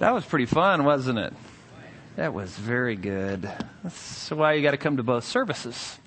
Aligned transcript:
That 0.00 0.12
was 0.12 0.24
pretty 0.24 0.46
fun, 0.46 0.84
wasn't 0.84 1.20
it? 1.20 1.32
That 2.16 2.34
was 2.34 2.50
very 2.50 2.96
good. 2.96 3.48
That's 3.84 4.30
why 4.30 4.54
you 4.54 4.62
got 4.62 4.72
to 4.72 4.76
come 4.76 4.96
to 4.96 5.04
both 5.04 5.22
services. 5.22 5.98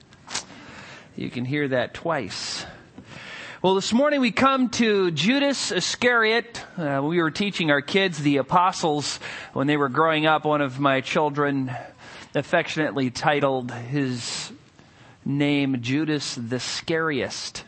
You 1.15 1.29
can 1.29 1.45
hear 1.45 1.69
that 1.69 1.93
twice. 1.93 2.65
Well, 3.61 3.75
this 3.75 3.93
morning 3.93 4.19
we 4.19 4.31
come 4.31 4.69
to 4.71 5.09
Judas 5.11 5.71
Iscariot. 5.71 6.61
Uh, 6.77 7.01
we 7.01 7.21
were 7.21 7.31
teaching 7.31 7.71
our 7.71 7.81
kids 7.81 8.19
the 8.19 8.37
apostles 8.37 9.21
when 9.53 9.67
they 9.67 9.77
were 9.77 9.89
growing 9.89 10.25
up. 10.25 10.43
One 10.43 10.61
of 10.61 10.81
my 10.81 10.99
children 10.99 11.71
affectionately 12.35 13.09
titled 13.09 13.71
his 13.71 14.51
name 15.23 15.81
Judas 15.81 16.35
the 16.35 16.59
Scariest. 16.59 17.63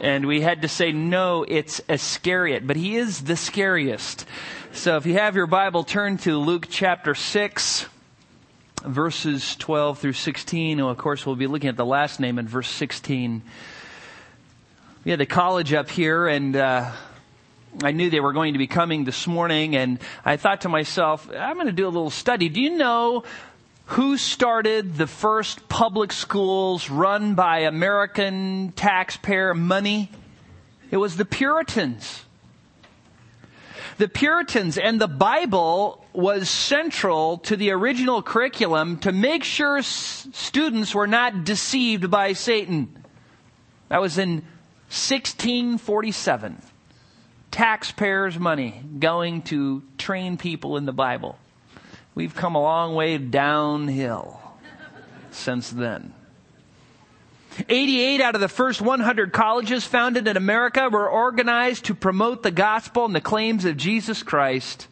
And 0.00 0.26
we 0.26 0.40
had 0.40 0.62
to 0.62 0.68
say, 0.68 0.92
no, 0.92 1.44
it's 1.46 1.80
Iscariot, 1.88 2.66
but 2.66 2.76
he 2.76 2.96
is 2.96 3.22
the 3.22 3.36
scariest. 3.36 4.26
So 4.72 4.96
if 4.96 5.06
you 5.06 5.14
have 5.14 5.36
your 5.36 5.46
Bible, 5.46 5.84
turn 5.84 6.18
to 6.18 6.38
Luke 6.38 6.66
chapter 6.70 7.14
6 7.14 7.86
verses 8.84 9.56
12 9.56 9.98
through 9.98 10.12
16. 10.12 10.78
And 10.78 10.88
of 10.88 10.98
course, 10.98 11.26
we'll 11.26 11.36
be 11.36 11.46
looking 11.46 11.68
at 11.68 11.76
the 11.76 11.86
last 11.86 12.20
name 12.20 12.38
in 12.38 12.46
verse 12.46 12.68
16 12.68 13.42
we 15.06 15.10
had 15.10 15.20
the 15.20 15.26
college 15.26 15.72
up 15.72 15.88
here 15.88 16.26
and, 16.26 16.56
uh, 16.56 16.90
I 17.80 17.92
knew 17.92 18.10
they 18.10 18.18
were 18.18 18.32
going 18.32 18.54
to 18.54 18.58
be 18.58 18.66
coming 18.66 19.04
this 19.04 19.28
morning 19.28 19.76
and 19.76 20.00
I 20.24 20.36
thought 20.36 20.62
to 20.62 20.68
myself, 20.68 21.30
I'm 21.30 21.54
going 21.54 21.66
to 21.66 21.72
do 21.72 21.86
a 21.86 21.94
little 21.94 22.10
study. 22.10 22.48
Do 22.48 22.60
you 22.60 22.70
know 22.70 23.22
who 23.86 24.16
started 24.16 24.96
the 24.96 25.06
first 25.06 25.68
public 25.68 26.12
schools 26.12 26.90
run 26.90 27.34
by 27.34 27.60
American 27.60 28.72
taxpayer 28.74 29.54
money? 29.54 30.10
It 30.90 30.96
was 30.96 31.16
the 31.16 31.24
Puritans. 31.24 32.24
The 33.98 34.08
Puritans 34.08 34.76
and 34.76 35.00
the 35.00 35.08
Bible 35.08 36.04
was 36.12 36.50
central 36.50 37.38
to 37.38 37.56
the 37.56 37.70
original 37.70 38.22
curriculum 38.22 38.98
to 38.98 39.12
make 39.12 39.42
sure 39.44 39.78
s- 39.78 40.28
students 40.32 40.94
were 40.94 41.06
not 41.06 41.44
deceived 41.44 42.10
by 42.10 42.32
Satan. 42.34 43.04
That 43.88 44.00
was 44.00 44.18
in 44.18 44.42
1647. 44.90 46.60
Taxpayers' 47.50 48.38
money 48.38 48.82
going 48.98 49.42
to 49.42 49.82
train 49.96 50.36
people 50.36 50.76
in 50.76 50.84
the 50.84 50.92
Bible. 50.92 51.38
We've 52.16 52.34
come 52.34 52.54
a 52.54 52.62
long 52.62 52.94
way 52.94 53.18
downhill 53.18 54.40
since 55.30 55.68
then. 55.68 56.14
88 57.68 58.22
out 58.22 58.34
of 58.34 58.40
the 58.40 58.48
first 58.48 58.80
100 58.80 59.34
colleges 59.34 59.84
founded 59.84 60.26
in 60.26 60.34
America 60.34 60.88
were 60.88 61.08
organized 61.08 61.84
to 61.84 61.94
promote 61.94 62.42
the 62.42 62.50
gospel 62.50 63.04
and 63.04 63.14
the 63.14 63.20
claims 63.20 63.66
of 63.66 63.76
Jesus 63.76 64.22
Christ. 64.22 64.88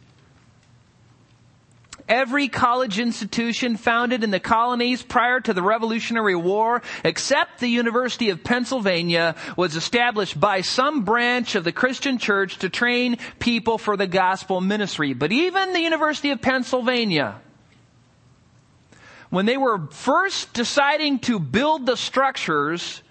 Every 2.07 2.49
college 2.49 2.99
institution 2.99 3.77
founded 3.77 4.23
in 4.23 4.29
the 4.29 4.39
colonies 4.39 5.01
prior 5.01 5.39
to 5.39 5.53
the 5.53 5.63
Revolutionary 5.63 6.35
War, 6.35 6.83
except 7.03 7.59
the 7.59 7.67
University 7.67 8.29
of 8.29 8.43
Pennsylvania, 8.43 9.35
was 9.57 9.75
established 9.75 10.39
by 10.39 10.61
some 10.61 11.03
branch 11.03 11.55
of 11.55 11.63
the 11.63 11.71
Christian 11.71 12.19
church 12.19 12.59
to 12.59 12.69
train 12.69 13.17
people 13.39 13.79
for 13.79 13.97
the 13.97 14.05
gospel 14.05 14.61
ministry. 14.61 15.13
But 15.13 15.31
even 15.31 15.73
the 15.73 15.81
University 15.81 16.29
of 16.29 16.41
Pennsylvania, 16.41 17.41
when 19.31 19.47
they 19.47 19.57
were 19.57 19.87
first 19.87 20.53
deciding 20.53 21.19
to 21.19 21.39
build 21.39 21.87
the 21.87 21.97
structures, 21.97 23.01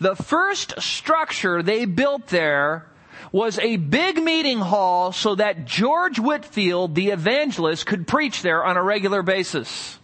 the 0.00 0.16
first 0.16 0.80
structure 0.80 1.62
they 1.62 1.84
built 1.84 2.26
there 2.26 2.86
was 3.32 3.58
a 3.58 3.76
big 3.76 4.22
meeting 4.22 4.58
hall 4.58 5.12
so 5.12 5.34
that 5.34 5.64
George 5.64 6.18
Whitefield, 6.18 6.94
the 6.94 7.08
evangelist, 7.08 7.86
could 7.86 8.06
preach 8.06 8.42
there 8.42 8.64
on 8.64 8.76
a 8.76 8.82
regular 8.82 9.22
basis. 9.22 9.98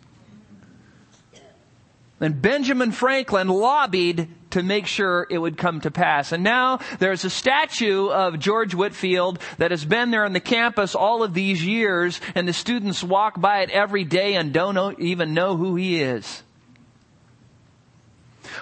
And 2.21 2.41
Benjamin 2.41 2.93
Franklin 2.93 3.49
lobbied 3.49 4.29
to 4.51 4.63
make 4.63 4.87
sure 4.87 5.27
it 5.29 5.37
would 5.37 5.59
come 5.59 5.83
to 5.83 5.91
pass. 5.91 6.33
And 6.33 6.43
now 6.43 6.79
there's 6.99 7.25
a 7.25 7.31
statue 7.31 8.09
of 8.09 8.39
George 8.39 8.75
Whitefield 8.75 9.39
that 9.59 9.71
has 9.71 9.85
been 9.85 10.11
there 10.11 10.25
on 10.25 10.33
the 10.33 10.41
campus 10.41 10.95
all 10.95 11.23
of 11.23 11.35
these 11.35 11.65
years, 11.65 12.21
and 12.35 12.49
the 12.49 12.55
students 12.55 13.05
walk 13.05 13.39
by 13.39 13.61
it 13.61 13.71
every 13.71 14.05
day 14.05 14.35
and 14.35 14.53
don't 14.53 14.99
even 14.99 15.35
know 15.35 15.57
who 15.57 15.77
he 15.77 16.01
is. 16.01 16.43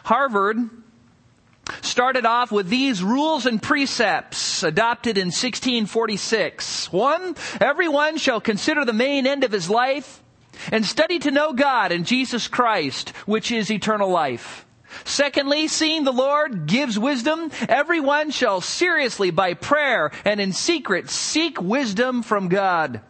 Harvard 0.02 0.58
started 1.82 2.26
off 2.26 2.52
with 2.52 2.68
these 2.68 3.02
rules 3.02 3.46
and 3.46 3.62
precepts 3.62 4.62
adopted 4.62 5.16
in 5.18 5.26
1646. 5.26 6.92
One, 6.92 7.36
everyone 7.60 8.18
shall 8.18 8.40
consider 8.40 8.84
the 8.84 8.92
main 8.92 9.26
end 9.26 9.44
of 9.44 9.52
his 9.52 9.70
life 9.70 10.22
and 10.70 10.84
study 10.84 11.18
to 11.20 11.30
know 11.30 11.52
God 11.52 11.92
and 11.92 12.06
Jesus 12.06 12.48
Christ, 12.48 13.10
which 13.26 13.50
is 13.50 13.70
eternal 13.70 14.08
life. 14.08 14.66
Secondly, 15.04 15.66
seeing 15.66 16.04
the 16.04 16.12
Lord 16.12 16.66
gives 16.66 16.98
wisdom, 16.98 17.50
everyone 17.68 18.30
shall 18.30 18.60
seriously 18.60 19.30
by 19.30 19.54
prayer 19.54 20.12
and 20.24 20.40
in 20.40 20.52
secret 20.52 21.10
seek 21.10 21.60
wisdom 21.60 22.22
from 22.22 22.48
God. 22.48 23.00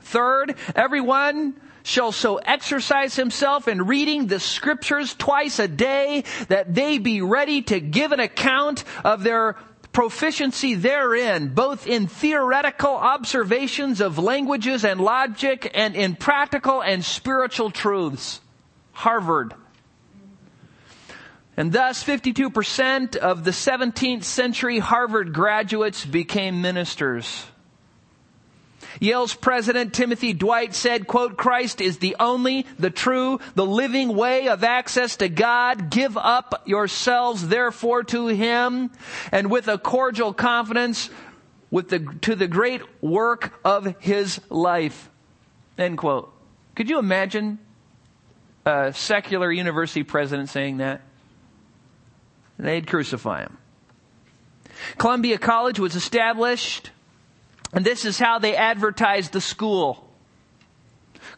Third, 0.00 0.56
everyone 0.74 1.60
shall 1.88 2.12
so 2.12 2.36
exercise 2.36 3.16
himself 3.16 3.66
in 3.66 3.86
reading 3.86 4.26
the 4.26 4.38
scriptures 4.38 5.14
twice 5.14 5.58
a 5.58 5.66
day 5.66 6.22
that 6.48 6.74
they 6.74 6.98
be 6.98 7.22
ready 7.22 7.62
to 7.62 7.80
give 7.80 8.12
an 8.12 8.20
account 8.20 8.84
of 9.04 9.22
their 9.22 9.56
proficiency 9.90 10.74
therein, 10.74 11.48
both 11.48 11.86
in 11.86 12.06
theoretical 12.06 12.90
observations 12.90 14.02
of 14.02 14.18
languages 14.18 14.84
and 14.84 15.00
logic 15.00 15.70
and 15.74 15.96
in 15.96 16.14
practical 16.14 16.82
and 16.82 17.02
spiritual 17.02 17.70
truths. 17.70 18.42
Harvard. 18.92 19.54
And 21.56 21.72
thus 21.72 22.04
52% 22.04 23.16
of 23.16 23.44
the 23.44 23.50
17th 23.50 24.24
century 24.24 24.78
Harvard 24.78 25.32
graduates 25.32 26.04
became 26.04 26.60
ministers. 26.60 27.46
Yale's 29.00 29.34
president 29.34 29.94
Timothy 29.94 30.32
Dwight 30.32 30.74
said, 30.74 31.06
quote, 31.06 31.36
Christ 31.36 31.80
is 31.80 31.98
the 31.98 32.16
only, 32.18 32.66
the 32.78 32.90
true, 32.90 33.40
the 33.54 33.66
living 33.66 34.14
way 34.14 34.48
of 34.48 34.64
access 34.64 35.16
to 35.16 35.28
God. 35.28 35.90
Give 35.90 36.16
up 36.16 36.62
yourselves 36.66 37.48
therefore 37.48 38.04
to 38.04 38.26
Him 38.28 38.90
and 39.32 39.50
with 39.50 39.68
a 39.68 39.78
cordial 39.78 40.32
confidence 40.32 41.10
with 41.70 41.88
the, 41.88 42.00
to 42.22 42.34
the 42.34 42.48
great 42.48 42.82
work 43.02 43.58
of 43.64 43.94
His 44.00 44.40
life. 44.48 45.10
End 45.76 45.98
quote. 45.98 46.32
Could 46.74 46.90
you 46.90 46.98
imagine 46.98 47.58
a 48.64 48.92
secular 48.92 49.50
university 49.50 50.02
president 50.02 50.48
saying 50.48 50.78
that? 50.78 51.02
They'd 52.58 52.86
crucify 52.86 53.42
him. 53.42 53.58
Columbia 54.96 55.38
College 55.38 55.78
was 55.78 55.94
established 55.94 56.90
and 57.72 57.84
this 57.84 58.04
is 58.04 58.18
how 58.18 58.38
they 58.38 58.56
advertised 58.56 59.32
the 59.32 59.40
school. 59.40 60.08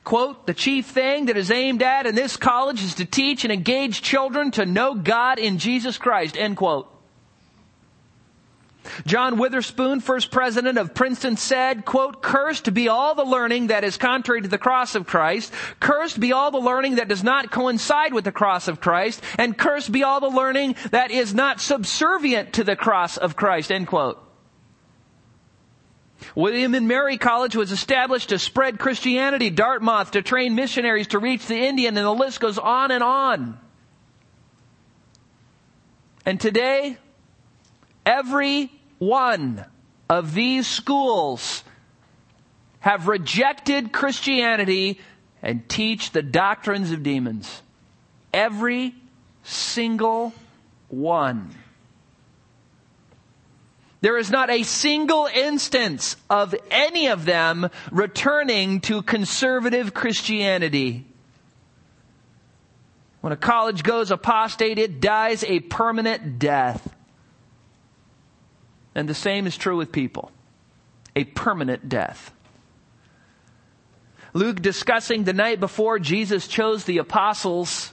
Quote, 0.04 0.46
the 0.46 0.54
chief 0.54 0.86
thing 0.86 1.26
that 1.26 1.36
is 1.36 1.50
aimed 1.50 1.82
at 1.82 2.06
in 2.06 2.14
this 2.14 2.36
college 2.36 2.82
is 2.82 2.94
to 2.94 3.04
teach 3.04 3.44
and 3.44 3.52
engage 3.52 4.02
children 4.02 4.50
to 4.52 4.64
know 4.64 4.94
God 4.94 5.38
in 5.38 5.58
Jesus 5.58 5.98
Christ, 5.98 6.36
end 6.36 6.56
quote. 6.56 6.88
John 9.06 9.38
Witherspoon, 9.38 10.00
first 10.00 10.30
president 10.30 10.78
of 10.78 10.94
Princeton 10.94 11.36
said, 11.36 11.84
quote, 11.84 12.22
cursed 12.22 12.72
be 12.72 12.88
all 12.88 13.14
the 13.14 13.24
learning 13.24 13.68
that 13.68 13.84
is 13.84 13.98
contrary 13.98 14.40
to 14.40 14.48
the 14.48 14.58
cross 14.58 14.94
of 14.94 15.06
Christ, 15.06 15.52
cursed 15.80 16.18
be 16.18 16.32
all 16.32 16.50
the 16.50 16.58
learning 16.58 16.96
that 16.96 17.08
does 17.08 17.22
not 17.22 17.50
coincide 17.50 18.14
with 18.14 18.24
the 18.24 18.32
cross 18.32 18.68
of 18.68 18.80
Christ, 18.80 19.22
and 19.38 19.56
cursed 19.56 19.92
be 19.92 20.02
all 20.02 20.20
the 20.20 20.28
learning 20.28 20.76
that 20.92 21.10
is 21.10 21.34
not 21.34 21.60
subservient 21.60 22.54
to 22.54 22.64
the 22.64 22.76
cross 22.76 23.16
of 23.16 23.36
Christ, 23.36 23.70
end 23.70 23.86
quote. 23.86 24.29
William 26.34 26.74
and 26.74 26.86
Mary 26.86 27.18
College 27.18 27.56
was 27.56 27.72
established 27.72 28.30
to 28.30 28.38
spread 28.38 28.78
Christianity, 28.78 29.50
Dartmouth 29.50 30.12
to 30.12 30.22
train 30.22 30.54
missionaries 30.54 31.08
to 31.08 31.18
reach 31.18 31.46
the 31.46 31.56
Indian, 31.56 31.96
and 31.96 32.06
the 32.06 32.12
list 32.12 32.40
goes 32.40 32.58
on 32.58 32.90
and 32.90 33.02
on. 33.02 33.58
And 36.26 36.40
today, 36.40 36.96
every 38.04 38.70
one 38.98 39.64
of 40.08 40.34
these 40.34 40.66
schools 40.66 41.64
have 42.80 43.08
rejected 43.08 43.92
Christianity 43.92 44.98
and 45.42 45.68
teach 45.68 46.12
the 46.12 46.22
doctrines 46.22 46.92
of 46.92 47.02
demons. 47.02 47.62
Every 48.32 48.94
single 49.42 50.34
one. 50.88 51.54
There 54.02 54.16
is 54.16 54.30
not 54.30 54.48
a 54.48 54.62
single 54.62 55.26
instance 55.26 56.16
of 56.30 56.54
any 56.70 57.08
of 57.08 57.24
them 57.24 57.68
returning 57.90 58.80
to 58.82 59.02
conservative 59.02 59.92
Christianity. 59.92 61.06
When 63.20 63.32
a 63.32 63.36
college 63.36 63.82
goes 63.82 64.10
apostate, 64.10 64.78
it 64.78 65.00
dies 65.00 65.44
a 65.44 65.60
permanent 65.60 66.38
death. 66.38 66.94
And 68.94 69.06
the 69.08 69.14
same 69.14 69.46
is 69.46 69.56
true 69.58 69.76
with 69.76 69.92
people. 69.92 70.32
a 71.16 71.24
permanent 71.24 71.88
death. 71.88 72.32
Luke 74.32 74.62
discussing 74.62 75.24
the 75.24 75.32
night 75.32 75.60
before 75.60 75.98
Jesus 75.98 76.46
chose 76.46 76.84
the 76.84 76.98
apostles 76.98 77.92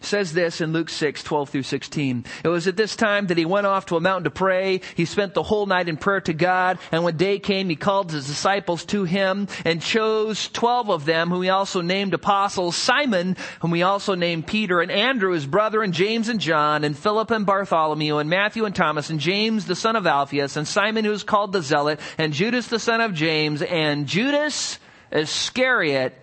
says 0.00 0.32
this 0.32 0.60
in 0.60 0.72
Luke 0.72 0.88
6, 0.88 1.22
12 1.22 1.48
through 1.50 1.62
16. 1.62 2.24
It 2.44 2.48
was 2.48 2.66
at 2.66 2.76
this 2.76 2.96
time 2.96 3.26
that 3.26 3.38
he 3.38 3.44
went 3.44 3.66
off 3.66 3.86
to 3.86 3.96
a 3.96 4.00
mountain 4.00 4.24
to 4.24 4.30
pray. 4.30 4.80
He 4.94 5.04
spent 5.04 5.34
the 5.34 5.42
whole 5.42 5.66
night 5.66 5.88
in 5.88 5.96
prayer 5.96 6.20
to 6.22 6.32
God, 6.32 6.78
and 6.92 7.04
when 7.04 7.16
day 7.16 7.38
came, 7.38 7.68
he 7.68 7.76
called 7.76 8.10
his 8.10 8.26
disciples 8.26 8.84
to 8.86 9.04
him 9.04 9.48
and 9.64 9.82
chose 9.82 10.48
12 10.48 10.90
of 10.90 11.04
them, 11.04 11.30
whom 11.30 11.42
he 11.42 11.48
also 11.48 11.80
named 11.80 12.14
apostles, 12.14 12.76
Simon, 12.76 13.36
whom 13.60 13.74
he 13.74 13.82
also 13.82 14.14
named 14.14 14.46
Peter, 14.46 14.80
and 14.80 14.90
Andrew, 14.90 15.32
his 15.32 15.46
brother, 15.46 15.82
and 15.82 15.92
James 15.92 16.28
and 16.28 16.40
John, 16.40 16.84
and 16.84 16.96
Philip 16.96 17.30
and 17.30 17.46
Bartholomew, 17.46 18.18
and 18.18 18.30
Matthew 18.30 18.64
and 18.64 18.74
Thomas, 18.74 19.10
and 19.10 19.20
James, 19.20 19.66
the 19.66 19.76
son 19.76 19.96
of 19.96 20.06
Alphaeus, 20.06 20.56
and 20.56 20.66
Simon, 20.66 21.04
who 21.04 21.12
is 21.12 21.24
called 21.24 21.52
the 21.52 21.62
Zealot, 21.62 22.00
and 22.18 22.32
Judas, 22.32 22.68
the 22.68 22.78
son 22.78 23.00
of 23.00 23.14
James, 23.14 23.62
and 23.62 24.06
Judas 24.06 24.78
Iscariot, 25.12 26.18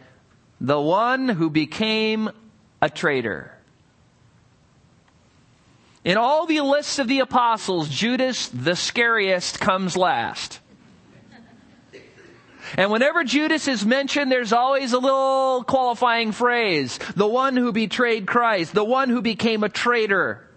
the 0.60 0.80
one 0.80 1.30
who 1.30 1.50
became 1.50 2.30
a 2.82 2.90
traitor. 2.90 3.53
In 6.04 6.18
all 6.18 6.46
the 6.46 6.62
lists 6.62 7.00
of 7.00 7.08
the 7.08 7.20
apostles, 7.20 7.88
Judas 7.88 8.50
the 8.50 8.76
scariest 8.76 9.60
comes 9.60 9.96
last. 9.96 10.60
And 12.76 12.92
whenever 12.92 13.24
Judas 13.24 13.68
is 13.68 13.86
mentioned, 13.86 14.32
there's 14.32 14.54
always 14.54 14.94
a 14.94 15.00
little 15.00 15.64
qualifying 15.64 16.32
phrase. 16.32 16.98
The 17.16 17.28
one 17.28 17.56
who 17.56 17.72
betrayed 17.72 18.26
Christ. 18.26 18.74
The 18.74 18.84
one 18.84 19.10
who 19.10 19.22
became 19.22 19.64
a 19.64 19.70
traitor. 19.70 20.48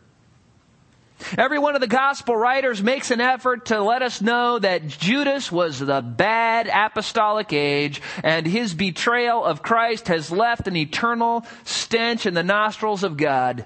Every 1.39 1.59
one 1.59 1.75
of 1.75 1.81
the 1.81 1.87
gospel 1.87 2.37
writers 2.37 2.83
makes 2.83 3.11
an 3.11 3.21
effort 3.21 3.67
to 3.67 3.81
let 3.81 4.03
us 4.03 4.21
know 4.21 4.59
that 4.59 4.87
Judas 4.87 5.51
was 5.51 5.79
the 5.79 6.03
bad 6.03 6.69
apostolic 6.73 7.53
age 7.53 8.03
and 8.23 8.47
his 8.47 8.75
betrayal 8.75 9.45
of 9.45 9.63
Christ 9.63 10.09
has 10.09 10.31
left 10.31 10.69
an 10.69 10.77
eternal 10.77 11.47
stench 11.65 12.27
in 12.27 12.35
the 12.35 12.43
nostrils 12.43 13.03
of 13.03 13.17
God. 13.17 13.65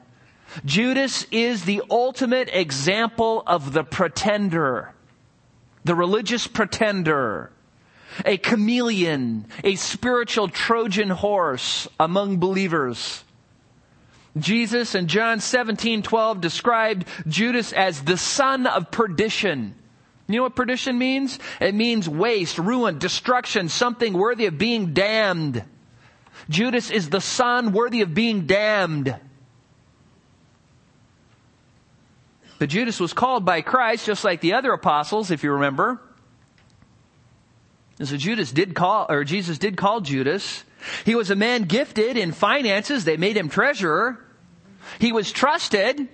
Judas 0.65 1.27
is 1.31 1.65
the 1.65 1.83
ultimate 1.91 2.51
example 2.53 3.43
of 3.47 3.73
the 3.73 3.85
pretender, 3.85 4.93
the 5.85 5.95
religious 5.95 6.47
pretender, 6.47 7.51
a 8.25 8.37
chameleon, 8.37 9.47
a 9.63 9.77
spiritual 9.77 10.49
Trojan 10.49 11.11
horse 11.11 11.89
among 11.99 12.39
believers. 12.39 13.25
Jesus 14.39 14.95
in 14.95 15.09
John 15.09 15.41
17, 15.41 16.03
12 16.03 16.41
described 16.41 17.07
Judas 17.27 17.73
as 17.73 18.03
the 18.03 18.17
son 18.17 18.67
of 18.67 18.91
perdition. 18.91 19.75
You 20.29 20.37
know 20.37 20.43
what 20.45 20.55
perdition 20.55 20.99
means? 20.99 21.39
It 21.61 21.75
means 21.75 22.09
waste, 22.09 22.59
ruin, 22.59 22.99
destruction, 22.99 23.69
something 23.69 24.13
worthy 24.13 24.47
of 24.47 24.59
being 24.59 24.95
damned. 24.95 25.65
Judas 26.49 26.91
is 26.91 27.11
the 27.11 27.21
son 27.21 27.73
worthy 27.73 28.03
of 28.03 28.15
being 28.15 28.47
damned. 28.47 29.17
But 32.61 32.69
Judas 32.69 33.01
was 33.01 33.15
called 33.15 33.47
by 33.47 33.63
Christ 33.63 34.05
just 34.05 34.23
like 34.23 34.43
the 34.43 34.53
other 34.53 34.71
apostles, 34.75 35.31
if 35.31 35.43
you 35.43 35.53
remember. 35.53 35.99
And 37.99 38.07
so 38.07 38.19
Judas 38.19 38.53
did 38.53 38.75
call, 38.75 39.07
or 39.09 39.25
Jesus 39.25 39.57
did 39.57 39.79
call 39.79 40.03
Judas. 40.03 40.63
He 41.07 41.15
was 41.15 41.31
a 41.31 41.35
man 41.35 41.63
gifted 41.63 42.19
in 42.19 42.33
finances. 42.33 43.05
They 43.05 43.17
made 43.17 43.39
him 43.39 43.49
treasurer. 43.49 44.23
He 44.99 45.11
was 45.11 45.33
trusted. 45.33 46.07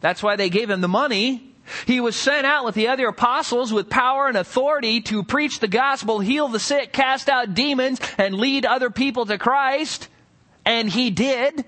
That's 0.00 0.20
why 0.20 0.34
they 0.34 0.50
gave 0.50 0.68
him 0.68 0.80
the 0.80 0.88
money. 0.88 1.54
He 1.86 2.00
was 2.00 2.16
sent 2.16 2.44
out 2.44 2.64
with 2.64 2.74
the 2.74 2.88
other 2.88 3.06
apostles 3.06 3.72
with 3.72 3.88
power 3.88 4.26
and 4.26 4.36
authority 4.36 5.00
to 5.02 5.22
preach 5.22 5.60
the 5.60 5.68
gospel, 5.68 6.18
heal 6.18 6.48
the 6.48 6.58
sick, 6.58 6.92
cast 6.92 7.28
out 7.28 7.54
demons, 7.54 8.00
and 8.18 8.34
lead 8.34 8.66
other 8.66 8.90
people 8.90 9.26
to 9.26 9.38
Christ. 9.38 10.08
And 10.64 10.90
he 10.90 11.10
did. 11.10 11.64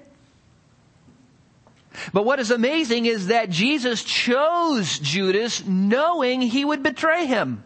But 2.13 2.25
what 2.25 2.41
is 2.41 2.51
amazing 2.51 3.07
is 3.07 3.29
that 3.29 3.51
Jesus 3.51 4.03
chose 4.03 4.99
Judas 4.99 5.65
knowing 5.67 6.41
he 6.41 6.65
would 6.65 6.83
betray 6.83 7.27
him. 7.27 7.65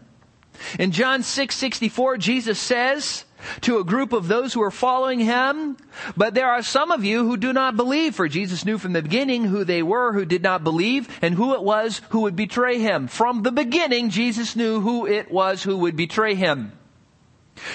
In 0.79 0.91
John 0.91 1.23
6, 1.23 1.55
64, 1.55 2.17
Jesus 2.19 2.59
says 2.59 3.25
to 3.61 3.79
a 3.79 3.85
group 3.85 4.13
of 4.13 4.27
those 4.27 4.53
who 4.53 4.63
are 4.63 4.71
following 4.71 5.21
him, 5.21 5.77
but 6.17 6.35
there 6.35 6.49
are 6.49 6.63
some 6.63 6.91
of 6.91 7.05
you 7.05 7.25
who 7.25 7.37
do 7.37 7.53
not 7.53 7.77
believe, 7.77 8.17
for 8.17 8.29
Jesus 8.29 8.65
knew 8.65 8.79
from 8.79 8.93
the 8.93 9.03
beginning 9.03 9.45
who 9.45 9.65
they 9.65 9.83
were 9.83 10.13
who 10.13 10.25
did 10.25 10.43
not 10.43 10.65
believe 10.65 11.09
and 11.23 11.35
who 11.35 11.55
it 11.55 11.63
was 11.63 12.01
who 12.11 12.23
would 12.23 12.37
betray 12.37 12.79
him. 12.79 13.07
From 13.07 13.43
the 13.43 13.53
beginning, 13.53 14.11
Jesus 14.11 14.57
knew 14.57 14.81
who 14.81 15.07
it 15.07 15.31
was 15.31 15.63
who 15.63 15.77
would 15.79 15.97
betray 15.97 16.35
him. 16.35 16.73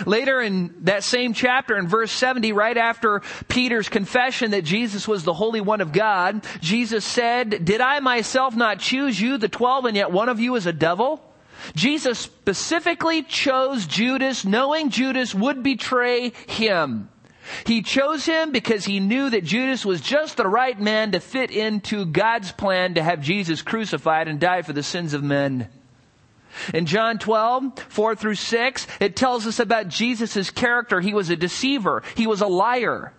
Later 0.06 0.41
in 0.41 0.74
that 0.81 1.03
same 1.03 1.33
chapter, 1.33 1.77
in 1.77 1.88
verse 1.88 2.12
70, 2.12 2.51
right 2.51 2.77
after 2.77 3.21
Peter's 3.47 3.89
confession 3.89 4.51
that 4.51 4.63
Jesus 4.63 5.07
was 5.07 5.24
the 5.24 5.33
Holy 5.33 5.62
One 5.62 5.81
of 5.81 5.91
God, 5.91 6.45
Jesus 6.62 7.06
said, 7.06 7.65
Did 7.65 7.81
I 7.81 8.00
myself 8.00 8.56
not 8.56 8.80
choose 8.80 9.19
you, 9.19 9.38
the 9.38 9.50
twelve, 9.50 9.85
and 9.85 9.95
yet 9.95 10.12
one 10.12 10.30
of 10.30 10.39
you 10.39 10.56
is 10.56 10.65
a 10.65 10.74
devil? 10.74 11.21
Jesus 11.75 12.19
specifically 12.19 13.24
chose 13.24 13.88
Judas, 13.88 14.44
knowing 14.44 14.89
Judas 14.89 15.33
would 15.33 15.63
betray 15.63 16.33
him. 16.47 17.09
He 17.65 17.81
chose 17.81 18.25
him 18.25 18.51
because 18.51 18.86
he 18.86 19.00
knew 19.00 19.29
that 19.29 19.44
Judas 19.44 19.86
was 19.86 20.01
just 20.01 20.38
the 20.38 20.47
right 20.47 20.79
man 20.79 21.12
to 21.12 21.19
fit 21.19 21.51
into 21.51 22.06
God's 22.06 22.51
plan 22.51 22.94
to 22.95 23.03
have 23.03 23.21
Jesus 23.21 23.62
crucified 23.62 24.27
and 24.27 24.39
die 24.39 24.62
for 24.62 24.74
the 24.74 24.83
sins 24.83 25.13
of 25.13 25.24
men. 25.24 25.68
In 26.73 26.85
John 26.85 27.17
12, 27.17 27.79
4 27.89 28.15
through 28.15 28.35
6, 28.35 28.88
it 29.00 29.15
tells 29.15 29.47
us 29.47 29.59
about 29.59 29.88
Jesus' 29.88 30.50
character. 30.50 31.00
He 31.00 31.13
was 31.13 31.29
a 31.29 31.35
deceiver. 31.35 32.03
He 32.15 32.27
was 32.27 32.41
a 32.41 32.47
liar. 32.47 33.13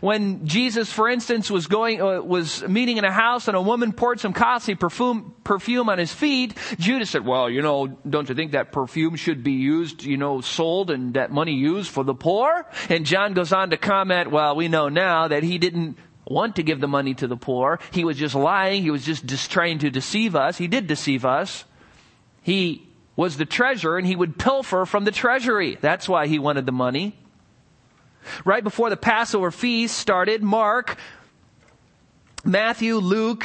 When 0.00 0.46
Jesus, 0.46 0.92
for 0.92 1.08
instance, 1.08 1.50
was 1.50 1.66
going, 1.66 2.02
uh, 2.02 2.20
was 2.20 2.62
meeting 2.66 2.98
in 2.98 3.04
a 3.04 3.10
house 3.10 3.48
and 3.48 3.56
a 3.56 3.62
woman 3.62 3.92
poured 3.92 4.20
some 4.20 4.32
costly 4.32 4.74
perfume, 4.74 5.34
perfume 5.44 5.88
on 5.88 5.98
his 5.98 6.12
feet, 6.12 6.54
Judas 6.78 7.10
said, 7.10 7.24
well, 7.24 7.48
you 7.48 7.62
know, 7.62 7.86
don't 8.08 8.28
you 8.28 8.34
think 8.34 8.52
that 8.52 8.70
perfume 8.70 9.16
should 9.16 9.42
be 9.42 9.52
used, 9.52 10.04
you 10.04 10.16
know, 10.16 10.40
sold 10.40 10.90
and 10.90 11.14
that 11.14 11.30
money 11.30 11.54
used 11.54 11.90
for 11.90 12.04
the 12.04 12.14
poor? 12.14 12.66
And 12.88 13.06
John 13.06 13.32
goes 13.32 13.52
on 13.52 13.70
to 13.70 13.76
comment, 13.76 14.30
well, 14.30 14.54
we 14.56 14.68
know 14.68 14.88
now 14.88 15.28
that 15.28 15.42
he 15.42 15.58
didn't 15.58 15.96
want 16.26 16.56
to 16.56 16.62
give 16.62 16.80
the 16.80 16.88
money 16.88 17.14
to 17.14 17.26
the 17.26 17.36
poor. 17.36 17.80
He 17.90 18.04
was 18.04 18.18
just 18.18 18.34
lying. 18.34 18.82
He 18.82 18.90
was 18.90 19.04
just, 19.04 19.24
just 19.24 19.50
trying 19.50 19.78
to 19.78 19.90
deceive 19.90 20.36
us. 20.36 20.58
He 20.58 20.68
did 20.68 20.86
deceive 20.86 21.24
us. 21.24 21.64
He 22.48 22.88
was 23.14 23.36
the 23.36 23.44
treasurer 23.44 23.98
and 23.98 24.06
he 24.06 24.16
would 24.16 24.38
pilfer 24.38 24.86
from 24.86 25.04
the 25.04 25.10
treasury. 25.10 25.76
That's 25.82 26.08
why 26.08 26.28
he 26.28 26.38
wanted 26.38 26.64
the 26.64 26.72
money. 26.72 27.14
Right 28.42 28.64
before 28.64 28.88
the 28.88 28.96
Passover 28.96 29.50
feast 29.50 29.98
started, 29.98 30.42
Mark, 30.42 30.96
Matthew, 32.46 32.96
Luke, 32.96 33.44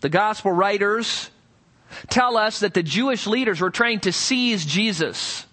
the 0.00 0.10
gospel 0.10 0.52
writers 0.52 1.30
tell 2.10 2.36
us 2.36 2.60
that 2.60 2.74
the 2.74 2.82
Jewish 2.82 3.26
leaders 3.26 3.62
were 3.62 3.70
trying 3.70 4.00
to 4.00 4.12
seize 4.12 4.66
Jesus. 4.66 5.46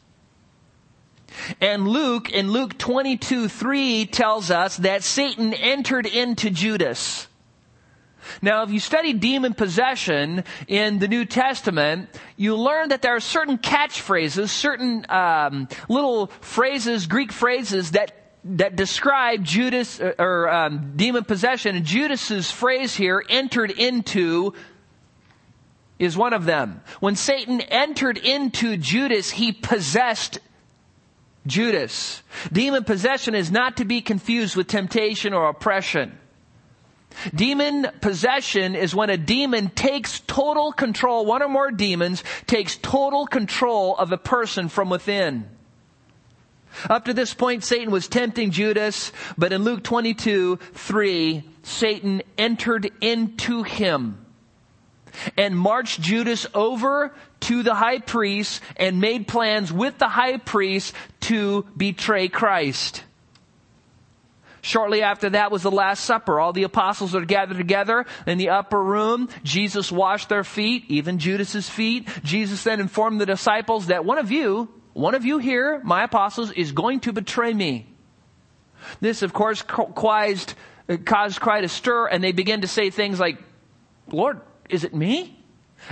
And 1.61 1.87
Luke, 1.87 2.29
in 2.29 2.51
Luke 2.51 2.77
22, 2.77 3.47
3 3.47 4.05
tells 4.07 4.51
us 4.51 4.75
that 4.75 5.03
Satan 5.03 5.53
entered 5.53 6.05
into 6.05 6.49
Judas. 6.49 7.28
Now, 8.41 8.63
if 8.63 8.71
you 8.71 8.79
study 8.79 9.13
demon 9.13 9.53
possession 9.53 10.43
in 10.67 10.99
the 10.99 11.07
New 11.07 11.25
Testament, 11.25 12.09
you 12.37 12.55
learn 12.55 12.89
that 12.89 13.01
there 13.01 13.15
are 13.15 13.19
certain 13.19 13.57
catchphrases, 13.57 14.49
certain 14.49 15.05
um, 15.09 15.67
little 15.87 16.27
phrases, 16.41 17.07
Greek 17.07 17.31
phrases 17.31 17.91
that 17.91 18.15
that 18.45 18.77
describe 18.77 19.43
Judas 19.43 19.99
uh, 19.99 20.13
or 20.17 20.49
um, 20.49 20.93
demon 20.95 21.25
possession. 21.25 21.75
And 21.75 21.85
Judas's 21.85 22.49
phrase 22.49 22.95
here, 22.95 23.23
"entered 23.27 23.71
into," 23.71 24.53
is 25.99 26.15
one 26.15 26.33
of 26.33 26.45
them. 26.45 26.81
When 27.01 27.15
Satan 27.15 27.59
entered 27.61 28.17
into 28.17 28.77
Judas, 28.77 29.29
he 29.29 29.51
possessed 29.51 30.39
Judas. 31.45 32.23
Demon 32.51 32.83
possession 32.83 33.35
is 33.35 33.51
not 33.51 33.77
to 33.77 33.85
be 33.85 34.01
confused 34.01 34.55
with 34.55 34.67
temptation 34.67 35.33
or 35.33 35.49
oppression. 35.49 36.17
Demon 37.33 37.87
possession 38.01 38.75
is 38.75 38.95
when 38.95 39.09
a 39.09 39.17
demon 39.17 39.69
takes 39.69 40.19
total 40.21 40.71
control, 40.71 41.25
one 41.25 41.41
or 41.41 41.49
more 41.49 41.71
demons 41.71 42.23
takes 42.47 42.77
total 42.77 43.25
control 43.25 43.95
of 43.97 44.11
a 44.11 44.17
person 44.17 44.69
from 44.69 44.89
within. 44.89 45.49
Up 46.89 47.05
to 47.05 47.13
this 47.13 47.33
point, 47.33 47.63
Satan 47.63 47.91
was 47.91 48.07
tempting 48.07 48.51
Judas, 48.51 49.11
but 49.37 49.51
in 49.51 49.63
Luke 49.63 49.83
22, 49.83 50.57
3, 50.73 51.43
Satan 51.63 52.21
entered 52.37 52.91
into 53.01 53.63
him 53.63 54.25
and 55.35 55.57
marched 55.57 55.99
Judas 55.99 56.45
over 56.53 57.13
to 57.41 57.63
the 57.63 57.73
high 57.73 57.99
priest 57.99 58.61
and 58.77 59.01
made 59.01 59.27
plans 59.27 59.73
with 59.73 59.97
the 59.97 60.07
high 60.07 60.37
priest 60.37 60.93
to 61.21 61.65
betray 61.75 62.27
Christ. 62.27 63.03
Shortly 64.61 65.01
after 65.01 65.29
that 65.31 65.51
was 65.51 65.63
the 65.63 65.71
Last 65.71 66.03
Supper. 66.03 66.39
All 66.39 66.53
the 66.53 66.63
apostles 66.63 67.15
are 67.15 67.25
gathered 67.25 67.57
together 67.57 68.05
in 68.27 68.37
the 68.37 68.49
upper 68.49 68.81
room. 68.81 69.29
Jesus 69.43 69.91
washed 69.91 70.29
their 70.29 70.43
feet, 70.43 70.85
even 70.87 71.19
Judas's 71.19 71.69
feet. 71.69 72.07
Jesus 72.23 72.63
then 72.63 72.79
informed 72.79 73.21
the 73.21 73.25
disciples 73.25 73.87
that 73.87 74.05
one 74.05 74.17
of 74.17 74.31
you, 74.31 74.69
one 74.93 75.15
of 75.15 75.25
you 75.25 75.37
here, 75.37 75.81
my 75.83 76.03
apostles, 76.03 76.51
is 76.51 76.71
going 76.71 76.99
to 77.01 77.13
betray 77.13 77.53
me. 77.53 77.87
This, 78.99 79.21
of 79.21 79.33
course, 79.33 79.61
caused, 79.61 80.53
caused 81.05 81.39
quite 81.39 81.63
a 81.63 81.69
stir, 81.69 82.07
and 82.07 82.23
they 82.23 82.31
began 82.31 82.61
to 82.61 82.67
say 82.67 82.89
things 82.89 83.19
like, 83.19 83.41
Lord, 84.11 84.41
is 84.69 84.83
it 84.83 84.93
me? 84.93 85.37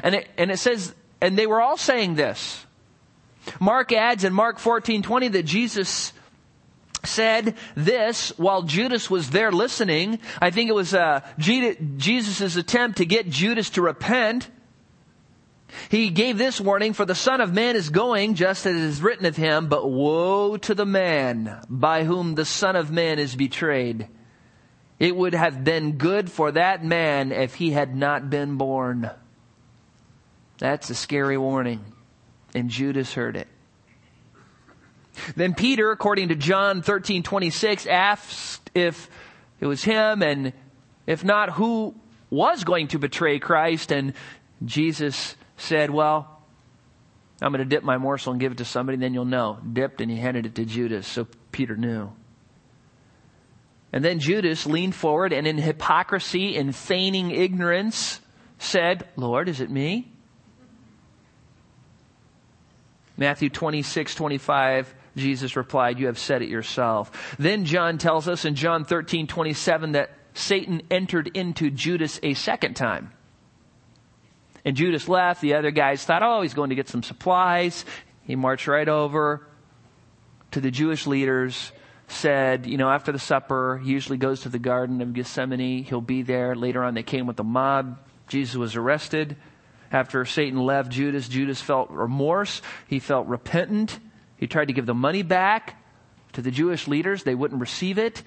And 0.03 0.15
it, 0.15 0.27
and 0.37 0.51
it 0.51 0.57
says, 0.57 0.93
and 1.21 1.37
they 1.37 1.47
were 1.47 1.61
all 1.61 1.77
saying 1.77 2.15
this. 2.15 2.65
Mark 3.59 3.91
adds 3.93 4.23
in 4.23 4.33
Mark 4.33 4.59
14, 4.59 5.01
20 5.01 5.29
that 5.29 5.43
Jesus 5.43 6.11
said 7.07 7.55
this 7.75 8.37
while 8.37 8.63
Judas 8.63 9.09
was 9.09 9.29
there 9.29 9.51
listening. 9.51 10.19
I 10.41 10.51
think 10.51 10.69
it 10.69 10.75
was 10.75 10.93
uh, 10.93 11.21
Jesus' 11.37 12.55
attempt 12.55 12.97
to 12.97 13.05
get 13.05 13.29
Judas 13.29 13.71
to 13.71 13.81
repent. 13.81 14.49
He 15.89 16.09
gave 16.09 16.37
this 16.37 16.61
warning, 16.61 16.93
for 16.93 17.05
the 17.05 17.15
Son 17.15 17.41
of 17.41 17.53
Man 17.53 17.75
is 17.75 17.89
going, 17.89 18.35
just 18.35 18.65
as 18.65 18.75
it 18.75 18.81
is 18.81 19.01
written 19.01 19.25
of 19.25 19.35
him, 19.35 19.67
but 19.67 19.89
woe 19.89 20.57
to 20.57 20.73
the 20.73 20.85
man 20.85 21.61
by 21.69 22.03
whom 22.03 22.35
the 22.35 22.45
Son 22.45 22.75
of 22.75 22.91
Man 22.91 23.19
is 23.19 23.35
betrayed. 23.35 24.07
It 24.99 25.15
would 25.15 25.33
have 25.33 25.63
been 25.63 25.97
good 25.97 26.31
for 26.31 26.51
that 26.51 26.83
man 26.83 27.31
if 27.31 27.55
he 27.55 27.71
had 27.71 27.95
not 27.95 28.29
been 28.29 28.55
born. 28.55 29.11
That's 30.57 30.89
a 30.89 30.95
scary 30.95 31.37
warning. 31.37 31.83
And 32.55 32.69
Judas 32.69 33.13
heard 33.13 33.35
it. 33.35 33.47
Then 35.35 35.53
Peter, 35.53 35.91
according 35.91 36.29
to 36.29 36.35
John 36.35 36.81
13, 36.81 37.23
26, 37.23 37.85
asked 37.87 38.69
if 38.73 39.09
it 39.59 39.65
was 39.65 39.83
him 39.83 40.21
and 40.21 40.53
if 41.05 41.23
not, 41.23 41.51
who 41.51 41.95
was 42.29 42.63
going 42.63 42.89
to 42.89 42.99
betray 42.99 43.39
Christ. 43.39 43.91
And 43.91 44.13
Jesus 44.65 45.35
said, 45.55 45.89
well, 45.89 46.41
I'm 47.41 47.51
going 47.51 47.59
to 47.59 47.65
dip 47.65 47.83
my 47.83 47.97
morsel 47.97 48.31
and 48.31 48.41
give 48.41 48.51
it 48.51 48.57
to 48.59 48.65
somebody, 48.65 48.95
and 48.95 49.03
then 49.03 49.13
you'll 49.13 49.25
know. 49.25 49.59
Dipped 49.73 50.01
and 50.01 50.09
he 50.09 50.17
handed 50.17 50.45
it 50.45 50.55
to 50.55 50.65
Judas. 50.65 51.07
So 51.07 51.27
Peter 51.51 51.75
knew. 51.75 52.11
And 53.93 54.03
then 54.03 54.19
Judas 54.19 54.65
leaned 54.65 54.95
forward 54.95 55.31
and 55.31 55.47
in 55.47 55.57
hypocrisy 55.57 56.57
and 56.57 56.75
feigning 56.75 57.31
ignorance 57.31 58.19
said, 58.59 59.07
Lord, 59.15 59.47
is 59.47 59.61
it 59.61 59.69
me? 59.69 60.11
Matthew 63.15 63.49
26, 63.49 64.13
25, 64.13 64.93
Jesus 65.17 65.55
replied, 65.55 65.99
You 65.99 66.07
have 66.07 66.19
said 66.19 66.41
it 66.41 66.49
yourself. 66.49 67.35
Then 67.37 67.65
John 67.65 67.97
tells 67.97 68.27
us 68.27 68.45
in 68.45 68.55
John 68.55 68.85
13, 68.85 69.27
27 69.27 69.93
that 69.93 70.11
Satan 70.33 70.81
entered 70.91 71.27
into 71.33 71.71
Judas 71.71 72.19
a 72.23 72.33
second 72.33 72.75
time. 72.75 73.11
And 74.63 74.75
Judas 74.75 75.07
left. 75.07 75.41
The 75.41 75.55
other 75.55 75.71
guys 75.71 76.03
thought, 76.03 76.23
oh, 76.23 76.41
he's 76.41 76.53
going 76.53 76.69
to 76.69 76.75
get 76.75 76.89
some 76.89 77.03
supplies. 77.03 77.85
He 78.23 78.35
marched 78.35 78.67
right 78.67 78.87
over 78.87 79.47
to 80.51 80.61
the 80.61 80.71
Jewish 80.71 81.07
leaders, 81.07 81.71
said, 82.07 82.65
you 82.67 82.77
know, 82.77 82.89
after 82.89 83.11
the 83.11 83.19
supper, 83.19 83.79
he 83.83 83.91
usually 83.91 84.17
goes 84.17 84.41
to 84.41 84.49
the 84.49 84.59
Garden 84.59 85.01
of 85.01 85.13
Gethsemane. 85.13 85.83
He'll 85.83 86.01
be 86.01 86.21
there. 86.21 86.55
Later 86.55 86.83
on, 86.83 86.93
they 86.93 87.03
came 87.03 87.27
with 87.27 87.39
a 87.39 87.43
mob. 87.43 87.97
Jesus 88.27 88.55
was 88.55 88.75
arrested. 88.75 89.37
After 89.91 90.25
Satan 90.25 90.59
left 90.59 90.91
Judas, 90.91 91.29
Judas 91.29 91.61
felt 91.61 91.89
remorse. 91.89 92.61
He 92.87 92.99
felt 92.99 93.27
repentant. 93.27 93.99
He 94.37 94.47
tried 94.47 94.65
to 94.65 94.73
give 94.73 94.85
the 94.85 94.93
money 94.93 95.23
back 95.23 95.81
to 96.33 96.41
the 96.41 96.51
Jewish 96.51 96.87
leaders. 96.87 97.23
They 97.23 97.35
wouldn't 97.35 97.59
receive 97.59 97.97
it. 97.97 98.23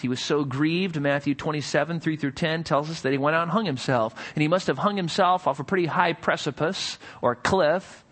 He 0.00 0.08
was 0.08 0.20
so 0.20 0.44
grieved. 0.44 1.00
Matthew 1.00 1.34
27, 1.34 2.00
3 2.00 2.16
through 2.16 2.32
10 2.32 2.64
tells 2.64 2.88
us 2.88 3.02
that 3.02 3.12
he 3.12 3.18
went 3.18 3.36
out 3.36 3.42
and 3.42 3.50
hung 3.50 3.64
himself. 3.64 4.14
And 4.34 4.42
he 4.42 4.48
must 4.48 4.68
have 4.68 4.78
hung 4.78 4.96
himself 4.96 5.46
off 5.46 5.58
a 5.58 5.64
pretty 5.64 5.86
high 5.86 6.12
precipice 6.12 6.98
or 7.20 7.34
cliff. 7.34 8.04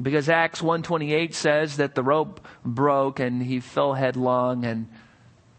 Because 0.00 0.28
Acts 0.28 0.62
128 0.62 1.34
says 1.34 1.76
that 1.76 1.94
the 1.94 2.02
rope 2.02 2.44
broke 2.64 3.20
and 3.20 3.42
he 3.42 3.60
fell 3.60 3.94
headlong 3.94 4.64
and 4.64 4.88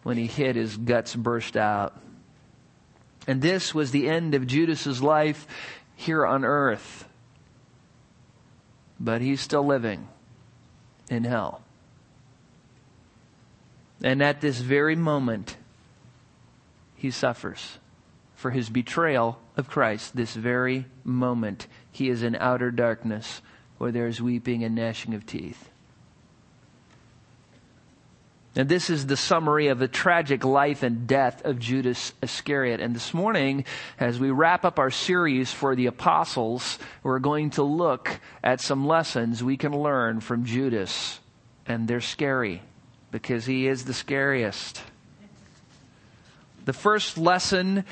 when 0.03 0.17
he 0.17 0.27
hit 0.27 0.55
his 0.55 0.75
guts 0.75 1.15
burst 1.15 1.55
out. 1.55 2.00
And 3.27 3.41
this 3.41 3.74
was 3.74 3.91
the 3.91 4.10
end 4.10 4.36
of 4.36 4.46
Judas's 4.46 5.01
life 5.01 5.48
here 5.96 6.25
on 6.25 6.44
earth. 6.44 7.08
But 9.00 9.22
he's 9.22 9.41
still 9.41 9.65
living 9.65 10.08
in 11.09 11.24
hell. 11.24 11.62
And 14.03 14.21
at 14.21 14.41
this 14.41 14.59
very 14.59 14.95
moment, 14.95 15.57
he 16.95 17.12
suffers 17.12 17.77
for 18.35 18.51
his 18.51 18.69
betrayal 18.69 19.39
of 19.57 19.69
Christ. 19.69 20.15
This 20.15 20.35
very 20.35 20.85
moment, 21.03 21.67
he 21.91 22.09
is 22.09 22.24
in 22.24 22.35
outer 22.35 22.71
darkness 22.71 23.41
where 23.77 23.91
there 23.91 24.07
is 24.07 24.21
weeping 24.21 24.63
and 24.63 24.75
gnashing 24.75 25.13
of 25.13 25.25
teeth. 25.25 25.69
And 28.57 28.69
this 28.69 28.89
is 28.89 29.07
the 29.07 29.17
summary 29.17 29.67
of 29.67 29.79
the 29.79 29.88
tragic 29.89 30.45
life 30.45 30.81
and 30.81 31.05
death 31.07 31.43
of 31.43 31.59
Judas 31.59 32.13
Iscariot. 32.21 32.79
And 32.79 32.95
this 32.95 33.13
morning, 33.13 33.65
as 34.00 34.17
we 34.17 34.31
wrap 34.31 34.63
up 34.63 34.79
our 34.79 34.91
series 34.91 35.51
for 35.51 35.75
the 35.75 35.88
apostles, 35.88 36.79
we're 37.03 37.19
going 37.19 37.50
to 37.51 37.63
look 37.63 38.21
at 38.41 38.62
some 38.62 38.88
lessons 38.88 39.43
we 39.43 39.57
can 39.57 39.77
learn 39.77 40.21
from 40.21 40.45
Judas. 40.45 41.19
And 41.65 41.85
they're 41.85 42.00
scary 42.00 42.62
because 43.12 43.45
he 43.45 43.67
is 43.67 43.83
the 43.83 43.93
scariest. 43.93 44.81
The 46.63 46.74
first 46.74 47.17
lesson 47.17 47.83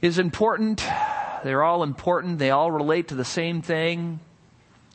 is 0.00 0.20
important. 0.20 0.84
They're 1.42 1.64
all 1.64 1.82
important. 1.82 2.38
They 2.38 2.50
all 2.50 2.70
relate 2.70 3.08
to 3.08 3.16
the 3.16 3.24
same 3.24 3.60
thing 3.60 4.20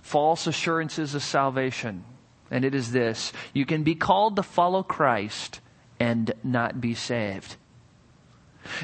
false 0.02 0.48
assurances 0.48 1.14
of 1.14 1.22
salvation 1.22 2.04
and 2.52 2.66
it 2.66 2.76
is 2.76 2.92
this 2.92 3.34
you 3.54 3.66
can 3.66 3.84
be 3.84 3.96
called 3.96 4.36
to 4.36 4.44
follow 4.44 4.84
Christ 4.84 5.62
and 6.00 6.32
not 6.44 6.80
be 6.80 6.94
saved. 6.94 7.56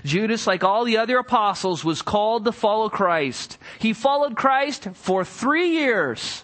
Judas, 0.04 0.48
like 0.48 0.64
all 0.64 0.86
the 0.86 0.98
other 0.98 1.18
apostles, 1.18 1.84
was 1.84 2.02
called 2.02 2.46
to 2.46 2.52
follow 2.52 2.90
Christ. 2.90 3.58
He 3.80 3.94
followed 3.94 4.36
Christ 4.36 4.90
for 4.94 5.24
three 5.24 5.72
years, 5.72 6.44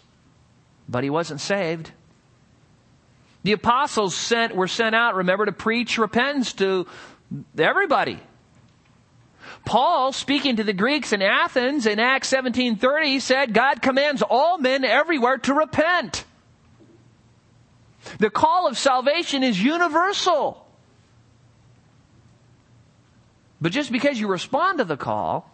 but 0.87 1.03
he 1.03 1.09
wasn't 1.09 1.41
saved. 1.41 1.91
The 3.43 3.53
apostles 3.53 4.15
sent, 4.15 4.55
were 4.55 4.67
sent 4.67 4.95
out, 4.95 5.15
remember, 5.15 5.45
to 5.45 5.51
preach 5.51 5.97
repentance 5.97 6.53
to 6.53 6.85
everybody. 7.57 8.19
Paul, 9.65 10.11
speaking 10.11 10.57
to 10.57 10.63
the 10.63 10.73
Greeks 10.73 11.13
in 11.13 11.21
Athens 11.21 11.85
in 11.85 11.99
Acts 11.99 12.31
17:30, 12.31 13.21
said, 13.21 13.53
God 13.53 13.81
commands 13.81 14.21
all 14.21 14.57
men 14.57 14.83
everywhere 14.83 15.37
to 15.39 15.53
repent. 15.53 16.25
The 18.19 18.29
call 18.29 18.67
of 18.67 18.77
salvation 18.77 19.43
is 19.43 19.61
universal. 19.61 20.65
But 23.59 23.71
just 23.71 23.91
because 23.91 24.19
you 24.19 24.27
respond 24.27 24.79
to 24.79 24.85
the 24.85 24.97
call, 24.97 25.49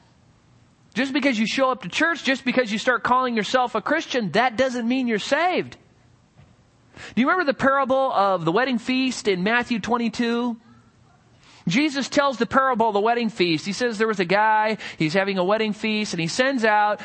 just 0.94 1.14
because 1.14 1.38
you 1.38 1.46
show 1.46 1.70
up 1.70 1.84
to 1.84 1.90
church, 1.90 2.24
just 2.24 2.46
because 2.46 2.72
you 2.72 2.78
start 2.78 3.04
calling 3.04 3.36
yourself 3.36 3.76
a 3.76 3.82
Christian, 3.82 4.32
that 4.32 4.56
doesn't 4.56 4.88
mean 4.88 5.08
you're 5.08 5.20
saved. 5.20 5.78
Do 7.16 7.22
you 7.22 7.28
remember 7.28 7.52
the 7.52 7.58
parable 7.58 8.12
of 8.14 8.46
the 8.46 8.52
wedding 8.52 8.80
feast 8.80 9.28
in 9.28 9.44
Matthew 9.44 9.80
22? 9.80 10.58
Jesus 11.68 12.08
tells 12.08 12.38
the 12.38 12.46
parable 12.46 12.88
of 12.88 12.94
the 12.94 13.02
wedding 13.02 13.30
feast. 13.30 13.66
He 13.66 13.74
says 13.74 13.98
there 13.98 14.08
was 14.08 14.22
a 14.22 14.26
guy, 14.26 14.78
he's 14.98 15.14
having 15.14 15.38
a 15.38 15.44
wedding 15.44 15.74
feast, 15.74 16.14
and 16.14 16.22
he 16.22 16.28
sends 16.28 16.64
out 16.64 17.02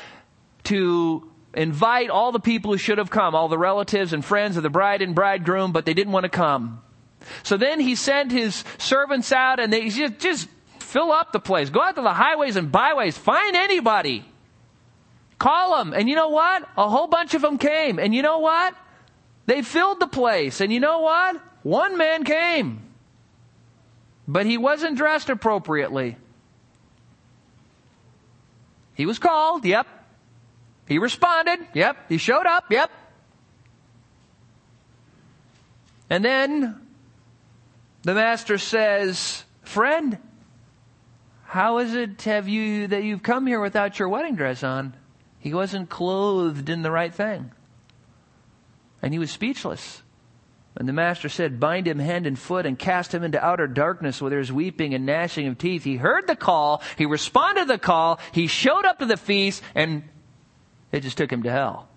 to 0.64 1.31
invite 1.54 2.10
all 2.10 2.32
the 2.32 2.40
people 2.40 2.72
who 2.72 2.78
should 2.78 2.98
have 2.98 3.10
come, 3.10 3.34
all 3.34 3.48
the 3.48 3.58
relatives 3.58 4.12
and 4.12 4.24
friends 4.24 4.56
of 4.56 4.62
the 4.62 4.70
bride 4.70 5.02
and 5.02 5.14
bridegroom, 5.14 5.72
but 5.72 5.84
they 5.84 5.94
didn't 5.94 6.12
want 6.12 6.24
to 6.24 6.30
come. 6.30 6.82
So 7.42 7.56
then 7.56 7.80
he 7.80 7.94
sent 7.94 8.32
his 8.32 8.64
servants 8.78 9.32
out 9.32 9.60
and 9.60 9.72
they 9.72 9.88
just, 9.88 10.18
just 10.18 10.48
fill 10.78 11.12
up 11.12 11.32
the 11.32 11.40
place. 11.40 11.70
Go 11.70 11.80
out 11.80 11.96
to 11.96 12.02
the 12.02 12.12
highways 12.12 12.56
and 12.56 12.72
byways. 12.72 13.16
Find 13.16 13.56
anybody. 13.56 14.24
Call 15.38 15.78
them. 15.78 15.92
And 15.92 16.08
you 16.08 16.14
know 16.14 16.28
what? 16.28 16.68
A 16.76 16.88
whole 16.88 17.06
bunch 17.06 17.34
of 17.34 17.42
them 17.42 17.58
came. 17.58 17.98
And 17.98 18.14
you 18.14 18.22
know 18.22 18.38
what? 18.38 18.74
They 19.46 19.62
filled 19.62 20.00
the 20.00 20.06
place. 20.06 20.60
And 20.60 20.72
you 20.72 20.80
know 20.80 21.00
what? 21.00 21.40
One 21.62 21.96
man 21.96 22.24
came. 22.24 22.80
But 24.26 24.46
he 24.46 24.56
wasn't 24.56 24.96
dressed 24.96 25.28
appropriately. 25.30 26.16
He 28.94 29.06
was 29.06 29.18
called, 29.18 29.64
yep. 29.64 29.86
He 30.92 30.98
responded. 30.98 31.58
Yep. 31.72 31.96
He 32.10 32.18
showed 32.18 32.44
up. 32.44 32.70
Yep. 32.70 32.90
And 36.10 36.22
then 36.22 36.86
the 38.02 38.12
master 38.12 38.58
says, 38.58 39.42
friend, 39.62 40.18
how 41.44 41.78
is 41.78 41.94
it 41.94 42.20
have 42.22 42.46
you 42.46 42.88
that 42.88 43.04
you've 43.04 43.22
come 43.22 43.46
here 43.46 43.58
without 43.58 43.98
your 43.98 44.10
wedding 44.10 44.36
dress 44.36 44.62
on? 44.62 44.94
He 45.38 45.54
wasn't 45.54 45.88
clothed 45.88 46.68
in 46.68 46.82
the 46.82 46.90
right 46.90 47.14
thing. 47.14 47.52
And 49.00 49.14
he 49.14 49.18
was 49.18 49.30
speechless. 49.30 50.02
And 50.76 50.86
the 50.86 50.92
master 50.92 51.30
said, 51.30 51.58
Bind 51.58 51.88
him 51.88 51.98
hand 51.98 52.26
and 52.26 52.38
foot 52.38 52.66
and 52.66 52.78
cast 52.78 53.14
him 53.14 53.22
into 53.22 53.42
outer 53.42 53.66
darkness 53.66 54.20
where 54.20 54.30
there's 54.30 54.52
weeping 54.52 54.92
and 54.92 55.06
gnashing 55.06 55.46
of 55.46 55.56
teeth. 55.56 55.84
He 55.84 55.96
heard 55.96 56.26
the 56.26 56.36
call. 56.36 56.82
He 56.98 57.06
responded 57.06 57.62
to 57.62 57.66
the 57.68 57.78
call. 57.78 58.20
He 58.32 58.46
showed 58.46 58.84
up 58.84 58.98
to 58.98 59.06
the 59.06 59.16
feast 59.16 59.62
and 59.74 60.02
it 60.92 61.00
just 61.00 61.16
took 61.16 61.32
him 61.32 61.42
to 61.42 61.50
hell. 61.50 61.88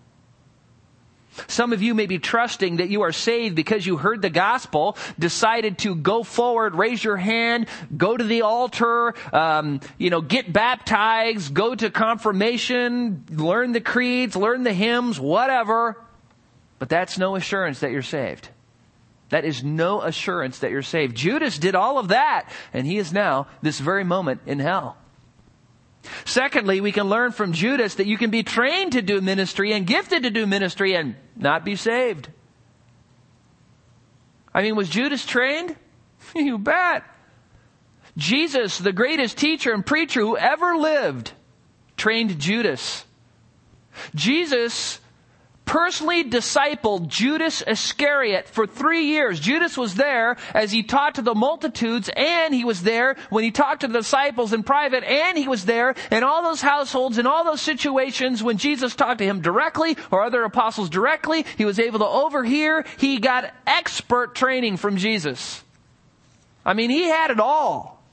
Some 1.47 1.73
of 1.73 1.81
you 1.81 1.93
may 1.93 2.05
be 2.05 2.17
trusting 2.17 2.77
that 2.77 2.89
you 2.89 3.01
are 3.01 3.11
saved 3.11 3.55
because 3.55 3.85
you 3.85 3.97
heard 3.97 4.21
the 4.21 4.29
gospel, 4.29 4.97
decided 5.19 5.79
to 5.79 5.95
go 5.95 6.23
forward, 6.23 6.75
raise 6.75 7.03
your 7.03 7.17
hand, 7.17 7.67
go 7.95 8.15
to 8.15 8.23
the 8.23 8.43
altar, 8.43 9.13
um, 9.33 9.81
you 9.97 10.09
know, 10.09 10.21
get 10.21 10.51
baptized, 10.51 11.53
go 11.53 11.75
to 11.75 11.89
confirmation, 11.89 13.25
learn 13.29 13.73
the 13.73 13.81
creeds, 13.81 14.35
learn 14.35 14.63
the 14.63 14.73
hymns, 14.73 15.19
whatever. 15.19 16.01
But 16.79 16.89
that's 16.89 17.17
no 17.17 17.35
assurance 17.35 17.79
that 17.81 17.91
you're 17.91 18.01
saved. 18.01 18.49
That 19.29 19.43
is 19.43 19.63
no 19.63 20.01
assurance 20.01 20.59
that 20.59 20.71
you're 20.71 20.83
saved. 20.83 21.15
Judas 21.15 21.57
did 21.57 21.75
all 21.75 21.97
of 21.97 22.09
that, 22.09 22.49
and 22.73 22.85
he 22.85 22.97
is 22.97 23.11
now, 23.11 23.47
this 23.61 23.79
very 23.79 24.03
moment, 24.03 24.41
in 24.45 24.59
hell. 24.59 24.97
Secondly, 26.25 26.81
we 26.81 26.91
can 26.91 27.07
learn 27.07 27.31
from 27.31 27.53
Judas 27.53 27.95
that 27.95 28.07
you 28.07 28.17
can 28.17 28.29
be 28.29 28.43
trained 28.43 28.93
to 28.93 29.01
do 29.01 29.21
ministry 29.21 29.73
and 29.73 29.85
gifted 29.85 30.23
to 30.23 30.29
do 30.29 30.45
ministry 30.45 30.95
and 30.95 31.15
not 31.35 31.65
be 31.65 31.75
saved. 31.75 32.29
I 34.53 34.61
mean, 34.61 34.75
was 34.75 34.89
Judas 34.89 35.25
trained? 35.25 35.75
you 36.35 36.57
bet. 36.57 37.03
Jesus, 38.17 38.77
the 38.77 38.93
greatest 38.93 39.37
teacher 39.37 39.73
and 39.73 39.85
preacher 39.85 40.21
who 40.21 40.37
ever 40.37 40.77
lived, 40.77 41.33
trained 41.97 42.39
Judas. 42.39 43.03
Jesus 44.13 44.99
personally 45.65 46.23
discipled 46.23 47.07
Judas 47.07 47.61
Iscariot 47.65 48.47
for 48.47 48.67
three 48.67 49.05
years. 49.05 49.39
Judas 49.39 49.77
was 49.77 49.95
there 49.95 50.37
as 50.53 50.71
he 50.71 50.83
taught 50.83 51.15
to 51.15 51.21
the 51.21 51.35
multitudes, 51.35 52.09
and 52.15 52.53
he 52.53 52.63
was 52.63 52.83
there 52.83 53.15
when 53.29 53.43
he 53.43 53.51
talked 53.51 53.81
to 53.81 53.87
the 53.87 53.99
disciples 53.99 54.53
in 54.53 54.63
private, 54.63 55.03
and 55.03 55.37
he 55.37 55.47
was 55.47 55.65
there 55.65 55.95
in 56.11 56.23
all 56.23 56.43
those 56.43 56.61
households, 56.61 57.17
in 57.17 57.27
all 57.27 57.43
those 57.43 57.61
situations 57.61 58.43
when 58.43 58.57
Jesus 58.57 58.95
talked 58.95 59.17
to 59.19 59.25
him 59.25 59.41
directly 59.41 59.97
or 60.11 60.23
other 60.23 60.43
apostles 60.43 60.89
directly. 60.89 61.45
He 61.57 61.65
was 61.65 61.79
able 61.79 61.99
to 61.99 62.07
overhear. 62.07 62.85
He 62.97 63.17
got 63.17 63.53
expert 63.65 64.35
training 64.35 64.77
from 64.77 64.97
Jesus. 64.97 65.63
I 66.63 66.73
mean, 66.73 66.89
he 66.89 67.03
had 67.03 67.31
it 67.31 67.39
all. 67.39 68.03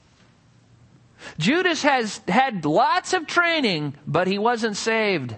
Judas 1.39 1.83
has 1.83 2.19
had 2.27 2.65
lots 2.65 3.13
of 3.13 3.27
training, 3.27 3.95
but 4.05 4.27
he 4.27 4.37
wasn't 4.37 4.75
saved. 4.75 5.35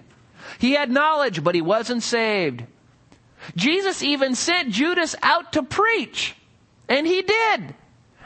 He 0.58 0.72
had 0.72 0.90
knowledge, 0.90 1.42
but 1.42 1.54
he 1.54 1.62
wasn't 1.62 2.02
saved. 2.02 2.64
Jesus 3.54 4.02
even 4.02 4.34
sent 4.34 4.70
Judas 4.70 5.14
out 5.22 5.52
to 5.52 5.62
preach. 5.62 6.34
And 6.88 7.06
he 7.06 7.22
did. 7.22 7.74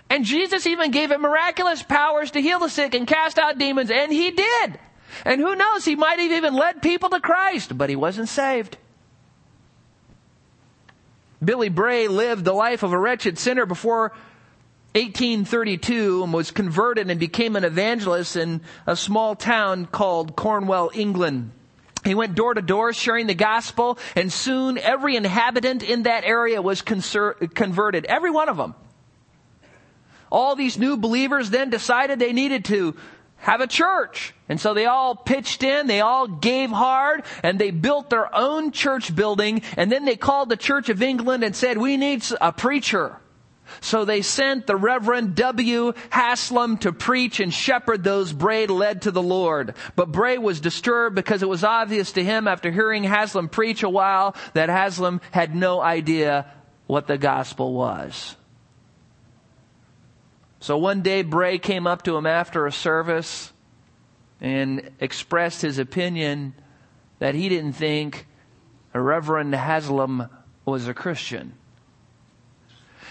And 0.08 0.24
Jesus 0.24 0.66
even 0.66 0.90
gave 0.90 1.10
him 1.10 1.22
miraculous 1.22 1.82
powers 1.82 2.32
to 2.32 2.40
heal 2.40 2.58
the 2.58 2.68
sick 2.68 2.94
and 2.94 3.06
cast 3.06 3.38
out 3.38 3.58
demons. 3.58 3.90
And 3.90 4.12
he 4.12 4.30
did. 4.30 4.78
And 5.24 5.40
who 5.40 5.54
knows, 5.54 5.84
he 5.84 5.96
might 5.96 6.18
have 6.18 6.32
even 6.32 6.54
led 6.54 6.82
people 6.82 7.10
to 7.10 7.20
Christ, 7.20 7.76
but 7.76 7.90
he 7.90 7.96
wasn't 7.96 8.28
saved. 8.28 8.76
Billy 11.42 11.68
Bray 11.68 12.06
lived 12.08 12.44
the 12.44 12.52
life 12.52 12.82
of 12.82 12.92
a 12.92 12.98
wretched 12.98 13.38
sinner 13.38 13.66
before 13.66 14.12
1832 14.94 16.24
and 16.24 16.32
was 16.32 16.50
converted 16.50 17.08
and 17.08 17.18
became 17.18 17.56
an 17.56 17.64
evangelist 17.64 18.36
in 18.36 18.60
a 18.86 18.96
small 18.96 19.34
town 19.34 19.86
called 19.86 20.36
Cornwall, 20.36 20.90
England. 20.92 21.52
He 22.04 22.14
went 22.14 22.34
door 22.34 22.54
to 22.54 22.62
door 22.62 22.92
sharing 22.92 23.26
the 23.26 23.34
gospel, 23.34 23.98
and 24.16 24.32
soon 24.32 24.78
every 24.78 25.16
inhabitant 25.16 25.82
in 25.82 26.04
that 26.04 26.24
area 26.24 26.62
was 26.62 26.82
converted. 26.82 28.06
Every 28.06 28.30
one 28.30 28.48
of 28.48 28.56
them. 28.56 28.74
All 30.30 30.54
these 30.54 30.78
new 30.78 30.96
believers 30.96 31.50
then 31.50 31.70
decided 31.70 32.18
they 32.18 32.32
needed 32.32 32.64
to 32.66 32.94
have 33.36 33.60
a 33.60 33.66
church. 33.66 34.34
And 34.48 34.60
so 34.60 34.74
they 34.74 34.86
all 34.86 35.14
pitched 35.14 35.62
in, 35.62 35.86
they 35.86 36.00
all 36.00 36.26
gave 36.26 36.70
hard, 36.70 37.24
and 37.42 37.58
they 37.58 37.70
built 37.70 38.10
their 38.10 38.34
own 38.34 38.70
church 38.70 39.14
building, 39.14 39.62
and 39.76 39.90
then 39.90 40.04
they 40.04 40.16
called 40.16 40.48
the 40.48 40.56
Church 40.56 40.88
of 40.88 41.02
England 41.02 41.42
and 41.42 41.56
said, 41.56 41.78
we 41.78 41.96
need 41.96 42.22
a 42.40 42.52
preacher. 42.52 43.16
So 43.80 44.04
they 44.04 44.22
sent 44.22 44.66
the 44.66 44.76
Reverend 44.76 45.34
W. 45.36 45.92
Haslam 46.10 46.78
to 46.78 46.92
preach 46.92 47.40
and 47.40 47.52
shepherd 47.52 48.04
those 48.04 48.32
Bray 48.32 48.66
led 48.66 49.02
to 49.02 49.10
the 49.10 49.22
Lord. 49.22 49.74
But 49.96 50.12
Bray 50.12 50.38
was 50.38 50.60
disturbed 50.60 51.14
because 51.14 51.42
it 51.42 51.48
was 51.48 51.64
obvious 51.64 52.12
to 52.12 52.24
him 52.24 52.48
after 52.48 52.70
hearing 52.70 53.04
Haslam 53.04 53.48
preach 53.48 53.82
a 53.82 53.88
while 53.88 54.34
that 54.54 54.68
Haslam 54.68 55.20
had 55.30 55.54
no 55.54 55.80
idea 55.80 56.46
what 56.86 57.06
the 57.06 57.18
gospel 57.18 57.72
was. 57.72 58.36
So 60.60 60.76
one 60.76 61.00
day 61.02 61.22
Bray 61.22 61.58
came 61.58 61.86
up 61.86 62.02
to 62.02 62.16
him 62.16 62.26
after 62.26 62.66
a 62.66 62.72
service 62.72 63.52
and 64.40 64.90
expressed 65.00 65.62
his 65.62 65.78
opinion 65.78 66.54
that 67.18 67.34
he 67.34 67.48
didn't 67.48 67.74
think 67.74 68.26
Reverend 68.92 69.54
Haslam 69.54 70.28
was 70.64 70.88
a 70.88 70.94
Christian. 70.94 71.54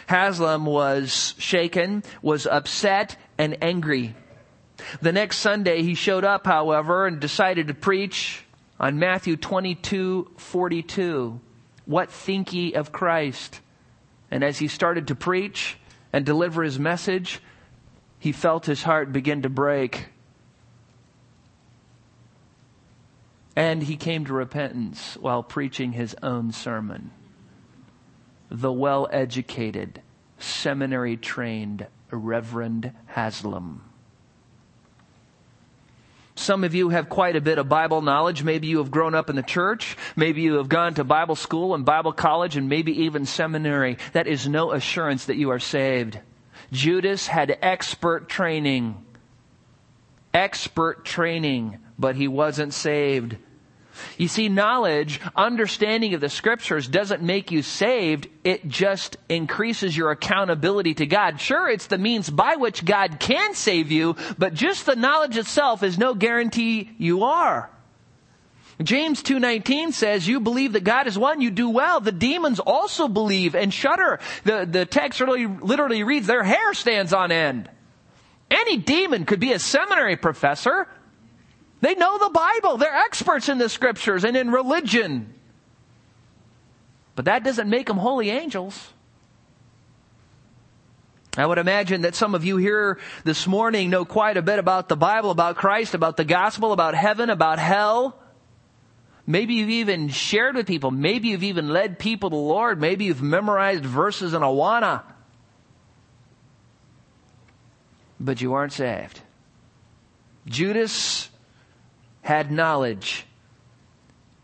Haslam 0.09 0.65
was 0.65 1.35
shaken, 1.37 2.01
was 2.23 2.47
upset, 2.47 3.15
and 3.37 3.55
angry. 3.61 4.15
The 5.03 5.11
next 5.11 5.37
Sunday 5.37 5.83
he 5.83 5.93
showed 5.93 6.23
up, 6.23 6.47
however, 6.47 7.05
and 7.05 7.19
decided 7.19 7.67
to 7.67 7.75
preach 7.75 8.43
on 8.79 8.97
Matthew 8.97 9.37
22, 9.37 10.31
42. 10.35 11.39
What 11.85 12.11
think 12.11 12.53
ye 12.53 12.73
of 12.73 12.91
Christ? 12.91 13.61
And 14.31 14.43
as 14.43 14.57
he 14.57 14.67
started 14.67 15.09
to 15.09 15.15
preach 15.15 15.77
and 16.11 16.25
deliver 16.25 16.63
his 16.63 16.79
message, 16.79 17.39
he 18.17 18.31
felt 18.31 18.65
his 18.65 18.81
heart 18.81 19.13
begin 19.13 19.43
to 19.43 19.49
break. 19.49 20.07
And 23.55 23.83
he 23.83 23.95
came 23.95 24.25
to 24.25 24.33
repentance 24.33 25.17
while 25.21 25.43
preaching 25.43 25.91
his 25.91 26.15
own 26.23 26.51
sermon 26.51 27.11
the 28.49 28.71
well 28.71 29.07
educated, 29.11 30.01
seminary 30.37 31.17
trained 31.17 31.87
Reverend 32.11 32.91
Haslam. 33.07 33.83
Some 36.39 36.63
of 36.63 36.73
you 36.73 36.87
have 36.89 37.09
quite 37.09 37.35
a 37.35 37.41
bit 37.41 37.57
of 37.57 37.67
Bible 37.67 38.01
knowledge. 38.01 38.43
Maybe 38.43 38.67
you 38.67 38.77
have 38.77 38.91
grown 38.91 39.13
up 39.13 39.29
in 39.29 39.35
the 39.35 39.43
church. 39.43 39.97
Maybe 40.15 40.41
you 40.41 40.53
have 40.53 40.69
gone 40.69 40.93
to 40.93 41.03
Bible 41.03 41.35
school 41.35 41.75
and 41.75 41.83
Bible 41.83 42.13
college 42.13 42.55
and 42.55 42.69
maybe 42.69 43.03
even 43.03 43.25
seminary. 43.25 43.97
That 44.13 44.25
is 44.25 44.47
no 44.47 44.71
assurance 44.71 45.25
that 45.25 45.35
you 45.35 45.49
are 45.49 45.59
saved. 45.59 46.17
Judas 46.71 47.27
had 47.27 47.57
expert 47.61 48.29
training. 48.29 49.03
Expert 50.33 51.03
training, 51.03 51.79
but 51.99 52.15
he 52.15 52.29
wasn't 52.29 52.73
saved. 52.73 53.35
You 54.17 54.27
see, 54.27 54.49
knowledge, 54.49 55.19
understanding 55.35 56.13
of 56.13 56.21
the 56.21 56.29
scriptures 56.29 56.87
doesn't 56.87 57.21
make 57.21 57.51
you 57.51 57.61
saved. 57.61 58.27
It 58.43 58.67
just 58.67 59.17
increases 59.27 59.95
your 59.95 60.11
accountability 60.11 60.93
to 60.95 61.05
God. 61.05 61.39
Sure, 61.39 61.69
it's 61.69 61.87
the 61.87 61.97
means 61.97 62.29
by 62.29 62.55
which 62.55 62.85
God 62.85 63.19
can 63.19 63.53
save 63.53 63.91
you, 63.91 64.15
but 64.37 64.53
just 64.53 64.85
the 64.85 64.95
knowledge 64.95 65.37
itself 65.37 65.83
is 65.83 65.97
no 65.97 66.13
guarantee 66.13 66.91
you 66.97 67.23
are. 67.23 67.69
James 68.81 69.21
2:19 69.21 69.91
says, 69.91 70.27
"You 70.27 70.39
believe 70.39 70.73
that 70.73 70.85
God 70.85 71.05
is 71.07 71.17
one, 71.17 71.41
you 71.41 71.51
do 71.51 71.69
well. 71.69 71.99
The 71.99 72.13
demons 72.13 72.59
also 72.59 73.09
believe 73.09 73.53
and 73.53 73.73
shudder." 73.73 74.19
The 74.45 74.65
the 74.69 74.85
text 74.85 75.19
literally, 75.19 75.47
literally 75.47 76.03
reads, 76.03 76.27
"Their 76.27 76.43
hair 76.43 76.73
stands 76.73 77.11
on 77.11 77.31
end." 77.31 77.69
Any 78.49 78.77
demon 78.77 79.25
could 79.25 79.39
be 79.39 79.51
a 79.51 79.59
seminary 79.59 80.15
professor. 80.15 80.87
They 81.81 81.95
know 81.95 82.17
the 82.17 82.29
Bible. 82.29 82.77
They're 82.77 82.93
experts 82.93 83.49
in 83.49 83.57
the 83.57 83.69
scriptures 83.69 84.23
and 84.23 84.35
in 84.35 84.51
religion. 84.51 85.33
But 87.15 87.25
that 87.25 87.43
doesn't 87.43 87.69
make 87.69 87.87
them 87.87 87.97
holy 87.97 88.29
angels. 88.29 88.93
I 91.37 91.45
would 91.45 91.57
imagine 91.57 92.01
that 92.01 92.15
some 92.15 92.35
of 92.35 92.43
you 92.43 92.57
here 92.57 92.99
this 93.23 93.47
morning 93.47 93.89
know 93.89 94.03
quite 94.03 94.35
a 94.35 94.41
bit 94.41 94.59
about 94.59 94.89
the 94.89 94.97
Bible, 94.97 95.31
about 95.31 95.55
Christ, 95.55 95.93
about 95.93 96.17
the 96.17 96.25
gospel, 96.25 96.73
about 96.73 96.95
heaven, 96.95 97.29
about 97.29 97.59
hell. 97.59 98.19
Maybe 99.25 99.53
you've 99.53 99.69
even 99.69 100.09
shared 100.09 100.55
with 100.55 100.65
people. 100.65 100.91
Maybe 100.91 101.29
you've 101.29 101.43
even 101.43 101.69
led 101.69 101.99
people 101.99 102.29
to 102.31 102.35
the 102.35 102.41
Lord. 102.41 102.81
Maybe 102.81 103.05
you've 103.05 103.21
memorized 103.21 103.85
verses 103.85 104.33
in 104.33 104.41
Awana. 104.41 105.03
But 108.19 108.41
you 108.41 108.53
aren't 108.53 108.73
saved. 108.73 109.21
Judas 110.47 111.29
had 112.29 112.51
knowledge. 112.51 113.25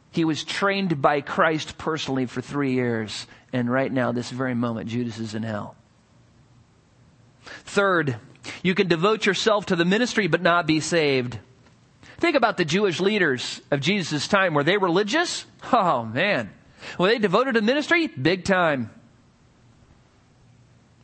He 0.10 0.26
was 0.26 0.44
trained 0.44 1.04
by 1.04 1.22
Christ 1.22 1.78
personally 1.78 2.26
for 2.26 2.42
three 2.42 2.74
years. 2.74 3.28
And 3.54 3.72
right 3.72 3.92
now, 3.92 4.12
this 4.12 4.32
very 4.32 4.56
moment, 4.56 4.90
Judas 4.90 5.20
is 5.20 5.36
in 5.36 5.44
hell. 5.44 5.76
Third, 7.44 8.16
you 8.64 8.74
can 8.74 8.88
devote 8.88 9.28
yourself 9.28 9.68
to 9.68 9.76
the 9.76 9.86
ministry 9.86 10.26
but 10.26 10.42
not 10.42 10.66
be 10.66 10.80
saved. 10.80 11.38
Think 12.18 12.36
about 12.36 12.58
the 12.58 12.66
Jewish 12.66 13.00
leaders 13.00 13.62
of 13.70 13.82
Jesus' 13.82 14.28
time. 14.28 14.56
Were 14.56 14.64
they 14.64 14.78
religious? 14.78 15.46
Oh 15.72 16.06
man. 16.06 16.50
Were 16.98 17.10
they 17.10 17.20
devoted 17.20 17.54
to 17.54 17.62
ministry? 17.62 18.08
Big 18.08 18.46
time. 18.46 18.90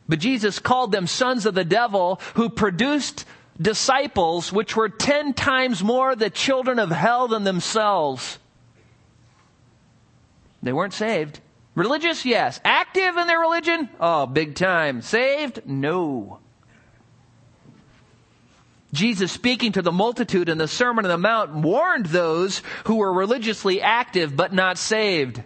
But 0.08 0.18
Jesus 0.18 0.58
called 0.58 0.90
them 0.90 1.06
sons 1.06 1.46
of 1.46 1.54
the 1.54 1.64
devil 1.64 2.20
who 2.34 2.48
produced 2.48 3.24
disciples 3.60 4.52
which 4.52 4.76
were 4.76 4.88
ten 4.88 5.34
times 5.34 5.82
more 5.82 6.16
the 6.16 6.30
children 6.30 6.78
of 6.78 6.90
hell 6.90 7.28
than 7.28 7.44
themselves. 7.44 8.38
They 10.62 10.72
weren't 10.72 10.94
saved. 10.94 11.40
Religious? 11.74 12.24
Yes. 12.24 12.60
Active 12.64 13.16
in 13.16 13.26
their 13.26 13.40
religion? 13.40 13.88
Oh, 13.98 14.26
big 14.26 14.54
time. 14.54 15.02
Saved? 15.02 15.62
No. 15.66 16.38
Jesus 18.92 19.32
speaking 19.32 19.72
to 19.72 19.82
the 19.82 19.90
multitude 19.90 20.50
in 20.50 20.58
the 20.58 20.68
Sermon 20.68 21.06
on 21.06 21.10
the 21.10 21.16
Mount 21.16 21.54
warned 21.54 22.06
those 22.06 22.62
who 22.84 22.96
were 22.96 23.12
religiously 23.12 23.80
active 23.80 24.36
but 24.36 24.52
not 24.52 24.76
saved. 24.76 25.42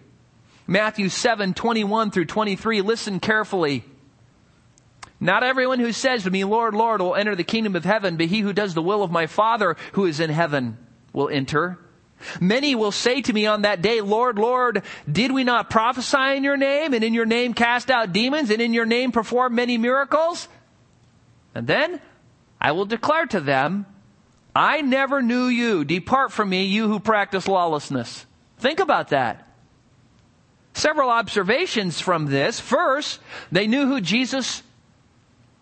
Matthew 0.66 1.08
7, 1.08 1.54
21 1.54 2.10
through 2.10 2.24
23. 2.24 2.80
Listen 2.80 3.20
carefully. 3.20 3.84
Not 5.18 5.42
everyone 5.42 5.80
who 5.80 5.92
says 5.92 6.24
to 6.24 6.30
me, 6.30 6.44
Lord, 6.44 6.74
Lord, 6.74 7.00
will 7.00 7.14
enter 7.14 7.34
the 7.34 7.44
kingdom 7.44 7.74
of 7.74 7.84
heaven, 7.84 8.16
but 8.16 8.26
he 8.26 8.40
who 8.40 8.52
does 8.52 8.74
the 8.74 8.82
will 8.82 9.02
of 9.02 9.10
my 9.10 9.26
Father 9.26 9.76
who 9.92 10.04
is 10.04 10.20
in 10.20 10.30
heaven 10.30 10.76
will 11.12 11.28
enter. 11.28 11.78
Many 12.40 12.74
will 12.74 12.92
say 12.92 13.22
to 13.22 13.32
me 13.32 13.46
on 13.46 13.62
that 13.62 13.82
day, 13.82 14.00
Lord, 14.00 14.38
Lord, 14.38 14.82
did 15.10 15.32
we 15.32 15.44
not 15.44 15.70
prophesy 15.70 16.36
in 16.36 16.44
your 16.44 16.56
name, 16.56 16.94
and 16.94 17.04
in 17.04 17.14
your 17.14 17.26
name 17.26 17.54
cast 17.54 17.90
out 17.90 18.12
demons, 18.12 18.50
and 18.50 18.60
in 18.60 18.72
your 18.72 18.86
name 18.86 19.12
perform 19.12 19.54
many 19.54 19.78
miracles? 19.78 20.48
And 21.54 21.66
then 21.66 22.00
I 22.60 22.72
will 22.72 22.86
declare 22.86 23.26
to 23.26 23.40
them, 23.40 23.86
I 24.54 24.80
never 24.80 25.20
knew 25.22 25.46
you. 25.46 25.84
Depart 25.84 26.32
from 26.32 26.48
me, 26.48 26.64
you 26.64 26.88
who 26.88 27.00
practice 27.00 27.46
lawlessness. 27.46 28.24
Think 28.58 28.80
about 28.80 29.08
that. 29.08 29.46
Several 30.72 31.10
observations 31.10 32.00
from 32.00 32.26
this. 32.26 32.60
First, 32.60 33.20
they 33.52 33.66
knew 33.66 33.86
who 33.86 34.00
Jesus 34.00 34.62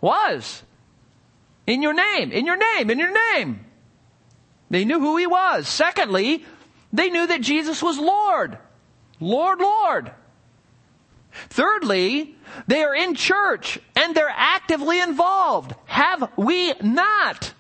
was. 0.05 0.63
In 1.67 1.83
your 1.83 1.95
name, 1.95 2.31
in 2.31 2.45
your 2.45 2.57
name, 2.57 2.91
in 2.91 2.99
your 2.99 3.13
name. 3.35 3.65
They 4.71 4.85
knew 4.85 5.01
who 5.01 5.17
he 5.17 5.27
was. 5.27 5.67
Secondly, 5.67 6.45
they 6.93 7.09
knew 7.09 7.27
that 7.27 7.41
Jesus 7.41 7.83
was 7.83 7.99
Lord. 7.99 8.59
Lord, 9.19 9.61
Lord. 9.61 10.13
Thirdly, 11.49 12.37
they 12.67 12.83
are 12.83 12.95
in 12.95 13.15
church 13.15 13.79
and 13.97 14.15
they're 14.15 14.29
actively 14.29 15.01
involved. 15.01 15.75
Have 15.87 16.31
we 16.37 16.73
not? 16.83 17.53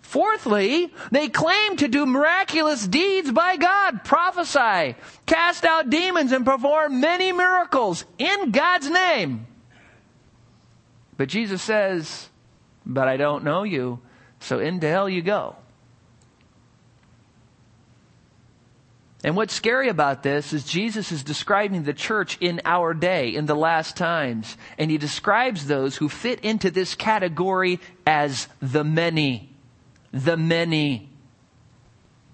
Fourthly, 0.00 0.92
they 1.10 1.28
claim 1.28 1.76
to 1.78 1.88
do 1.88 2.06
miraculous 2.06 2.86
deeds 2.86 3.32
by 3.32 3.56
God, 3.56 4.04
prophesy, 4.04 4.94
cast 5.26 5.64
out 5.64 5.90
demons, 5.90 6.32
and 6.32 6.44
perform 6.44 7.00
many 7.00 7.32
miracles 7.32 8.04
in 8.18 8.50
God's 8.50 8.90
name. 8.90 9.46
But 11.16 11.28
Jesus 11.28 11.62
says, 11.62 12.28
But 12.84 13.08
I 13.08 13.16
don't 13.16 13.44
know 13.44 13.62
you, 13.62 14.00
so 14.40 14.58
into 14.58 14.88
hell 14.88 15.08
you 15.08 15.22
go. 15.22 15.56
And 19.24 19.36
what's 19.36 19.54
scary 19.54 19.88
about 19.88 20.24
this 20.24 20.52
is 20.52 20.64
Jesus 20.64 21.12
is 21.12 21.22
describing 21.22 21.84
the 21.84 21.94
church 21.94 22.38
in 22.40 22.60
our 22.64 22.92
day, 22.92 23.34
in 23.34 23.46
the 23.46 23.54
last 23.54 23.96
times. 23.96 24.56
And 24.78 24.90
he 24.90 24.98
describes 24.98 25.66
those 25.66 25.96
who 25.96 26.08
fit 26.08 26.40
into 26.40 26.70
this 26.70 26.96
category 26.96 27.78
as 28.04 28.48
the 28.60 28.82
many. 28.82 29.48
The 30.10 30.36
many 30.36 31.08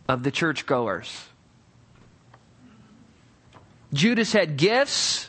of 0.08 0.22
the 0.22 0.30
churchgoers. 0.30 1.26
Judas 3.92 4.32
had 4.32 4.56
gifts. 4.56 5.28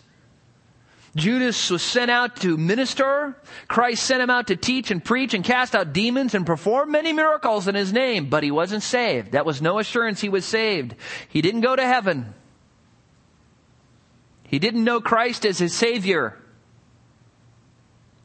Judas 1.19 1.69
was 1.69 1.83
sent 1.83 2.09
out 2.09 2.37
to 2.37 2.57
minister. 2.57 3.35
Christ 3.67 4.03
sent 4.03 4.21
him 4.23 4.29
out 4.29 4.47
to 4.47 4.55
teach 4.55 4.89
and 4.89 5.03
preach 5.03 5.33
and 5.33 5.43
cast 5.43 5.75
out 5.75 5.93
demons 5.93 6.33
and 6.33 6.45
perform 6.45 6.91
many 6.91 7.13
miracles 7.13 7.67
in 7.67 7.75
his 7.75 7.93
name, 7.93 8.29
but 8.29 8.43
he 8.43 8.51
wasn't 8.51 8.81
saved. 8.81 9.33
That 9.33 9.45
was 9.45 9.61
no 9.61 9.79
assurance 9.79 10.21
he 10.21 10.29
was 10.29 10.45
saved. 10.45 10.95
He 11.27 11.41
didn't 11.41 11.61
go 11.61 11.75
to 11.75 11.85
heaven. 11.85 12.33
He 14.43 14.57
didn't 14.57 14.83
know 14.83 14.99
Christ 14.99 15.45
as 15.45 15.59
his 15.59 15.73
Savior. 15.75 16.37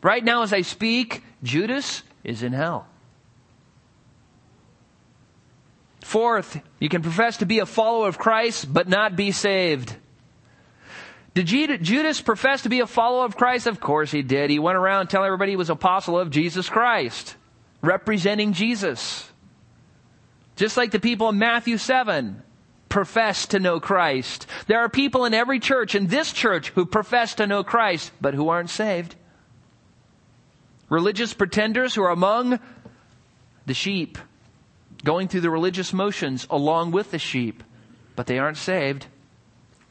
Right 0.00 0.24
now, 0.24 0.42
as 0.42 0.52
I 0.52 0.62
speak, 0.62 1.22
Judas 1.42 2.02
is 2.22 2.42
in 2.42 2.52
hell. 2.52 2.86
Fourth, 6.00 6.60
you 6.78 6.88
can 6.88 7.02
profess 7.02 7.38
to 7.38 7.46
be 7.46 7.58
a 7.58 7.66
follower 7.66 8.08
of 8.08 8.18
Christ, 8.18 8.72
but 8.72 8.88
not 8.88 9.16
be 9.16 9.32
saved. 9.32 9.96
Did 11.34 11.46
Judas 11.82 12.20
profess 12.20 12.62
to 12.62 12.68
be 12.68 12.78
a 12.80 12.86
follower 12.86 13.24
of 13.24 13.36
Christ? 13.36 13.66
Of 13.66 13.80
course 13.80 14.12
he 14.12 14.22
did. 14.22 14.50
He 14.50 14.60
went 14.60 14.76
around 14.76 15.08
telling 15.08 15.26
everybody 15.26 15.52
he 15.52 15.56
was 15.56 15.68
apostle 15.68 16.18
of 16.18 16.30
Jesus 16.30 16.68
Christ, 16.68 17.34
representing 17.82 18.52
Jesus. 18.52 19.28
Just 20.54 20.76
like 20.76 20.92
the 20.92 21.00
people 21.00 21.28
in 21.30 21.38
Matthew 21.38 21.76
7 21.76 22.40
profess 22.88 23.46
to 23.46 23.58
know 23.58 23.80
Christ. 23.80 24.46
There 24.68 24.78
are 24.78 24.88
people 24.88 25.24
in 25.24 25.34
every 25.34 25.58
church, 25.58 25.96
in 25.96 26.06
this 26.06 26.32
church, 26.32 26.68
who 26.70 26.86
profess 26.86 27.34
to 27.34 27.48
know 27.48 27.64
Christ, 27.64 28.12
but 28.20 28.34
who 28.34 28.48
aren't 28.48 28.70
saved. 28.70 29.16
Religious 30.88 31.34
pretenders 31.34 31.96
who 31.96 32.04
are 32.04 32.10
among 32.10 32.60
the 33.66 33.74
sheep, 33.74 34.18
going 35.02 35.26
through 35.26 35.40
the 35.40 35.50
religious 35.50 35.92
motions 35.92 36.46
along 36.48 36.92
with 36.92 37.10
the 37.10 37.18
sheep, 37.18 37.64
but 38.14 38.26
they 38.28 38.38
aren't 38.38 38.58
saved. 38.58 39.08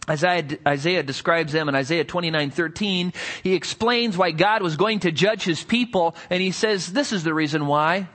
Isaiah, 0.10 0.46
Isaiah, 0.68 1.04
describes 1.04 1.54
them 1.54 1.70
in 1.70 1.76
Isaiah 1.76 2.04
29, 2.04 2.52
13. 2.52 3.14
He 3.44 3.54
explains 3.54 4.18
why 4.18 4.32
God 4.32 4.62
was 4.62 4.76
going 4.76 5.00
to 5.02 5.12
judge 5.12 5.44
his 5.44 5.64
people, 5.64 6.16
and 6.30 6.42
he 6.42 6.52
says, 6.52 6.92
this 6.92 7.14
is 7.14 7.24
the 7.24 7.34
reason 7.34 7.68
why. 7.68 8.10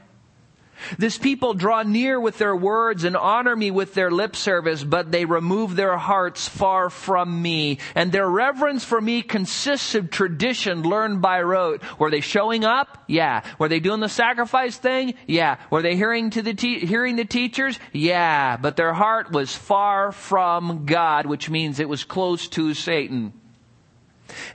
This 0.99 1.19
people 1.19 1.55
draw 1.55 1.83
near 1.83 2.21
with 2.21 2.39
their 2.39 2.57
words 2.57 3.05
and 3.05 3.17
honor 3.17 3.55
me 3.55 3.71
with 3.71 3.95
their 3.95 4.11
lip 4.11 4.37
service, 4.37 4.85
but 4.85 5.11
they 5.11 5.25
remove 5.25 5.77
their 5.77 5.97
hearts 5.97 6.49
far 6.49 6.91
from 6.91 7.43
me. 7.43 7.79
And 7.95 8.13
their 8.13 8.29
reverence 8.29 8.85
for 8.85 9.01
me 9.01 9.23
consists 9.23 9.95
of 9.95 10.11
tradition 10.11 10.83
learned 10.83 11.21
by 11.21 11.43
rote. 11.43 11.83
Were 11.99 12.11
they 12.11 12.21
showing 12.21 12.65
up? 12.65 13.05
Yeah. 13.07 13.43
Were 13.59 13.69
they 13.69 13.81
doing 13.81 14.01
the 14.01 14.09
sacrifice 14.09 14.77
thing? 14.77 15.15
Yeah. 15.27 15.59
Were 15.71 15.83
they 15.83 15.97
hearing 15.97 16.31
to 16.31 16.43
the 16.43 16.55
te- 16.55 16.87
hearing 16.87 17.17
the 17.17 17.25
teachers? 17.25 17.79
Yeah. 17.93 18.57
But 18.57 18.77
their 18.77 18.93
heart 18.93 19.33
was 19.33 19.55
far 19.55 20.13
from 20.13 20.87
God, 20.87 21.27
which 21.27 21.51
means 21.51 21.81
it 21.81 21.89
was 21.89 22.05
close 22.05 22.49
to 22.49 22.75
Satan. 22.75 23.33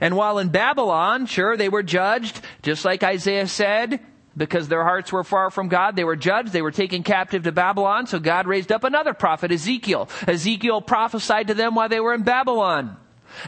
And 0.00 0.16
while 0.16 0.38
in 0.38 0.48
Babylon, 0.48 1.26
sure, 1.26 1.56
they 1.56 1.68
were 1.68 1.82
judged, 1.82 2.40
just 2.62 2.84
like 2.84 3.02
Isaiah 3.02 3.48
said, 3.48 4.00
because 4.36 4.68
their 4.68 4.82
hearts 4.82 5.12
were 5.12 5.24
far 5.24 5.50
from 5.50 5.68
God. 5.68 5.96
They 5.96 6.04
were 6.04 6.16
judged. 6.16 6.52
They 6.52 6.62
were 6.62 6.70
taken 6.70 7.02
captive 7.02 7.44
to 7.44 7.52
Babylon. 7.52 8.06
So 8.06 8.18
God 8.18 8.46
raised 8.46 8.72
up 8.72 8.84
another 8.84 9.14
prophet, 9.14 9.52
Ezekiel. 9.52 10.08
Ezekiel 10.26 10.80
prophesied 10.80 11.48
to 11.48 11.54
them 11.54 11.74
while 11.74 11.88
they 11.88 12.00
were 12.00 12.14
in 12.14 12.22
Babylon. 12.22 12.96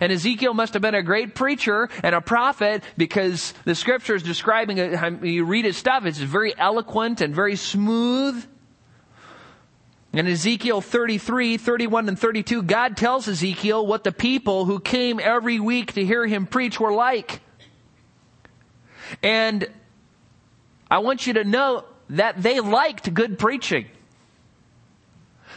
And 0.01 0.13
Ezekiel 0.13 0.55
must 0.55 0.73
have 0.75 0.83
been 0.83 0.95
a 0.95 1.03
great 1.03 1.35
preacher 1.35 1.89
and 2.03 2.15
a 2.15 2.21
prophet 2.21 2.83
because 2.97 3.55
the 3.65 3.75
scripture 3.75 4.15
is 4.15 4.23
describing 4.23 4.81
uh, 4.81 5.11
it. 5.23 5.25
You 5.25 5.45
read 5.45 5.65
his 5.65 5.77
stuff, 5.77 6.05
it's 6.05 6.19
very 6.19 6.57
eloquent 6.59 7.21
and 7.21 7.35
very 7.35 7.57
smooth. 7.57 8.45
In 10.13 10.27
Ezekiel 10.27 10.81
33, 10.81 11.59
31, 11.59 12.09
and 12.09 12.19
32, 12.19 12.63
God 12.63 12.97
tells 12.97 13.29
Ezekiel 13.29 13.87
what 13.87 14.03
the 14.03 14.13
people 14.13 14.65
who 14.65 14.81
came 14.81 15.21
every 15.21 15.61
week 15.61 15.93
to 15.93 16.05
hear 16.05 16.27
him 16.27 16.47
preach 16.47 16.81
were 16.81 16.93
like. 16.93 17.41
And 19.23 19.69
I 20.91 20.99
want 20.99 21.27
you 21.27 21.35
to 21.35 21.45
know 21.45 21.85
that 22.11 22.43
they 22.43 22.61
liked 22.61 23.13
good 23.13 23.39
preaching. 23.39 23.87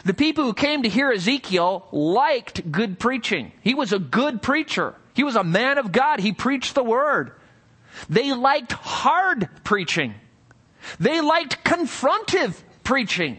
The 0.05 0.13
people 0.13 0.45
who 0.45 0.53
came 0.53 0.83
to 0.83 0.89
hear 0.89 1.11
Ezekiel 1.11 1.85
liked 1.91 2.71
good 2.71 2.99
preaching. 2.99 3.51
He 3.61 3.73
was 3.73 3.91
a 3.91 3.99
good 3.99 4.41
preacher. 4.41 4.95
He 5.13 5.23
was 5.23 5.35
a 5.35 5.43
man 5.43 5.77
of 5.77 5.91
God. 5.91 6.19
He 6.19 6.31
preached 6.31 6.73
the 6.73 6.83
word. 6.83 7.33
They 8.09 8.33
liked 8.33 8.71
hard 8.71 9.49
preaching. 9.63 10.15
They 10.99 11.19
liked 11.21 11.63
confrontive 11.63 12.55
preaching. 12.83 13.37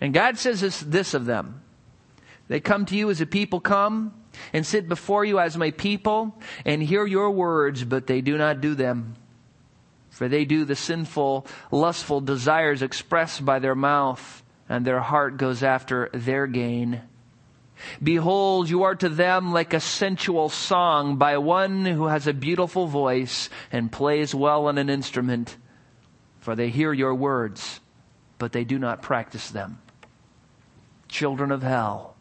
And 0.00 0.12
God 0.12 0.38
says 0.38 0.60
this, 0.60 0.80
this 0.80 1.14
of 1.14 1.26
them. 1.26 1.62
They 2.48 2.60
come 2.60 2.84
to 2.86 2.96
you 2.96 3.10
as 3.10 3.20
a 3.20 3.26
people 3.26 3.60
come 3.60 4.12
and 4.52 4.66
sit 4.66 4.88
before 4.88 5.24
you 5.24 5.38
as 5.38 5.56
my 5.56 5.70
people 5.70 6.36
and 6.64 6.82
hear 6.82 7.06
your 7.06 7.30
words, 7.30 7.84
but 7.84 8.06
they 8.06 8.20
do 8.20 8.36
not 8.36 8.60
do 8.60 8.74
them. 8.74 9.14
For 10.14 10.28
they 10.28 10.44
do 10.44 10.64
the 10.64 10.76
sinful, 10.76 11.44
lustful 11.72 12.20
desires 12.20 12.82
expressed 12.82 13.44
by 13.44 13.58
their 13.58 13.74
mouth, 13.74 14.44
and 14.68 14.84
their 14.84 15.00
heart 15.00 15.38
goes 15.38 15.64
after 15.64 16.08
their 16.12 16.46
gain. 16.46 17.02
Behold, 18.00 18.70
you 18.70 18.84
are 18.84 18.94
to 18.94 19.08
them 19.08 19.52
like 19.52 19.74
a 19.74 19.80
sensual 19.80 20.48
song 20.48 21.16
by 21.16 21.38
one 21.38 21.84
who 21.84 22.06
has 22.06 22.28
a 22.28 22.32
beautiful 22.32 22.86
voice 22.86 23.50
and 23.72 23.90
plays 23.90 24.32
well 24.32 24.66
on 24.68 24.78
an 24.78 24.88
instrument. 24.88 25.56
For 26.38 26.54
they 26.54 26.68
hear 26.68 26.92
your 26.92 27.16
words, 27.16 27.80
but 28.38 28.52
they 28.52 28.62
do 28.62 28.78
not 28.78 29.02
practice 29.02 29.50
them. 29.50 29.80
Children 31.08 31.50
of 31.50 31.64
hell, 31.64 32.14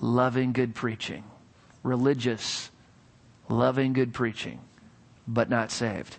loving 0.00 0.52
good 0.52 0.74
preaching, 0.74 1.22
religious, 1.84 2.72
loving 3.48 3.92
good 3.92 4.12
preaching, 4.12 4.58
but 5.28 5.48
not 5.48 5.70
saved. 5.70 6.16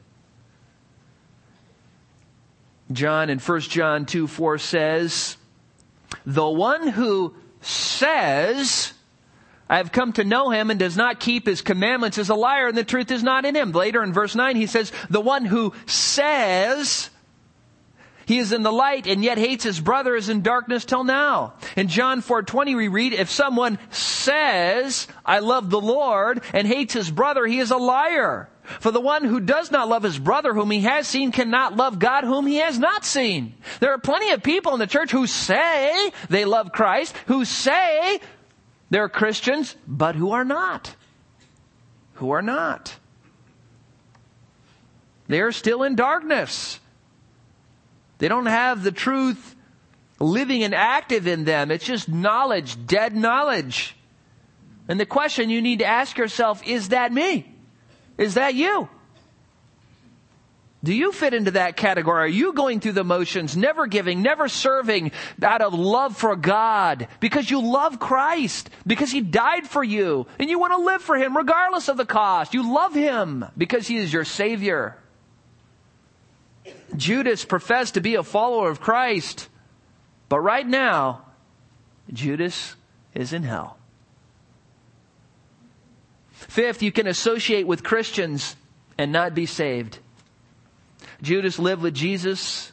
John 2.91 3.29
in 3.29 3.39
1 3.39 3.61
John 3.61 4.05
2 4.05 4.27
4 4.27 4.57
says, 4.57 5.37
The 6.25 6.47
one 6.47 6.87
who 6.87 7.35
says, 7.61 8.93
I 9.69 9.77
have 9.77 9.91
come 9.91 10.13
to 10.13 10.23
know 10.23 10.49
him 10.49 10.71
and 10.71 10.79
does 10.79 10.95
not 10.95 11.19
keep 11.19 11.45
his 11.45 11.61
commandments 11.61 12.17
is 12.17 12.29
a 12.29 12.35
liar 12.35 12.67
and 12.67 12.77
the 12.77 12.85
truth 12.85 13.11
is 13.11 13.23
not 13.23 13.45
in 13.45 13.55
him. 13.55 13.71
Later 13.73 14.01
in 14.01 14.13
verse 14.13 14.35
9 14.35 14.55
he 14.55 14.65
says, 14.65 14.91
The 15.09 15.19
one 15.19 15.43
who 15.43 15.73
says, 15.85 17.09
he 18.27 18.39
is 18.39 18.51
in 18.51 18.61
the 18.61 18.73
light 18.73 19.07
and 19.07 19.23
yet 19.23 19.37
hates 19.37 19.63
his 19.63 19.79
brother 19.79 20.13
is 20.13 20.27
in 20.27 20.41
darkness 20.41 20.83
till 20.83 21.05
now. 21.05 21.53
In 21.77 21.87
John 21.87 22.21
4:20 22.21 22.75
we 22.75 22.89
read, 22.89 23.13
if 23.13 23.29
someone 23.29 23.79
says, 23.89 25.07
I 25.25 25.39
love 25.39 25.69
the 25.69 25.79
Lord 25.79 26.43
and 26.53 26.67
hates 26.67 26.93
his 26.93 27.09
brother, 27.09 27.45
he 27.45 27.59
is 27.59 27.71
a 27.71 27.77
liar. 27.77 28.49
For 28.79 28.91
the 28.91 29.01
one 29.01 29.23
who 29.23 29.39
does 29.39 29.71
not 29.71 29.87
love 29.87 30.03
his 30.03 30.19
brother 30.19 30.53
whom 30.53 30.71
he 30.71 30.81
has 30.81 31.07
seen 31.07 31.31
cannot 31.31 31.75
love 31.75 31.99
God 31.99 32.25
whom 32.25 32.45
he 32.45 32.57
has 32.57 32.77
not 32.77 33.05
seen. 33.05 33.55
There 33.79 33.93
are 33.93 33.97
plenty 33.97 34.31
of 34.31 34.43
people 34.43 34.73
in 34.73 34.79
the 34.79 34.87
church 34.87 35.11
who 35.11 35.25
say 35.25 36.11
they 36.29 36.43
love 36.43 36.73
Christ, 36.73 37.15
who 37.27 37.45
say 37.45 38.19
they're 38.89 39.09
Christians, 39.09 39.75
but 39.87 40.15
who 40.15 40.31
are 40.31 40.43
not. 40.43 40.95
Who 42.15 42.31
are 42.31 42.41
not. 42.41 42.95
They're 45.27 45.51
still 45.51 45.83
in 45.83 45.95
darkness. 45.95 46.79
They 48.17 48.27
don't 48.27 48.47
have 48.47 48.83
the 48.83 48.91
truth 48.91 49.55
living 50.19 50.63
and 50.63 50.73
active 50.73 51.27
in 51.27 51.45
them. 51.45 51.71
It's 51.71 51.85
just 51.85 52.09
knowledge, 52.09 52.85
dead 52.85 53.15
knowledge. 53.15 53.95
And 54.87 54.99
the 54.99 55.05
question 55.05 55.49
you 55.49 55.61
need 55.61 55.79
to 55.79 55.85
ask 55.85 56.17
yourself, 56.17 56.65
is 56.65 56.89
that 56.89 57.13
me? 57.13 57.53
Is 58.17 58.35
that 58.35 58.55
you? 58.55 58.89
Do 60.83 60.93
you 60.93 61.11
fit 61.11 61.33
into 61.33 61.51
that 61.51 61.75
category? 61.75 62.21
Are 62.21 62.27
you 62.27 62.53
going 62.53 62.79
through 62.79 62.93
the 62.93 63.03
motions, 63.03 63.57
never 63.57 63.87
giving, 63.87 64.21
never 64.21 64.47
serving 64.47 65.11
out 65.41 65.61
of 65.61 65.73
love 65.73 66.15
for 66.15 66.35
God 66.35 67.07
because 67.19 67.49
you 67.49 67.61
love 67.61 67.99
Christ, 67.99 68.69
because 68.85 69.11
He 69.11 69.21
died 69.21 69.67
for 69.67 69.83
you, 69.83 70.27
and 70.37 70.49
you 70.49 70.59
want 70.59 70.73
to 70.73 70.85
live 70.85 71.01
for 71.01 71.17
Him 71.17 71.35
regardless 71.35 71.87
of 71.87 71.97
the 71.97 72.05
cost? 72.05 72.53
You 72.53 72.73
love 72.73 72.93
Him 72.93 73.45
because 73.57 73.87
He 73.87 73.97
is 73.97 74.13
your 74.13 74.23
Savior. 74.23 74.95
Judas 76.95 77.43
professed 77.43 77.95
to 77.95 78.01
be 78.01 78.15
a 78.15 78.23
follower 78.23 78.69
of 78.69 78.79
Christ, 78.79 79.49
but 80.29 80.39
right 80.39 80.65
now, 80.65 81.23
Judas 82.13 82.75
is 83.13 83.33
in 83.33 83.43
hell. 83.43 83.77
Fifth, 86.47 86.81
you 86.81 86.91
can 86.91 87.07
associate 87.07 87.67
with 87.67 87.83
Christians 87.83 88.55
and 88.97 89.11
not 89.11 89.35
be 89.35 89.45
saved. 89.45 89.99
Judas 91.21 91.59
lived 91.59 91.81
with 91.81 91.93
Jesus 91.93 92.71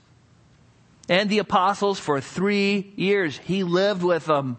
and 1.08 1.28
the 1.28 1.38
apostles 1.38 1.98
for 1.98 2.20
three 2.20 2.92
years. 2.96 3.37
He 3.38 3.64
lived 3.64 4.02
with 4.02 4.26
them. 4.26 4.56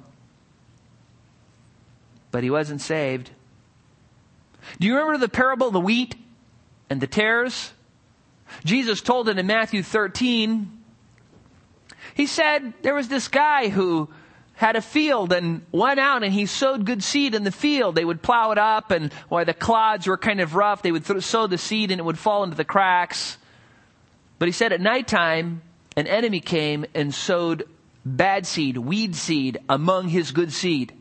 But 2.32 2.44
he 2.44 2.50
wasn't 2.50 2.82
saved. 2.82 3.32
Do 4.80 4.88
you 4.88 4.96
remember 4.96 5.18
the 5.18 5.30
parable 5.30 5.68
of 5.68 5.74
the 5.74 5.80
wheat 5.80 6.16
and 6.90 7.00
the 7.00 7.08
tares? 7.08 7.72
Jesus 8.64 9.02
told 9.02 9.30
it 9.30 9.40
in 9.40 9.48
Matthew 9.48 9.82
13. 9.82 10.84
He 12.14 12.26
said 12.28 12.74
there 12.82 12.94
was 12.96 13.08
this 13.08 13.28
guy 13.28 13.70
who 13.70 14.10
had 14.56 14.76
a 14.76 14.82
field 14.82 15.34
and 15.34 15.66
went 15.72 16.00
out 16.00 16.24
and 16.24 16.34
he 16.34 16.46
sowed 16.46 16.86
good 16.86 17.04
seed 17.04 17.36
in 17.36 17.44
the 17.44 17.52
field. 17.52 17.96
They 17.96 18.06
would 18.06 18.22
plow 18.22 18.52
it 18.52 18.58
up 18.58 18.92
and 18.92 19.12
while 19.28 19.46
the 19.46 19.54
clods 19.54 20.08
were 20.08 20.18
kind 20.18 20.40
of 20.40 20.56
rough, 20.56 20.82
they 20.82 20.92
would 20.92 21.06
th- 21.06 21.24
sow 21.24 21.48
the 21.48 21.58
seed 21.58 21.92
and 21.92 22.00
it 22.00 22.04
would 22.04 22.18
fall 22.18 22.44
into 22.44 22.56
the 22.56 22.64
cracks. 22.64 23.38
But 24.40 24.48
he 24.48 24.52
said 24.54 24.72
at 24.72 24.82
nighttime, 24.82 25.62
an 25.98 26.08
enemy 26.08 26.40
came 26.40 26.86
and 26.94 27.14
sowed 27.14 27.68
bad 28.06 28.46
seed, 28.46 28.78
weed 28.78 29.16
seed 29.16 29.58
among 29.68 30.10
his 30.10 30.32
good 30.32 30.54
seed. 30.54 30.94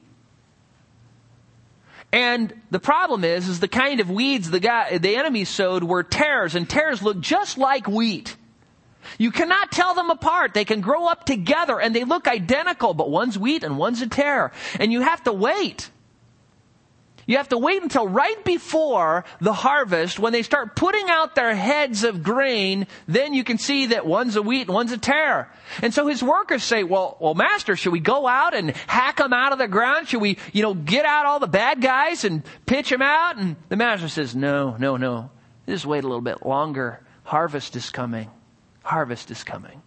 And 2.12 2.52
the 2.70 2.78
problem 2.78 3.24
is, 3.24 3.48
is 3.48 3.58
the 3.58 3.68
kind 3.68 3.98
of 3.98 4.08
weeds 4.08 4.50
the 4.50 4.60
guy, 4.60 4.98
the 4.98 5.16
enemy 5.16 5.44
sowed 5.44 5.82
were 5.82 6.04
tares, 6.04 6.54
and 6.54 6.70
tares 6.70 7.02
look 7.02 7.18
just 7.18 7.58
like 7.58 7.88
wheat. 7.88 8.36
You 9.18 9.30
cannot 9.30 9.70
tell 9.70 9.94
them 9.94 10.10
apart. 10.10 10.54
They 10.54 10.64
can 10.64 10.80
grow 10.80 11.06
up 11.06 11.24
together 11.24 11.80
and 11.80 11.94
they 11.94 12.04
look 12.04 12.28
identical, 12.28 12.94
but 12.94 13.10
one's 13.10 13.38
wheat 13.38 13.64
and 13.64 13.78
one's 13.78 14.02
a 14.02 14.06
tare. 14.06 14.52
And 14.78 14.92
you 14.92 15.00
have 15.02 15.22
to 15.24 15.32
wait. 15.32 15.90
You 17.26 17.38
have 17.38 17.48
to 17.48 17.58
wait 17.58 17.82
until 17.82 18.06
right 18.06 18.44
before 18.44 19.24
the 19.40 19.52
harvest 19.52 20.18
when 20.18 20.32
they 20.32 20.42
start 20.42 20.76
putting 20.76 21.08
out 21.08 21.34
their 21.34 21.54
heads 21.54 22.04
of 22.04 22.22
grain. 22.22 22.86
Then 23.08 23.34
you 23.34 23.44
can 23.44 23.58
see 23.58 23.86
that 23.86 24.06
one's 24.06 24.36
a 24.36 24.42
wheat 24.42 24.62
and 24.62 24.74
one's 24.74 24.92
a 24.92 24.98
tare. 24.98 25.50
And 25.80 25.94
so 25.94 26.06
his 26.06 26.22
workers 26.22 26.62
say, 26.62 26.82
well, 26.82 27.16
well, 27.20 27.34
master, 27.34 27.76
should 27.76 27.92
we 27.92 28.00
go 28.00 28.26
out 28.26 28.54
and 28.54 28.76
hack 28.86 29.16
them 29.16 29.32
out 29.32 29.52
of 29.52 29.58
the 29.58 29.68
ground? 29.68 30.08
Should 30.08 30.20
we, 30.20 30.38
you 30.52 30.62
know, 30.62 30.74
get 30.74 31.06
out 31.06 31.26
all 31.26 31.40
the 31.40 31.46
bad 31.46 31.80
guys 31.80 32.24
and 32.24 32.42
pitch 32.66 32.90
them 32.90 33.02
out? 33.02 33.38
And 33.38 33.56
the 33.68 33.76
master 33.76 34.08
says, 34.08 34.36
no, 34.36 34.76
no, 34.78 34.96
no. 34.96 35.30
Just 35.66 35.86
wait 35.86 36.04
a 36.04 36.06
little 36.06 36.20
bit 36.20 36.44
longer. 36.44 37.00
Harvest 37.22 37.74
is 37.74 37.88
coming. 37.88 38.30
Harvest 38.84 39.30
is 39.30 39.42
coming. 39.42 39.82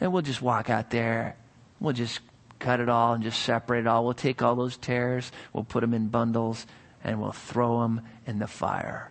And 0.00 0.12
we'll 0.12 0.22
just 0.22 0.42
walk 0.42 0.68
out 0.68 0.90
there. 0.90 1.36
We'll 1.78 1.92
just 1.92 2.20
cut 2.58 2.80
it 2.80 2.88
all 2.88 3.14
and 3.14 3.22
just 3.24 3.42
separate 3.42 3.80
it 3.80 3.86
all. 3.86 4.04
We'll 4.04 4.14
take 4.14 4.42
all 4.42 4.54
those 4.54 4.76
tares, 4.76 5.32
we'll 5.52 5.64
put 5.64 5.80
them 5.80 5.94
in 5.94 6.08
bundles, 6.08 6.66
and 7.02 7.20
we'll 7.20 7.32
throw 7.32 7.80
them 7.80 8.02
in 8.26 8.38
the 8.38 8.46
fire. 8.46 9.10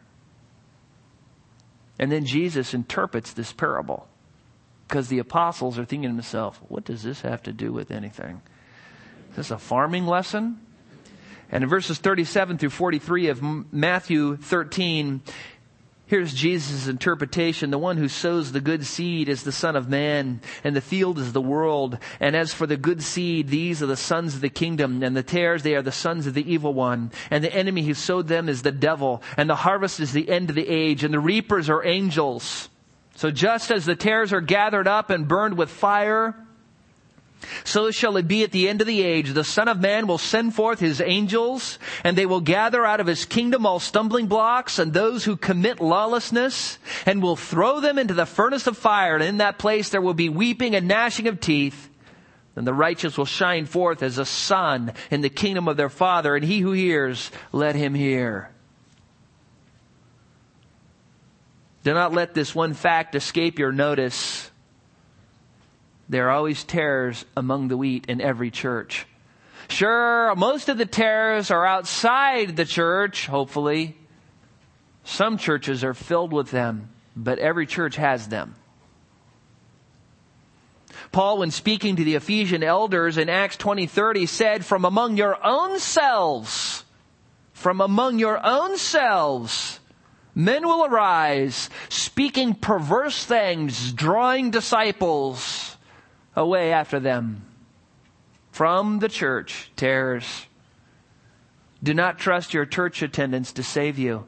And 1.98 2.12
then 2.12 2.26
Jesus 2.26 2.74
interprets 2.74 3.34
this 3.34 3.52
parable 3.52 4.08
because 4.88 5.10
the 5.10 5.20
apostles 5.20 5.78
are 5.78 5.86
thinking 5.86 6.10
to 6.10 6.16
themselves, 6.16 6.58
what 6.70 6.86
does 6.86 7.04
this 7.04 7.22
have 7.22 7.44
to 7.44 7.52
do 7.52 7.74
with 7.74 7.92
anything? 7.92 8.42
Is 9.32 9.36
this 9.36 9.52
a 9.52 9.58
farming 9.58 10.06
lesson? 10.06 10.62
And 11.52 11.64
in 11.64 11.70
verses 11.70 11.98
37 11.98 12.60
through 12.60 12.70
43 12.70 13.28
of 13.28 13.74
Matthew 13.74 14.38
13, 14.38 15.22
Here's 16.10 16.34
Jesus' 16.34 16.88
interpretation. 16.88 17.70
The 17.70 17.78
one 17.78 17.98
who 17.98 18.08
sows 18.08 18.52
the 18.52 18.60
good 18.60 18.84
seed 18.84 19.30
is 19.30 19.44
the 19.44 19.52
Son 19.52 19.76
of 19.76 19.88
Man, 19.88 20.42
and 20.64 20.76
the 20.76 20.82
field 20.82 21.20
is 21.20 21.34
the 21.34 21.40
world. 21.40 22.00
And 22.20 22.36
as 22.36 22.52
for 22.52 22.66
the 22.66 22.78
good 22.78 23.04
seed, 23.04 23.50
these 23.50 23.84
are 23.84 23.86
the 23.86 23.96
sons 23.96 24.34
of 24.34 24.42
the 24.42 24.50
kingdom, 24.50 25.04
and 25.04 25.16
the 25.16 25.22
tares, 25.22 25.62
they 25.62 25.76
are 25.76 25.84
the 25.84 25.92
sons 25.92 26.26
of 26.26 26.34
the 26.34 26.52
evil 26.52 26.74
one. 26.74 27.12
And 27.30 27.44
the 27.44 27.54
enemy 27.54 27.84
who 27.84 27.94
sowed 27.94 28.28
them 28.28 28.50
is 28.50 28.64
the 28.64 28.72
devil, 28.72 29.22
and 29.38 29.48
the 29.48 29.56
harvest 29.56 30.00
is 30.00 30.12
the 30.12 30.28
end 30.30 30.50
of 30.50 30.56
the 30.56 30.68
age, 30.68 31.04
and 31.04 31.14
the 31.14 31.20
reapers 31.20 31.70
are 31.70 31.86
angels. 31.86 32.70
So 33.14 33.30
just 33.30 33.70
as 33.70 33.86
the 33.86 33.96
tares 33.96 34.34
are 34.34 34.42
gathered 34.42 34.88
up 34.88 35.12
and 35.12 35.28
burned 35.28 35.60
with 35.60 35.70
fire, 35.70 36.36
so 37.64 37.92
shall 37.92 38.18
it 38.18 38.28
be 38.28 38.44
at 38.44 38.52
the 38.52 38.68
end 38.68 38.82
of 38.82 38.88
the 38.88 39.04
age. 39.04 39.32
The 39.32 39.44
Son 39.44 39.68
of 39.68 39.80
Man 39.80 40.08
will 40.08 40.18
send 40.18 40.56
forth 40.56 40.80
his 40.80 41.02
angels, 41.02 41.80
and 42.04 42.18
they 42.18 42.26
will 42.26 42.42
gather 42.42 42.86
out 42.86 43.00
of 43.00 43.08
his 43.08 43.26
kingdom 43.26 43.66
all 43.66 43.80
stumbling 43.80 44.28
blocks 44.28 44.80
and 44.80 44.94
those 44.94 45.24
who 45.24 45.38
commit 45.38 45.80
lawlessness, 45.80 46.78
and 47.06 47.22
will 47.22 47.36
throw 47.36 47.80
them 47.80 47.98
into 47.98 48.14
the 48.14 48.26
furnace 48.26 48.68
of 48.68 48.78
fire. 48.78 49.16
And 49.16 49.24
in 49.24 49.38
that 49.38 49.58
place 49.58 49.90
there 49.90 50.02
will 50.02 50.14
be 50.14 50.30
weeping 50.30 50.76
and 50.76 50.88
gnashing 50.88 51.28
of 51.28 51.40
teeth. 51.40 51.90
Then 52.56 52.66
the 52.66 52.74
righteous 52.74 53.18
will 53.18 53.26
shine 53.26 53.66
forth 53.66 54.04
as 54.04 54.18
a 54.18 54.26
sun 54.26 54.94
in 55.10 55.22
the 55.22 55.30
kingdom 55.30 55.68
of 55.68 55.78
their 55.78 55.90
Father, 55.90 56.36
and 56.36 56.44
he 56.44 56.60
who 56.60 56.72
hears, 56.72 57.32
let 57.52 57.76
him 57.76 57.94
hear. 57.94 58.52
Do 61.84 61.94
not 61.94 62.14
let 62.14 62.34
this 62.34 62.54
one 62.54 62.74
fact 62.74 63.16
escape 63.16 63.58
your 63.58 63.72
notice 63.72 64.39
there 66.10 66.28
are 66.28 66.32
always 66.32 66.64
tares 66.64 67.24
among 67.38 67.68
the 67.68 67.78
wheat 67.78 68.08
in 68.08 68.20
every 68.20 68.50
church. 68.50 69.06
Sure, 69.70 70.34
most 70.36 70.68
of 70.68 70.80
the 70.80 70.88
tares 70.88 71.52
are 71.52 71.66
outside 71.66 72.56
the 72.56 72.66
church, 72.66 73.28
hopefully. 73.28 73.96
Some 75.04 75.38
churches 75.38 75.84
are 75.84 75.94
filled 75.94 76.34
with 76.34 76.50
them, 76.50 76.90
but 77.16 77.38
every 77.38 77.68
church 77.68 77.96
has 77.96 78.28
them. 78.28 78.56
Paul, 81.12 81.40
when 81.40 81.52
speaking 81.52 81.96
to 81.96 82.04
the 82.04 82.16
Ephesian 82.16 82.64
elders 82.64 83.18
in 83.18 83.30
Acts 83.30 83.58
20:30, 83.58 84.26
said, 84.26 84.66
"From 84.66 84.86
among 84.86 85.18
your 85.18 85.38
own 85.46 85.80
selves, 85.80 86.84
from 87.54 87.82
among 87.82 88.20
your 88.20 88.44
own 88.46 88.78
selves, 88.78 89.80
men 90.36 90.68
will 90.68 90.86
arise, 90.86 91.70
speaking 91.90 92.54
perverse 92.56 93.24
things, 93.26 93.94
drawing 93.94 94.52
disciples." 94.52 95.69
Away 96.36 96.72
after 96.72 97.00
them. 97.00 97.46
From 98.52 99.00
the 99.00 99.10
church, 99.10 99.72
tares. 99.76 100.46
Do 101.82 101.94
not 101.94 102.20
trust 102.20 102.54
your 102.54 102.66
church 102.66 103.02
attendance 103.02 103.54
to 103.54 103.64
save 103.64 103.98
you. 103.98 104.26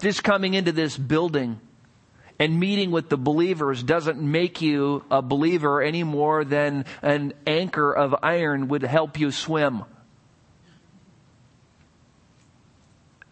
Just 0.00 0.24
coming 0.24 0.54
into 0.54 0.72
this 0.72 0.98
building 0.98 1.60
and 2.38 2.58
meeting 2.58 2.90
with 2.90 3.08
the 3.08 3.16
believers 3.16 3.82
doesn't 3.82 4.20
make 4.20 4.60
you 4.60 5.04
a 5.10 5.22
believer 5.22 5.80
any 5.80 6.02
more 6.02 6.44
than 6.44 6.84
an 7.00 7.32
anchor 7.46 7.92
of 7.92 8.14
iron 8.22 8.68
would 8.68 8.82
help 8.82 9.18
you 9.18 9.30
swim. 9.30 9.84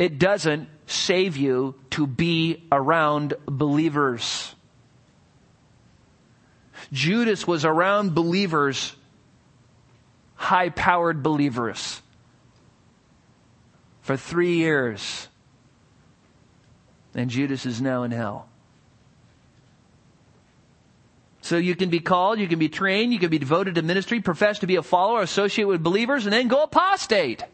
it 0.02 0.18
doesn't 0.18 0.68
save 0.88 1.36
you 1.36 1.76
to 1.90 2.08
be 2.08 2.64
around 2.72 3.34
believers. 3.46 4.52
Judas 6.92 7.46
was 7.46 7.64
around 7.64 8.14
believers, 8.14 8.94
high 10.34 10.68
powered 10.68 11.22
believers, 11.22 12.00
for 14.02 14.16
three 14.16 14.56
years. 14.56 15.28
And 17.14 17.30
Judas 17.30 17.66
is 17.66 17.80
now 17.80 18.02
in 18.02 18.10
hell. 18.10 18.48
So 21.40 21.56
you 21.56 21.74
can 21.74 21.90
be 21.90 22.00
called, 22.00 22.38
you 22.38 22.46
can 22.46 22.58
be 22.58 22.68
trained, 22.68 23.12
you 23.12 23.18
can 23.18 23.30
be 23.30 23.38
devoted 23.38 23.74
to 23.74 23.82
ministry, 23.82 24.20
profess 24.20 24.60
to 24.60 24.66
be 24.66 24.76
a 24.76 24.82
follower, 24.82 25.22
associate 25.22 25.64
with 25.64 25.82
believers, 25.82 26.24
and 26.24 26.32
then 26.32 26.48
go 26.48 26.62
apostate. 26.62 27.44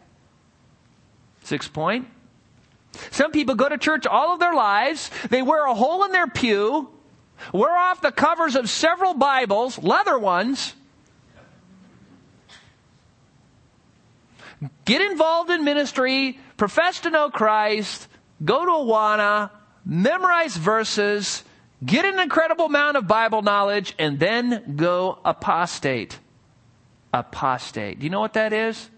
Sixth 1.44 1.72
point. 1.72 2.06
Some 3.10 3.32
people 3.32 3.54
go 3.54 3.68
to 3.68 3.78
church 3.78 4.06
all 4.06 4.34
of 4.34 4.40
their 4.40 4.54
lives. 4.54 5.10
They 5.30 5.42
wear 5.42 5.66
a 5.66 5.74
hole 5.74 6.04
in 6.04 6.12
their 6.12 6.26
pew, 6.26 6.90
wear 7.52 7.76
off 7.76 8.00
the 8.00 8.12
covers 8.12 8.56
of 8.56 8.68
several 8.68 9.14
Bibles, 9.14 9.78
leather 9.78 10.18
ones, 10.18 10.74
get 14.84 15.00
involved 15.00 15.50
in 15.50 15.64
ministry, 15.64 16.38
profess 16.56 17.00
to 17.00 17.10
know 17.10 17.30
Christ, 17.30 18.08
go 18.44 18.64
to 18.64 18.70
Awana, 18.70 19.50
memorize 19.84 20.56
verses, 20.56 21.44
get 21.84 22.04
an 22.04 22.18
incredible 22.18 22.66
amount 22.66 22.96
of 22.96 23.06
Bible 23.06 23.42
knowledge, 23.42 23.94
and 23.98 24.18
then 24.18 24.74
go 24.76 25.18
apostate. 25.24 26.18
Apostate. 27.12 27.98
Do 27.98 28.04
you 28.04 28.10
know 28.10 28.20
what 28.20 28.34
that 28.34 28.52
is? 28.52 28.90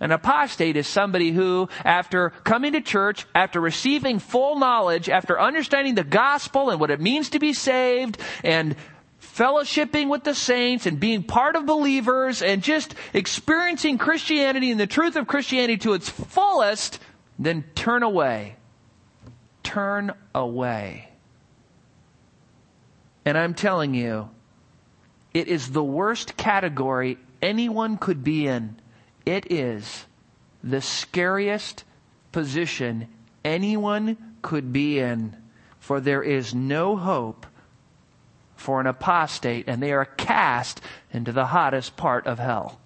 An 0.00 0.10
apostate 0.10 0.76
is 0.76 0.88
somebody 0.88 1.30
who, 1.30 1.68
after 1.84 2.30
coming 2.30 2.72
to 2.72 2.80
church, 2.80 3.26
after 3.34 3.60
receiving 3.60 4.18
full 4.18 4.58
knowledge, 4.58 5.08
after 5.08 5.40
understanding 5.40 5.94
the 5.94 6.04
gospel 6.04 6.70
and 6.70 6.80
what 6.80 6.90
it 6.90 7.00
means 7.00 7.30
to 7.30 7.38
be 7.38 7.52
saved, 7.52 8.18
and 8.42 8.74
fellowshipping 9.20 10.08
with 10.08 10.24
the 10.24 10.34
saints 10.34 10.86
and 10.86 11.00
being 11.00 11.22
part 11.22 11.56
of 11.56 11.66
believers 11.66 12.42
and 12.42 12.62
just 12.62 12.94
experiencing 13.12 13.98
Christianity 13.98 14.70
and 14.70 14.78
the 14.78 14.86
truth 14.86 15.16
of 15.16 15.26
Christianity 15.26 15.76
to 15.78 15.94
its 15.94 16.08
fullest, 16.08 17.00
then 17.38 17.64
turn 17.74 18.02
away. 18.02 18.56
Turn 19.62 20.12
away. 20.34 21.08
And 23.24 23.38
I'm 23.38 23.54
telling 23.54 23.94
you, 23.94 24.28
it 25.32 25.48
is 25.48 25.70
the 25.70 25.82
worst 25.82 26.36
category 26.36 27.18
anyone 27.40 27.96
could 27.96 28.22
be 28.22 28.46
in. 28.46 28.76
It 29.26 29.50
is 29.50 30.06
the 30.62 30.80
scariest 30.80 31.84
position 32.32 33.08
anyone 33.44 34.16
could 34.42 34.72
be 34.72 34.98
in, 34.98 35.36
for 35.78 36.00
there 36.00 36.22
is 36.22 36.54
no 36.54 36.96
hope 36.96 37.46
for 38.56 38.80
an 38.80 38.86
apostate, 38.86 39.68
and 39.68 39.82
they 39.82 39.92
are 39.92 40.04
cast 40.04 40.80
into 41.12 41.32
the 41.32 41.46
hottest 41.46 41.96
part 41.96 42.26
of 42.26 42.38
hell. 42.38 42.80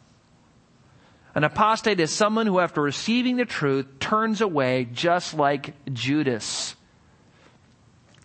An 1.35 1.45
apostate 1.45 2.01
is 2.01 2.13
someone 2.13 2.47
who, 2.47 2.59
after 2.59 2.83
receiving 2.83 3.37
the 3.37 3.45
truth, 3.45 3.87
turns 4.01 4.41
away 4.41 4.89
just 4.93 5.35
like 5.35 5.75
Judas. 5.93 6.75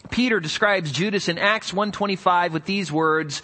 Peter 0.09 0.39
describes 0.39 0.91
Judas 0.91 1.29
in 1.29 1.37
Acts 1.37 1.73
125 1.73 2.53
with 2.53 2.65
these 2.65 2.91
words, 2.91 3.41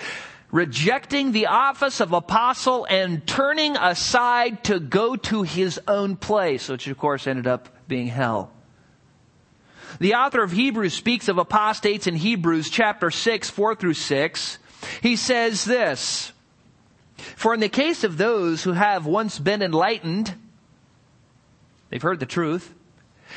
rejecting 0.52 1.32
the 1.32 1.48
office 1.48 2.00
of 2.00 2.14
apostle 2.14 2.86
and 2.90 3.26
turning 3.28 3.78
aside 3.78 4.64
to 4.66 4.80
go 4.80 5.16
to 5.16 5.44
his 5.44 5.80
own 5.88 6.16
place, 6.16 6.70
which 6.70 6.88
of 6.88 6.98
course 6.98 7.28
ended 7.28 7.48
up 7.48 7.70
being 7.88 8.08
hell. 8.08 8.52
The 10.00 10.16
author 10.16 10.44
of 10.44 10.52
Hebrews 10.52 10.94
speaks 10.94 11.28
of 11.28 11.38
apostates 11.38 12.08
in 12.08 12.16
Hebrews 12.16 12.70
chapter 12.70 13.12
6, 13.12 13.50
4 13.50 13.76
through 13.76 13.96
6. 13.96 14.58
He 15.02 15.16
says 15.16 15.66
this, 15.66 16.32
For 17.18 17.54
in 17.54 17.60
the 17.60 17.70
case 17.70 18.04
of 18.04 18.18
those 18.18 18.64
who 18.64 18.74
have 18.74 19.06
once 19.06 19.40
been 19.40 19.62
enlightened, 19.62 20.36
they've 21.90 22.02
heard 22.02 22.20
the 22.20 22.26
truth, 22.26 22.74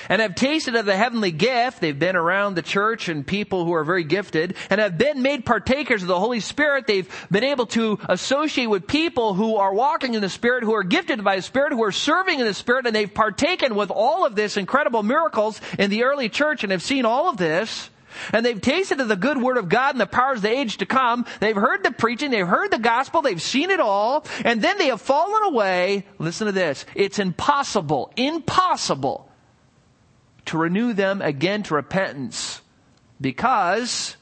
and 0.09 0.23
have 0.23 0.35
tasted 0.35 0.75
of 0.77 0.87
the 0.87 0.97
heavenly 0.97 1.31
gift. 1.31 1.81
They've 1.81 1.99
been 1.99 2.17
around 2.17 2.55
the 2.55 2.63
church 2.63 3.09
and 3.09 3.27
people 3.27 3.65
who 3.65 3.73
are 3.73 3.85
very 3.85 4.05
gifted 4.05 4.57
and 4.71 4.81
have 4.81 4.99
been 4.99 5.23
made 5.23 5.45
partakers 5.45 6.03
of 6.03 6.09
the 6.09 6.19
Holy 6.19 6.41
Spirit. 6.41 6.87
They've 6.87 7.27
been 7.31 7.45
able 7.45 7.67
to 7.67 7.99
associate 8.09 8.67
with 8.67 8.87
people 8.87 9.35
who 9.35 9.57
are 9.57 9.75
walking 9.75 10.15
in 10.15 10.21
the 10.21 10.29
Spirit, 10.29 10.65
who 10.65 10.75
are 10.75 10.85
gifted 10.85 11.23
by 11.23 11.37
the 11.37 11.43
Spirit, 11.43 11.73
who 11.73 11.83
are 11.85 11.93
serving 11.93 12.41
in 12.41 12.47
the 12.47 12.55
Spirit, 12.55 12.87
and 12.87 12.95
they've 12.95 13.13
partaken 13.13 13.75
with 13.75 13.91
all 13.91 14.27
of 14.27 14.35
this 14.35 14.57
incredible 14.57 15.03
miracles 15.03 15.61
in 15.79 15.91
the 15.91 16.05
early 16.05 16.29
church 16.29 16.63
and 16.63 16.73
have 16.73 16.83
seen 16.83 17.05
all 17.05 17.29
of 17.29 17.37
this. 17.37 17.91
And 18.33 18.45
they've 18.45 18.61
tasted 18.61 19.01
of 19.01 19.09
the 19.09 19.17
good 19.17 19.41
word 19.41 19.57
of 19.57 19.69
God 19.69 19.95
and 19.95 20.01
the 20.01 20.07
powers 20.07 20.39
of 20.39 20.43
the 20.43 20.51
age 20.51 20.79
to 20.79 20.87
come. 20.87 21.25
They've 21.41 21.57
heard 21.57 21.83
the 21.83 21.93
preaching. 21.93 22.31
They've 22.31 22.47
heard 22.47 22.71
the 22.71 22.79
gospel. 22.79 23.23
They've 23.23 23.41
seen 23.41 23.71
it 23.71 23.81
all. 23.81 24.27
And 24.45 24.61
then 24.61 24.79
they 24.79 24.89
have 24.89 25.01
fallen 25.01 25.43
away. 25.45 26.07
Listen 26.19 26.47
to 26.47 26.53
this. 26.53 26.85
It's 26.95 27.19
impossible, 27.19 28.13
impossible 28.17 29.32
to 30.53 30.59
renew 30.59 30.93
them 30.93 31.21
again 31.21 31.63
to 31.65 31.75
repentance 31.75 32.61
because 33.21 34.17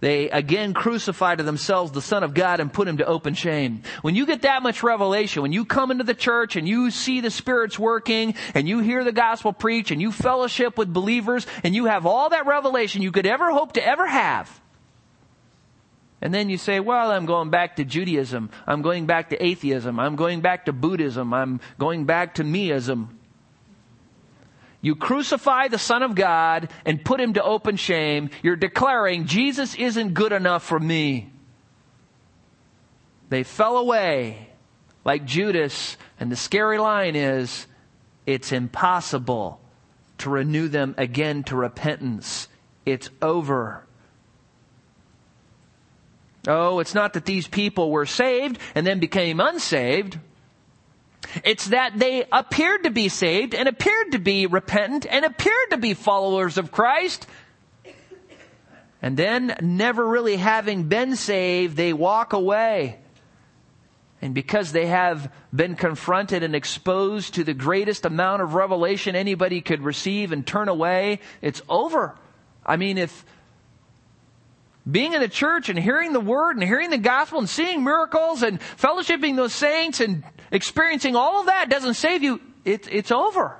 they 0.00 0.28
again 0.28 0.74
crucify 0.74 1.34
to 1.34 1.42
themselves 1.42 1.92
the 1.92 2.02
Son 2.02 2.22
of 2.22 2.34
God 2.34 2.60
and 2.60 2.72
put 2.72 2.86
him 2.86 2.98
to 2.98 3.06
open 3.06 3.34
shame. 3.34 3.82
When 4.02 4.14
you 4.14 4.26
get 4.26 4.42
that 4.42 4.62
much 4.62 4.82
revelation, 4.82 5.42
when 5.42 5.52
you 5.52 5.64
come 5.64 5.90
into 5.90 6.04
the 6.04 6.12
church 6.12 6.56
and 6.56 6.68
you 6.68 6.90
see 6.90 7.20
the 7.20 7.30
Spirit's 7.30 7.78
working 7.78 8.34
and 8.52 8.68
you 8.68 8.80
hear 8.80 9.02
the 9.04 9.12
gospel 9.12 9.52
preached 9.52 9.92
and 9.92 10.02
you 10.02 10.12
fellowship 10.12 10.76
with 10.76 10.92
believers 10.92 11.46
and 11.62 11.74
you 11.74 11.86
have 11.86 12.04
all 12.04 12.28
that 12.30 12.46
revelation 12.46 13.00
you 13.00 13.12
could 13.12 13.26
ever 13.26 13.50
hope 13.50 13.72
to 13.72 13.86
ever 13.86 14.06
have, 14.06 14.60
and 16.20 16.32
then 16.32 16.48
you 16.48 16.56
say, 16.56 16.80
well, 16.80 17.10
I'm 17.10 17.26
going 17.26 17.50
back 17.50 17.76
to 17.76 17.84
Judaism. 17.84 18.50
I'm 18.66 18.80
going 18.80 19.04
back 19.04 19.28
to 19.30 19.44
atheism. 19.44 20.00
I'm 20.00 20.16
going 20.16 20.40
back 20.40 20.64
to 20.64 20.72
Buddhism. 20.72 21.34
I'm 21.34 21.60
going 21.78 22.06
back 22.06 22.36
to 22.36 22.44
meism. 22.44 23.08
You 24.84 24.94
crucify 24.94 25.68
the 25.68 25.78
Son 25.78 26.02
of 26.02 26.14
God 26.14 26.68
and 26.84 27.02
put 27.02 27.18
him 27.18 27.32
to 27.32 27.42
open 27.42 27.76
shame. 27.76 28.28
You're 28.42 28.54
declaring, 28.54 29.24
Jesus 29.24 29.74
isn't 29.74 30.12
good 30.12 30.30
enough 30.30 30.62
for 30.62 30.78
me. 30.78 31.32
They 33.30 33.44
fell 33.44 33.78
away 33.78 34.50
like 35.02 35.24
Judas, 35.24 35.96
and 36.20 36.30
the 36.30 36.36
scary 36.36 36.76
line 36.76 37.16
is, 37.16 37.66
it's 38.26 38.52
impossible 38.52 39.58
to 40.18 40.28
renew 40.28 40.68
them 40.68 40.94
again 40.98 41.44
to 41.44 41.56
repentance. 41.56 42.48
It's 42.84 43.08
over. 43.22 43.86
Oh, 46.46 46.80
it's 46.80 46.94
not 46.94 47.14
that 47.14 47.24
these 47.24 47.48
people 47.48 47.90
were 47.90 48.04
saved 48.04 48.58
and 48.74 48.86
then 48.86 49.00
became 49.00 49.40
unsaved. 49.40 50.18
It's 51.44 51.66
that 51.68 51.98
they 51.98 52.24
appeared 52.30 52.84
to 52.84 52.90
be 52.90 53.08
saved 53.08 53.54
and 53.54 53.68
appeared 53.68 54.12
to 54.12 54.18
be 54.18 54.46
repentant 54.46 55.06
and 55.08 55.24
appeared 55.24 55.70
to 55.70 55.76
be 55.76 55.94
followers 55.94 56.58
of 56.58 56.72
Christ. 56.72 57.26
And 59.02 59.16
then, 59.16 59.54
never 59.60 60.06
really 60.06 60.36
having 60.36 60.84
been 60.84 61.16
saved, 61.16 61.76
they 61.76 61.92
walk 61.92 62.32
away. 62.32 62.98
And 64.22 64.34
because 64.34 64.72
they 64.72 64.86
have 64.86 65.30
been 65.54 65.76
confronted 65.76 66.42
and 66.42 66.54
exposed 66.54 67.34
to 67.34 67.44
the 67.44 67.52
greatest 67.52 68.06
amount 68.06 68.40
of 68.40 68.54
revelation 68.54 69.14
anybody 69.14 69.60
could 69.60 69.82
receive 69.82 70.32
and 70.32 70.46
turn 70.46 70.70
away, 70.70 71.20
it's 71.42 71.60
over. 71.68 72.16
I 72.64 72.76
mean, 72.76 72.96
if 72.96 73.26
being 74.90 75.14
in 75.14 75.20
the 75.20 75.28
church 75.28 75.68
and 75.68 75.78
hearing 75.78 76.12
the 76.12 76.20
word 76.20 76.56
and 76.56 76.62
hearing 76.62 76.90
the 76.90 76.98
gospel 76.98 77.38
and 77.38 77.48
seeing 77.48 77.82
miracles 77.84 78.42
and 78.42 78.60
fellowshipping 78.60 79.36
those 79.36 79.54
saints 79.54 80.00
and 80.00 80.22
experiencing 80.50 81.16
all 81.16 81.40
of 81.40 81.46
that 81.46 81.70
doesn't 81.70 81.94
save 81.94 82.22
you, 82.22 82.40
it, 82.64 82.86
it's 82.90 83.10
over. 83.10 83.56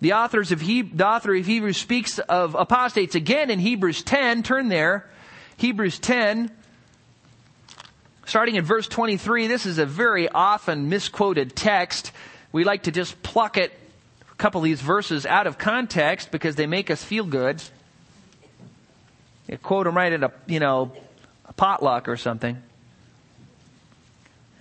The, 0.00 0.12
authors 0.12 0.52
of 0.52 0.60
he, 0.60 0.82
the 0.82 1.06
author 1.06 1.34
of 1.34 1.44
Hebrews 1.44 1.76
speaks 1.76 2.20
of 2.20 2.54
apostates 2.54 3.16
again 3.16 3.50
in 3.50 3.58
Hebrews 3.58 4.02
10. 4.02 4.44
Turn 4.44 4.68
there. 4.68 5.10
Hebrews 5.56 5.98
10, 5.98 6.52
starting 8.26 8.54
in 8.54 8.64
verse 8.64 8.86
23. 8.86 9.48
This 9.48 9.66
is 9.66 9.78
a 9.78 9.86
very 9.86 10.28
often 10.28 10.88
misquoted 10.88 11.56
text. 11.56 12.12
We 12.52 12.62
like 12.62 12.84
to 12.84 12.92
just 12.92 13.20
pluck 13.24 13.56
it, 13.56 13.72
a 14.30 14.34
couple 14.36 14.60
of 14.60 14.64
these 14.64 14.80
verses 14.80 15.26
out 15.26 15.48
of 15.48 15.58
context 15.58 16.30
because 16.30 16.54
they 16.54 16.68
make 16.68 16.92
us 16.92 17.02
feel 17.02 17.24
good. 17.24 17.60
You 19.48 19.56
quote 19.58 19.86
them 19.86 19.96
right 19.96 20.12
at 20.12 20.22
a, 20.22 20.32
you 20.46 20.60
know, 20.60 20.92
a 21.46 21.52
potluck 21.52 22.08
or 22.08 22.16
something. 22.16 22.62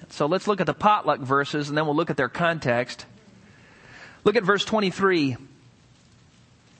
So 0.09 0.25
let's 0.25 0.47
look 0.47 0.61
at 0.61 0.67
the 0.67 0.73
potluck 0.73 1.19
verses 1.19 1.67
and 1.69 1.77
then 1.77 1.85
we'll 1.85 1.95
look 1.95 2.09
at 2.09 2.17
their 2.17 2.29
context. 2.29 3.05
Look 4.23 4.35
at 4.35 4.43
verse 4.43 4.63
23. 4.63 5.37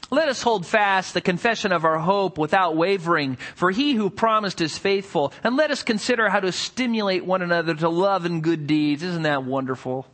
Let 0.10 0.30
us 0.30 0.42
hold 0.42 0.66
fast 0.66 1.14
the 1.14 1.22
confession 1.22 1.74
of 1.74 1.84
our 1.84 2.00
hope 2.00 2.38
without 2.38 2.78
wavering, 2.78 3.36
for 3.56 3.72
he 3.72 3.94
who 3.94 4.10
promised 4.10 4.62
is 4.62 4.78
faithful. 4.78 5.34
And 5.44 5.58
let 5.58 5.70
us 5.70 5.84
consider 5.84 6.30
how 6.30 6.40
to 6.40 6.54
stimulate 6.54 7.26
one 7.26 7.42
another 7.42 7.76
to 7.76 7.90
love 7.90 8.26
and 8.26 8.42
good 8.42 8.68
deeds. 8.68 9.04
Isn't 9.04 9.24
that 9.24 9.44
wonderful? 9.44 10.08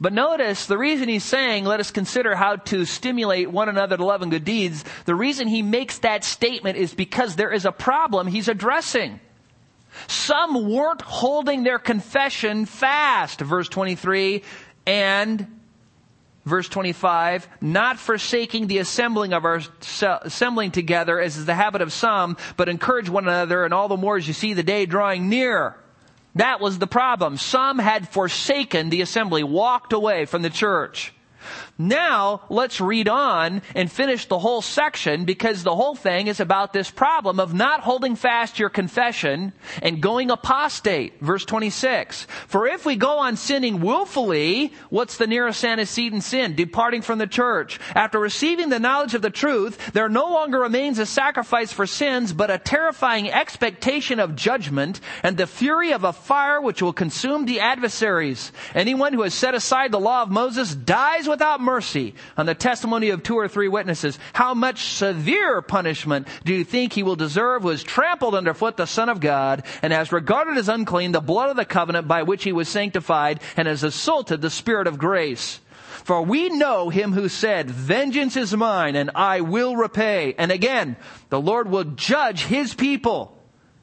But 0.00 0.12
notice 0.12 0.66
the 0.66 0.78
reason 0.78 1.08
he's 1.08 1.24
saying, 1.24 1.64
let 1.64 1.80
us 1.80 1.90
consider 1.90 2.36
how 2.36 2.56
to 2.56 2.84
stimulate 2.84 3.50
one 3.50 3.68
another 3.68 3.96
to 3.96 4.04
love 4.04 4.22
and 4.22 4.30
good 4.30 4.44
deeds, 4.44 4.84
the 5.06 5.14
reason 5.14 5.48
he 5.48 5.62
makes 5.62 5.98
that 5.98 6.22
statement 6.22 6.76
is 6.76 6.94
because 6.94 7.34
there 7.34 7.52
is 7.52 7.64
a 7.64 7.72
problem 7.72 8.28
he's 8.28 8.48
addressing. 8.48 9.18
Some 10.06 10.70
weren't 10.70 11.02
holding 11.02 11.64
their 11.64 11.80
confession 11.80 12.66
fast, 12.66 13.40
verse 13.40 13.68
23, 13.68 14.42
and 14.86 15.58
verse 16.44 16.68
25, 16.68 17.48
not 17.60 17.98
forsaking 17.98 18.68
the 18.68 18.78
assembling 18.78 19.32
of 19.32 19.44
our 19.44 19.60
assembling 20.00 20.70
together 20.70 21.18
as 21.20 21.36
is 21.36 21.46
the 21.46 21.54
habit 21.54 21.82
of 21.82 21.92
some, 21.92 22.36
but 22.56 22.68
encourage 22.68 23.08
one 23.08 23.24
another 23.24 23.64
and 23.64 23.74
all 23.74 23.88
the 23.88 23.96
more 23.96 24.16
as 24.16 24.28
you 24.28 24.34
see 24.34 24.54
the 24.54 24.62
day 24.62 24.86
drawing 24.86 25.28
near. 25.28 25.76
That 26.38 26.60
was 26.60 26.78
the 26.78 26.86
problem. 26.86 27.36
Some 27.36 27.80
had 27.80 28.08
forsaken 28.08 28.90
the 28.90 29.02
assembly, 29.02 29.42
walked 29.42 29.92
away 29.92 30.24
from 30.24 30.42
the 30.42 30.50
church. 30.50 31.12
Now, 31.80 32.42
let's 32.48 32.80
read 32.80 33.08
on 33.08 33.62
and 33.76 33.90
finish 33.90 34.26
the 34.26 34.40
whole 34.40 34.62
section 34.62 35.24
because 35.24 35.62
the 35.62 35.76
whole 35.76 35.94
thing 35.94 36.26
is 36.26 36.40
about 36.40 36.72
this 36.72 36.90
problem 36.90 37.38
of 37.38 37.54
not 37.54 37.82
holding 37.82 38.16
fast 38.16 38.58
your 38.58 38.68
confession 38.68 39.52
and 39.80 40.02
going 40.02 40.32
apostate. 40.32 41.20
Verse 41.20 41.44
26. 41.44 42.26
For 42.48 42.66
if 42.66 42.84
we 42.84 42.96
go 42.96 43.18
on 43.18 43.36
sinning 43.36 43.80
willfully, 43.80 44.72
what's 44.90 45.18
the 45.18 45.28
nearest 45.28 45.64
antecedent 45.64 46.24
sin? 46.24 46.56
Departing 46.56 47.02
from 47.02 47.20
the 47.20 47.28
church. 47.28 47.78
After 47.94 48.18
receiving 48.18 48.70
the 48.70 48.80
knowledge 48.80 49.14
of 49.14 49.22
the 49.22 49.30
truth, 49.30 49.92
there 49.92 50.08
no 50.08 50.32
longer 50.32 50.58
remains 50.58 50.98
a 50.98 51.06
sacrifice 51.06 51.72
for 51.72 51.86
sins, 51.86 52.32
but 52.32 52.50
a 52.50 52.58
terrifying 52.58 53.30
expectation 53.30 54.18
of 54.18 54.34
judgment 54.34 55.00
and 55.22 55.36
the 55.36 55.46
fury 55.46 55.92
of 55.92 56.02
a 56.02 56.12
fire 56.12 56.60
which 56.60 56.82
will 56.82 56.92
consume 56.92 57.44
the 57.44 57.60
adversaries. 57.60 58.50
Anyone 58.74 59.12
who 59.12 59.22
has 59.22 59.32
set 59.32 59.54
aside 59.54 59.92
the 59.92 60.00
law 60.00 60.22
of 60.22 60.30
Moses 60.30 60.74
dies 60.74 61.28
without 61.28 61.67
mercy 61.68 62.14
on 62.38 62.46
the 62.46 62.54
testimony 62.54 63.10
of 63.10 63.22
two 63.22 63.36
or 63.36 63.46
three 63.46 63.68
witnesses, 63.68 64.18
how 64.32 64.54
much 64.54 64.84
severe 64.84 65.60
punishment 65.60 66.26
do 66.42 66.54
you 66.54 66.64
think 66.64 66.94
he 66.94 67.02
will 67.02 67.14
deserve 67.14 67.60
who 67.60 67.68
has 67.68 67.82
trampled 67.82 68.34
underfoot 68.34 68.78
the 68.78 68.86
Son 68.86 69.10
of 69.10 69.20
God 69.20 69.64
and 69.82 69.92
has 69.92 70.10
regarded 70.10 70.56
as 70.56 70.70
unclean 70.70 71.12
the 71.12 71.20
blood 71.20 71.50
of 71.50 71.56
the 71.56 71.66
covenant 71.66 72.08
by 72.08 72.22
which 72.22 72.42
he 72.42 72.52
was 72.52 72.70
sanctified 72.70 73.40
and 73.54 73.68
has 73.68 73.82
assaulted 73.82 74.40
the 74.40 74.48
Spirit 74.48 74.86
of 74.86 74.96
grace? 74.96 75.60
For 76.04 76.22
we 76.22 76.48
know 76.48 76.88
him 76.88 77.12
who 77.12 77.28
said, 77.28 77.70
vengeance 77.70 78.34
is 78.34 78.56
mine 78.56 78.96
and 78.96 79.10
I 79.14 79.42
will 79.42 79.76
repay. 79.76 80.34
And 80.38 80.50
again, 80.50 80.96
the 81.28 81.40
Lord 81.40 81.68
will 81.68 81.84
judge 81.84 82.44
his 82.44 82.72
people. 82.72 83.36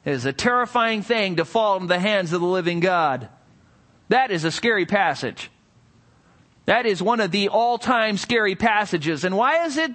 It 0.04 0.10
is 0.10 0.24
a 0.24 0.32
terrifying 0.32 1.02
thing 1.02 1.36
to 1.36 1.44
fall 1.44 1.76
into 1.76 1.86
the 1.86 2.00
hands 2.00 2.32
of 2.32 2.40
the 2.40 2.46
living 2.48 2.80
God. 2.80 3.28
That 4.08 4.32
is 4.32 4.42
a 4.42 4.50
scary 4.50 4.86
passage. 4.86 5.50
That 6.66 6.84
is 6.86 7.02
one 7.02 7.20
of 7.20 7.30
the 7.30 7.48
all-time 7.48 8.16
scary 8.16 8.54
passages. 8.54 9.24
And 9.24 9.36
why 9.36 9.64
is 9.64 9.76
it 9.76 9.92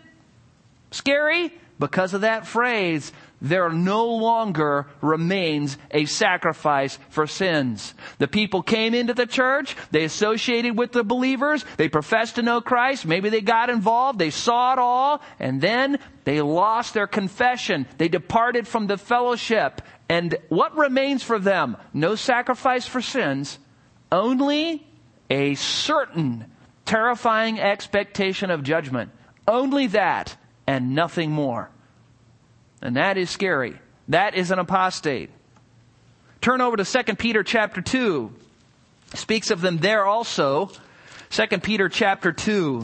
scary? 0.90 1.54
Because 1.80 2.14
of 2.14 2.22
that 2.22 2.48
phrase, 2.48 3.12
there 3.42 3.70
no 3.72 4.06
longer 4.06 4.86
remains 5.02 5.78
a 5.90 6.06
sacrifice 6.06 7.00
for 7.10 7.26
sins. 7.26 7.96
The 8.20 8.28
people 8.28 8.62
came 8.62 8.94
into 8.94 9.16
the 9.16 9.26
church, 9.26 9.76
they 9.90 10.04
associated 10.04 10.78
with 10.78 10.92
the 10.92 11.04
believers, 11.04 11.66
they 11.78 11.90
professed 11.90 12.36
to 12.36 12.44
know 12.44 12.62
Christ, 12.62 13.06
maybe 13.06 13.30
they 13.30 13.42
got 13.42 13.72
involved, 13.72 14.20
they 14.20 14.30
saw 14.30 14.74
it 14.74 14.80
all, 14.80 15.24
and 15.40 15.60
then 15.60 15.98
they 16.24 16.40
lost 16.42 16.94
their 16.94 17.08
confession. 17.08 17.88
They 17.98 18.10
departed 18.10 18.68
from 18.68 18.86
the 18.86 18.98
fellowship. 18.98 19.82
And 20.08 20.38
what 20.50 20.78
remains 20.78 21.24
for 21.24 21.40
them? 21.40 21.78
No 21.94 22.14
sacrifice 22.14 22.86
for 22.86 23.02
sins, 23.02 23.58
only 24.12 24.86
a 25.32 25.56
certain 25.56 26.46
terrifying 26.92 27.58
expectation 27.58 28.52
of 28.52 28.64
judgment. 28.64 29.10
Only 29.48 29.88
that 29.88 30.36
and 30.68 30.94
nothing 30.94 31.32
more. 31.32 31.70
And 32.82 32.98
that 32.98 33.18
is 33.18 33.30
scary. 33.30 33.80
That 34.10 34.36
is 34.36 34.52
an 34.52 34.60
apostate. 34.60 35.30
Turn 36.42 36.60
over 36.60 36.76
to 36.76 36.84
2 36.84 37.16
Peter 37.16 37.44
chapter 37.44 37.82
2. 37.82 38.34
Speaks 39.14 39.52
of 39.52 39.62
them 39.62 39.78
there 39.78 40.06
also. 40.06 40.70
2 41.30 41.60
Peter 41.60 41.88
chapter 41.88 42.34
2. 42.34 42.84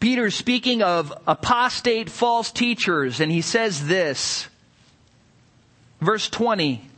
Peter's 0.00 0.34
speaking 0.34 0.82
of 0.82 1.12
apostate 1.28 2.10
false 2.10 2.50
teachers, 2.50 3.20
and 3.20 3.30
he 3.30 3.40
says 3.40 3.86
this. 3.86 4.48
Verse 6.00 6.28
20. 6.28 6.88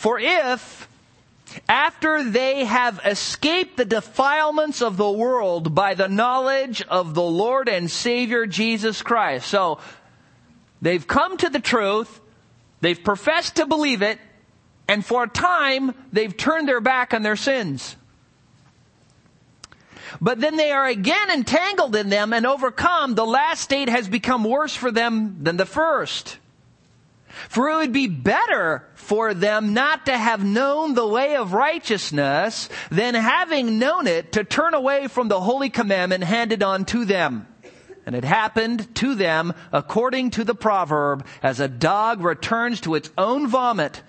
For 0.00 0.18
if, 0.18 0.88
after 1.68 2.24
they 2.24 2.64
have 2.64 3.02
escaped 3.04 3.76
the 3.76 3.84
defilements 3.84 4.80
of 4.80 4.96
the 4.96 5.10
world 5.10 5.74
by 5.74 5.92
the 5.92 6.08
knowledge 6.08 6.80
of 6.80 7.12
the 7.12 7.20
Lord 7.20 7.68
and 7.68 7.90
Savior 7.90 8.46
Jesus 8.46 9.02
Christ. 9.02 9.46
So, 9.46 9.78
they've 10.80 11.06
come 11.06 11.36
to 11.36 11.50
the 11.50 11.60
truth, 11.60 12.18
they've 12.80 13.04
professed 13.04 13.56
to 13.56 13.66
believe 13.66 14.00
it, 14.00 14.18
and 14.88 15.04
for 15.04 15.24
a 15.24 15.28
time, 15.28 15.94
they've 16.14 16.34
turned 16.34 16.66
their 16.66 16.80
back 16.80 17.12
on 17.12 17.20
their 17.20 17.36
sins. 17.36 17.94
But 20.18 20.40
then 20.40 20.56
they 20.56 20.72
are 20.72 20.86
again 20.86 21.30
entangled 21.30 21.94
in 21.94 22.08
them 22.08 22.32
and 22.32 22.46
overcome. 22.46 23.16
The 23.16 23.26
last 23.26 23.60
state 23.60 23.90
has 23.90 24.08
become 24.08 24.44
worse 24.44 24.74
for 24.74 24.90
them 24.90 25.44
than 25.44 25.58
the 25.58 25.66
first. 25.66 26.38
For 27.48 27.68
it 27.70 27.76
would 27.76 27.92
be 27.92 28.06
better 28.06 28.88
for 28.94 29.34
them 29.34 29.74
not 29.74 30.06
to 30.06 30.16
have 30.16 30.44
known 30.44 30.94
the 30.94 31.06
way 31.06 31.36
of 31.36 31.52
righteousness 31.52 32.68
than 32.90 33.14
having 33.14 33.78
known 33.78 34.06
it 34.06 34.32
to 34.32 34.44
turn 34.44 34.74
away 34.74 35.08
from 35.08 35.28
the 35.28 35.40
holy 35.40 35.70
commandment 35.70 36.24
handed 36.24 36.62
on 36.62 36.84
to 36.86 37.04
them. 37.04 37.46
And 38.06 38.16
it 38.16 38.24
happened 38.24 38.94
to 38.96 39.14
them 39.14 39.52
according 39.72 40.30
to 40.30 40.44
the 40.44 40.54
proverb, 40.54 41.26
as 41.42 41.60
a 41.60 41.68
dog 41.68 42.22
returns 42.22 42.80
to 42.82 42.94
its 42.94 43.10
own 43.16 43.46
vomit, 43.46 44.02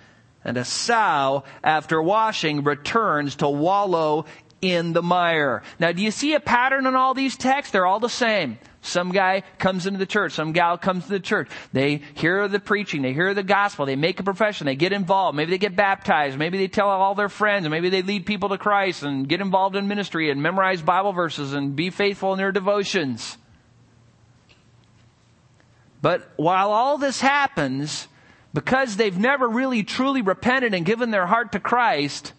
and 0.43 0.57
a 0.57 0.65
sow, 0.65 1.43
after 1.63 2.01
washing, 2.01 2.63
returns 2.63 3.36
to 3.38 3.49
wallow 3.49 4.26
in 4.61 4.93
the 4.93 5.03
mire. 5.03 5.61
Now, 5.80 5.91
do 5.91 6.01
you 6.01 6.11
see 6.11 6.34
a 6.34 6.39
pattern 6.39 6.88
in 6.88 6.95
all 6.95 7.13
these 7.13 7.38
texts? 7.38 7.72
They're 7.72 7.86
all 7.86 7.99
the 7.99 8.09
same. 8.09 8.57
Some 8.84 9.11
guy 9.11 9.43
comes 9.59 9.86
into 9.86 9.99
the 9.99 10.07
church. 10.07 10.34
Some 10.34 10.53
gal 10.53 10.77
comes 10.77 11.03
to 11.03 11.11
the 11.11 11.19
church. 11.19 11.49
They 11.71 12.01
hear 12.15 12.47
the 12.47 12.59
preaching. 12.59 13.03
They 13.03 13.13
hear 13.13 13.34
the 13.36 13.43
gospel. 13.43 13.86
They 13.86 13.95
make 13.95 14.19
a 14.19 14.23
profession. 14.23 14.65
They 14.65 14.75
get 14.75 14.91
involved. 14.91 15.38
Maybe 15.38 15.51
they 15.51 15.59
get 15.59 15.75
baptized. 15.75 16.38
Maybe 16.38 16.57
they 16.57 16.67
tell 16.67 16.89
all 16.89 17.13
their 17.13 17.29
friends. 17.29 17.69
Maybe 17.69 17.89
they 17.89 18.01
lead 18.01 18.25
people 18.25 18.49
to 18.49 18.57
Christ 18.57 19.03
and 19.03 19.29
get 19.29 19.39
involved 19.39 19.75
in 19.75 19.88
ministry 19.88 20.32
and 20.32 20.41
memorize 20.41 20.82
Bible 20.82 21.13
verses 21.13 21.53
and 21.53 21.75
be 21.75 21.91
faithful 21.91 22.34
in 22.34 22.39
their 22.39 22.51
devotions. 22.51 23.38
But 26.01 26.32
while 26.36 26.71
all 26.71 26.97
this 26.97 27.21
happens, 27.21 28.07
because 28.51 28.95
they've 28.97 29.17
never 29.17 29.47
really 29.47 29.84
truly 29.84 30.23
repented 30.23 30.73
and 30.73 30.84
given 30.86 31.11
their 31.11 31.27
heart 31.27 31.51
to 31.51 31.59
Christ, 31.59 32.34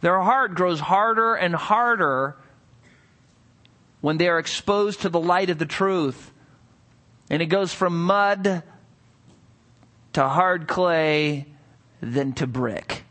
their 0.00 0.20
heart 0.20 0.54
grows 0.54 0.78
harder 0.78 1.34
and 1.34 1.56
harder 1.56 2.36
when 4.06 4.18
they 4.18 4.28
are 4.28 4.38
exposed 4.38 5.00
to 5.00 5.08
the 5.08 5.18
light 5.18 5.50
of 5.50 5.58
the 5.58 5.66
truth. 5.66 6.30
And 7.28 7.42
it 7.42 7.46
goes 7.46 7.74
from 7.74 8.04
mud 8.04 8.62
to 10.12 10.28
hard 10.28 10.68
clay, 10.68 11.46
then 12.00 12.32
to 12.34 12.46
brick. 12.46 13.02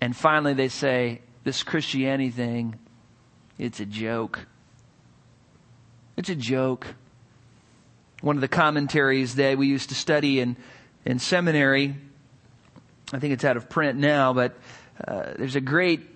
And 0.00 0.16
finally 0.16 0.54
they 0.54 0.68
say, 0.68 1.20
this 1.42 1.62
Christianity 1.62 2.30
thing, 2.30 2.78
it's 3.58 3.80
a 3.80 3.84
joke. 3.84 4.46
It's 6.16 6.30
a 6.30 6.34
joke. 6.34 6.86
One 8.22 8.38
of 8.38 8.40
the 8.40 8.48
commentaries 8.48 9.34
that 9.34 9.58
we 9.58 9.66
used 9.66 9.90
to 9.90 9.94
study 9.94 10.40
in, 10.40 10.56
in 11.04 11.18
seminary, 11.18 11.94
I 13.12 13.18
think 13.18 13.34
it's 13.34 13.44
out 13.44 13.58
of 13.58 13.68
print 13.68 13.98
now, 13.98 14.32
but 14.32 14.56
uh, 15.06 15.34
there's 15.36 15.54
a 15.54 15.60
great 15.60 16.13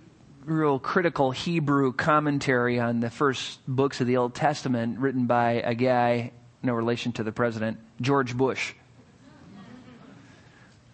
real 0.50 0.78
critical 0.78 1.30
Hebrew 1.30 1.92
commentary 1.92 2.80
on 2.80 3.00
the 3.00 3.10
first 3.10 3.60
books 3.66 4.00
of 4.00 4.06
the 4.06 4.16
Old 4.16 4.34
Testament 4.34 4.98
written 4.98 5.26
by 5.26 5.62
a 5.64 5.74
guy, 5.74 6.32
no 6.62 6.74
relation 6.74 7.12
to 7.12 7.22
the 7.22 7.32
president, 7.32 7.78
George 8.00 8.36
Bush. 8.36 8.74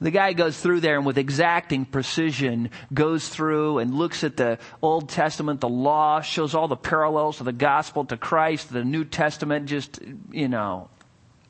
The 0.01 0.11
guy 0.11 0.33
goes 0.33 0.61
through 0.61 0.81
there 0.81 0.97
and 0.97 1.07
with 1.07 1.17
exacting 1.17 1.87
precision 1.87 2.71
goes 2.93 3.29
through 3.29 3.79
and 3.79 3.95
looks 3.95 4.25
at 4.25 4.37
the 4.37 4.59
Old 4.83 5.09
Testament, 5.09 5.61
the 5.61 5.69
law, 5.69 6.21
shows 6.21 6.55
all 6.55 6.69
the 6.69 6.77
parallels 6.77 7.39
to 7.39 7.45
the 7.45 7.53
gospel, 7.53 8.05
to 8.07 8.17
Christ, 8.17 8.73
the 8.73 8.85
New 8.85 9.05
Testament, 9.05 9.67
just, 9.67 10.01
you 10.31 10.49
know, 10.49 10.91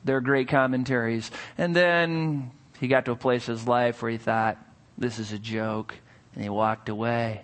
they're 0.05 0.21
great 0.21 0.47
commentaries. 0.47 1.31
And 1.57 1.75
then 1.75 2.51
he 2.79 2.87
got 2.87 3.05
to 3.05 3.11
a 3.11 3.15
place 3.15 3.49
in 3.49 3.55
his 3.55 3.67
life 3.67 4.01
where 4.01 4.11
he 4.11 4.17
thought, 4.17 4.57
This 4.97 5.19
is 5.19 5.33
a 5.33 5.39
joke. 5.39 5.95
And 6.33 6.43
he 6.43 6.49
walked 6.49 6.89
away. 6.89 7.41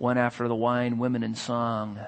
One 0.00 0.16
after 0.16 0.48
the 0.48 0.54
wine, 0.54 0.96
women 0.96 1.22
and 1.22 1.36
song. 1.36 2.00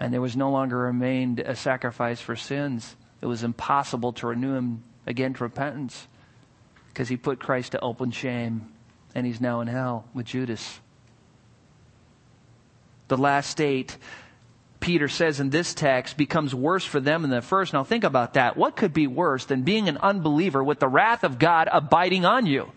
And 0.00 0.12
there 0.12 0.20
was 0.20 0.36
no 0.36 0.50
longer 0.50 0.76
remained 0.76 1.38
a 1.38 1.54
sacrifice 1.54 2.20
for 2.20 2.34
sins. 2.34 2.96
It 3.22 3.26
was 3.26 3.44
impossible 3.44 4.12
to 4.14 4.26
renew 4.26 4.56
him 4.56 4.82
again 5.06 5.34
to 5.34 5.44
repentance 5.44 6.08
because 6.88 7.08
he 7.08 7.16
put 7.16 7.38
Christ 7.38 7.72
to 7.72 7.80
open 7.80 8.10
shame 8.10 8.72
and 9.14 9.24
he's 9.24 9.40
now 9.40 9.60
in 9.60 9.68
hell 9.68 10.04
with 10.14 10.26
Judas. 10.26 10.80
The 13.06 13.16
last 13.16 13.48
state, 13.48 13.96
Peter 14.80 15.06
says 15.06 15.38
in 15.38 15.50
this 15.50 15.74
text, 15.74 16.16
becomes 16.16 16.52
worse 16.52 16.84
for 16.84 16.98
them 16.98 17.22
than 17.22 17.30
the 17.30 17.40
first. 17.40 17.72
Now 17.72 17.84
think 17.84 18.02
about 18.02 18.34
that. 18.34 18.56
What 18.56 18.74
could 18.74 18.92
be 18.92 19.06
worse 19.06 19.44
than 19.44 19.62
being 19.62 19.88
an 19.88 19.98
unbeliever 19.98 20.64
with 20.64 20.80
the 20.80 20.88
wrath 20.88 21.22
of 21.22 21.38
God 21.38 21.68
abiding 21.70 22.24
on 22.24 22.46
you? 22.46 22.72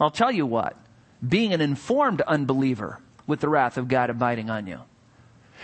I'll 0.00 0.10
tell 0.10 0.32
you 0.32 0.46
what. 0.46 0.76
Being 1.26 1.52
an 1.52 1.60
informed 1.60 2.20
unbeliever 2.22 3.00
with 3.26 3.40
the 3.40 3.48
wrath 3.48 3.76
of 3.76 3.88
God 3.88 4.10
abiding 4.10 4.50
on 4.50 4.66
you. 4.66 4.80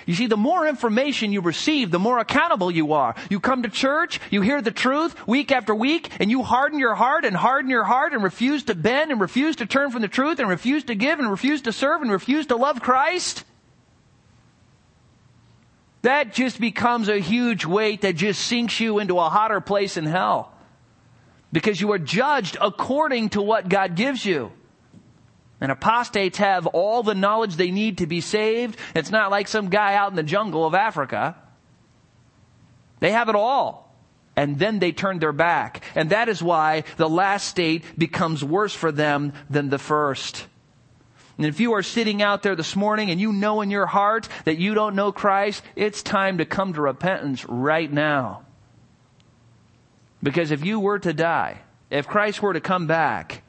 You 0.06 0.14
see, 0.14 0.26
the 0.26 0.36
more 0.36 0.66
information 0.66 1.32
you 1.32 1.40
receive, 1.40 1.90
the 1.90 1.98
more 1.98 2.18
accountable 2.18 2.70
you 2.70 2.92
are. 2.92 3.14
You 3.30 3.40
come 3.40 3.62
to 3.62 3.68
church, 3.68 4.20
you 4.30 4.42
hear 4.42 4.60
the 4.60 4.70
truth 4.70 5.26
week 5.26 5.50
after 5.50 5.74
week, 5.74 6.10
and 6.20 6.30
you 6.30 6.42
harden 6.42 6.78
your 6.78 6.94
heart 6.94 7.24
and 7.24 7.36
harden 7.36 7.70
your 7.70 7.84
heart 7.84 8.12
and 8.12 8.22
refuse 8.22 8.64
to 8.64 8.74
bend 8.74 9.12
and 9.12 9.20
refuse 9.20 9.56
to 9.56 9.66
turn 9.66 9.90
from 9.90 10.02
the 10.02 10.08
truth 10.08 10.40
and 10.40 10.48
refuse 10.48 10.84
to 10.84 10.94
give 10.94 11.18
and 11.20 11.30
refuse 11.30 11.62
to 11.62 11.72
serve 11.72 12.02
and 12.02 12.10
refuse 12.10 12.46
to 12.46 12.56
love 12.56 12.82
Christ. 12.82 13.44
That 16.02 16.34
just 16.34 16.60
becomes 16.60 17.08
a 17.08 17.18
huge 17.18 17.64
weight 17.64 18.02
that 18.02 18.16
just 18.16 18.44
sinks 18.44 18.78
you 18.78 18.98
into 18.98 19.18
a 19.18 19.30
hotter 19.30 19.60
place 19.60 19.96
in 19.96 20.04
hell. 20.04 20.52
Because 21.50 21.80
you 21.80 21.92
are 21.92 21.98
judged 21.98 22.58
according 22.60 23.30
to 23.30 23.40
what 23.40 23.70
God 23.70 23.94
gives 23.94 24.26
you. 24.26 24.52
And 25.64 25.72
apostates 25.72 26.36
have 26.36 26.66
all 26.66 27.02
the 27.02 27.14
knowledge 27.14 27.56
they 27.56 27.70
need 27.70 27.96
to 27.96 28.06
be 28.06 28.20
saved. 28.20 28.78
It's 28.94 29.10
not 29.10 29.30
like 29.30 29.48
some 29.48 29.70
guy 29.70 29.94
out 29.94 30.10
in 30.10 30.16
the 30.16 30.22
jungle 30.22 30.66
of 30.66 30.74
Africa. 30.74 31.36
They 33.00 33.12
have 33.12 33.30
it 33.30 33.34
all. 33.34 33.96
And 34.36 34.58
then 34.58 34.78
they 34.78 34.92
turn 34.92 35.20
their 35.20 35.32
back. 35.32 35.82
And 35.94 36.10
that 36.10 36.28
is 36.28 36.42
why 36.42 36.84
the 36.98 37.08
last 37.08 37.48
state 37.48 37.82
becomes 37.98 38.44
worse 38.44 38.74
for 38.74 38.92
them 38.92 39.32
than 39.48 39.70
the 39.70 39.78
first. 39.78 40.46
And 41.38 41.46
if 41.46 41.60
you 41.60 41.72
are 41.72 41.82
sitting 41.82 42.20
out 42.20 42.42
there 42.42 42.56
this 42.56 42.76
morning 42.76 43.10
and 43.10 43.18
you 43.18 43.32
know 43.32 43.62
in 43.62 43.70
your 43.70 43.86
heart 43.86 44.28
that 44.44 44.58
you 44.58 44.74
don't 44.74 44.94
know 44.94 45.12
Christ, 45.12 45.62
it's 45.76 46.02
time 46.02 46.36
to 46.36 46.44
come 46.44 46.74
to 46.74 46.82
repentance 46.82 47.42
right 47.46 47.90
now. 47.90 48.44
Because 50.22 50.50
if 50.50 50.62
you 50.62 50.78
were 50.78 50.98
to 50.98 51.14
die, 51.14 51.62
if 51.88 52.06
Christ 52.06 52.42
were 52.42 52.52
to 52.52 52.60
come 52.60 52.86
back, 52.86 53.43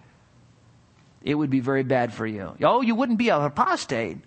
it 1.26 1.34
would 1.34 1.50
be 1.50 1.60
very 1.60 1.84
bad 1.84 2.14
for 2.14 2.26
you. 2.26 2.56
Oh, 2.62 2.82
you 2.82 2.94
wouldn't 2.94 3.18
be 3.18 3.30
an 3.30 3.42
apostate, 3.42 4.20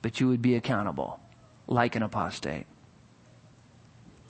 but 0.00 0.18
you 0.18 0.28
would 0.28 0.40
be 0.40 0.56
accountable 0.56 1.20
like 1.68 1.94
an 1.94 2.02
apostate. 2.02 2.66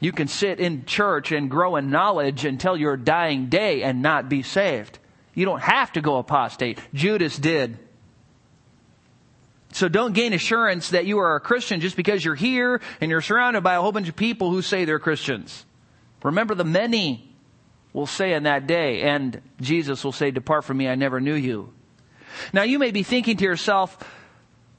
You 0.01 0.11
can 0.11 0.27
sit 0.27 0.59
in 0.59 0.85
church 0.85 1.31
and 1.31 1.49
grow 1.49 1.77
in 1.77 1.89
knowledge 1.89 2.45
until 2.45 2.77
your 2.77 2.97
dying 2.97 3.47
day 3.47 3.85
and 3.85 4.03
not 4.03 4.29
be 4.29 4.43
saved. 4.43 4.99
You 5.35 5.45
don't 5.45 5.63
have 5.63 5.93
to 5.93 6.01
go 6.01 6.17
apostate. 6.17 6.81
Judas 6.93 7.39
did. 7.39 7.79
So 9.71 9.89
don't 9.89 10.13
gain 10.13 10.33
assurance 10.33 10.91
that 10.91 11.07
you 11.07 11.19
are 11.21 11.37
a 11.37 11.41
Christian 11.41 11.81
just 11.81 11.97
because 11.97 12.25
you're 12.25 12.35
here 12.35 12.81
and 13.01 13.11
you're 13.11 13.23
surrounded 13.23 13.63
by 13.63 13.75
a 13.75 13.81
whole 13.81 13.93
bunch 13.93 14.09
of 14.09 14.17
people 14.17 14.51
who 14.51 14.61
say 14.61 14.85
they're 14.85 14.99
Christians. 14.99 15.65
Remember 16.25 16.57
the 16.57 16.65
many 16.65 17.32
will 17.93 18.07
say 18.07 18.33
in 18.33 18.45
that 18.45 18.67
day, 18.67 19.03
and 19.03 19.41
Jesus 19.61 20.03
will 20.05 20.13
say, 20.13 20.31
Depart 20.31 20.65
from 20.65 20.79
me, 20.79 20.89
I 20.89 20.95
never 20.95 21.21
knew 21.21 21.35
you. 21.35 21.73
Now 22.53 22.63
you 22.63 22.79
may 22.79 22.91
be 22.91 23.03
thinking 23.03 23.37
to 23.37 23.45
yourself, 23.45 23.99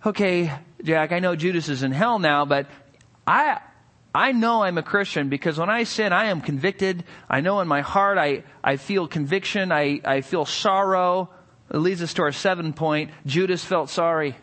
okay, 0.06 0.52
Jack, 0.84 1.12
I 1.12 1.20
know 1.20 1.36
Judas 1.36 1.70
is 1.70 1.84
in 1.84 1.92
hell 1.92 2.20
now, 2.20 2.46
but 2.46 2.68
I, 3.28 3.60
I 4.14 4.32
know 4.32 4.64
I'm 4.64 4.78
a 4.78 4.84
Christian 4.84 5.30
because 5.30 5.58
when 5.58 5.70
I 5.70 5.84
sin, 5.84 6.12
I 6.14 6.26
am 6.26 6.42
convicted. 6.42 7.04
I 7.30 7.42
know 7.42 7.62
in 7.62 7.68
my 7.68 7.82
heart 7.82 8.18
I, 8.18 8.44
I 8.64 8.78
feel 8.78 9.08
conviction. 9.08 9.72
I, 9.72 10.02
I 10.04 10.22
feel 10.22 10.46
sorrow. 10.46 11.30
It 11.72 11.78
leads 11.78 12.02
us 12.02 12.14
to 12.16 12.24
our 12.24 12.32
seventh 12.32 12.76
point. 12.76 13.12
Judas 13.26 13.64
felt 13.64 13.90
sorry. 13.90 14.36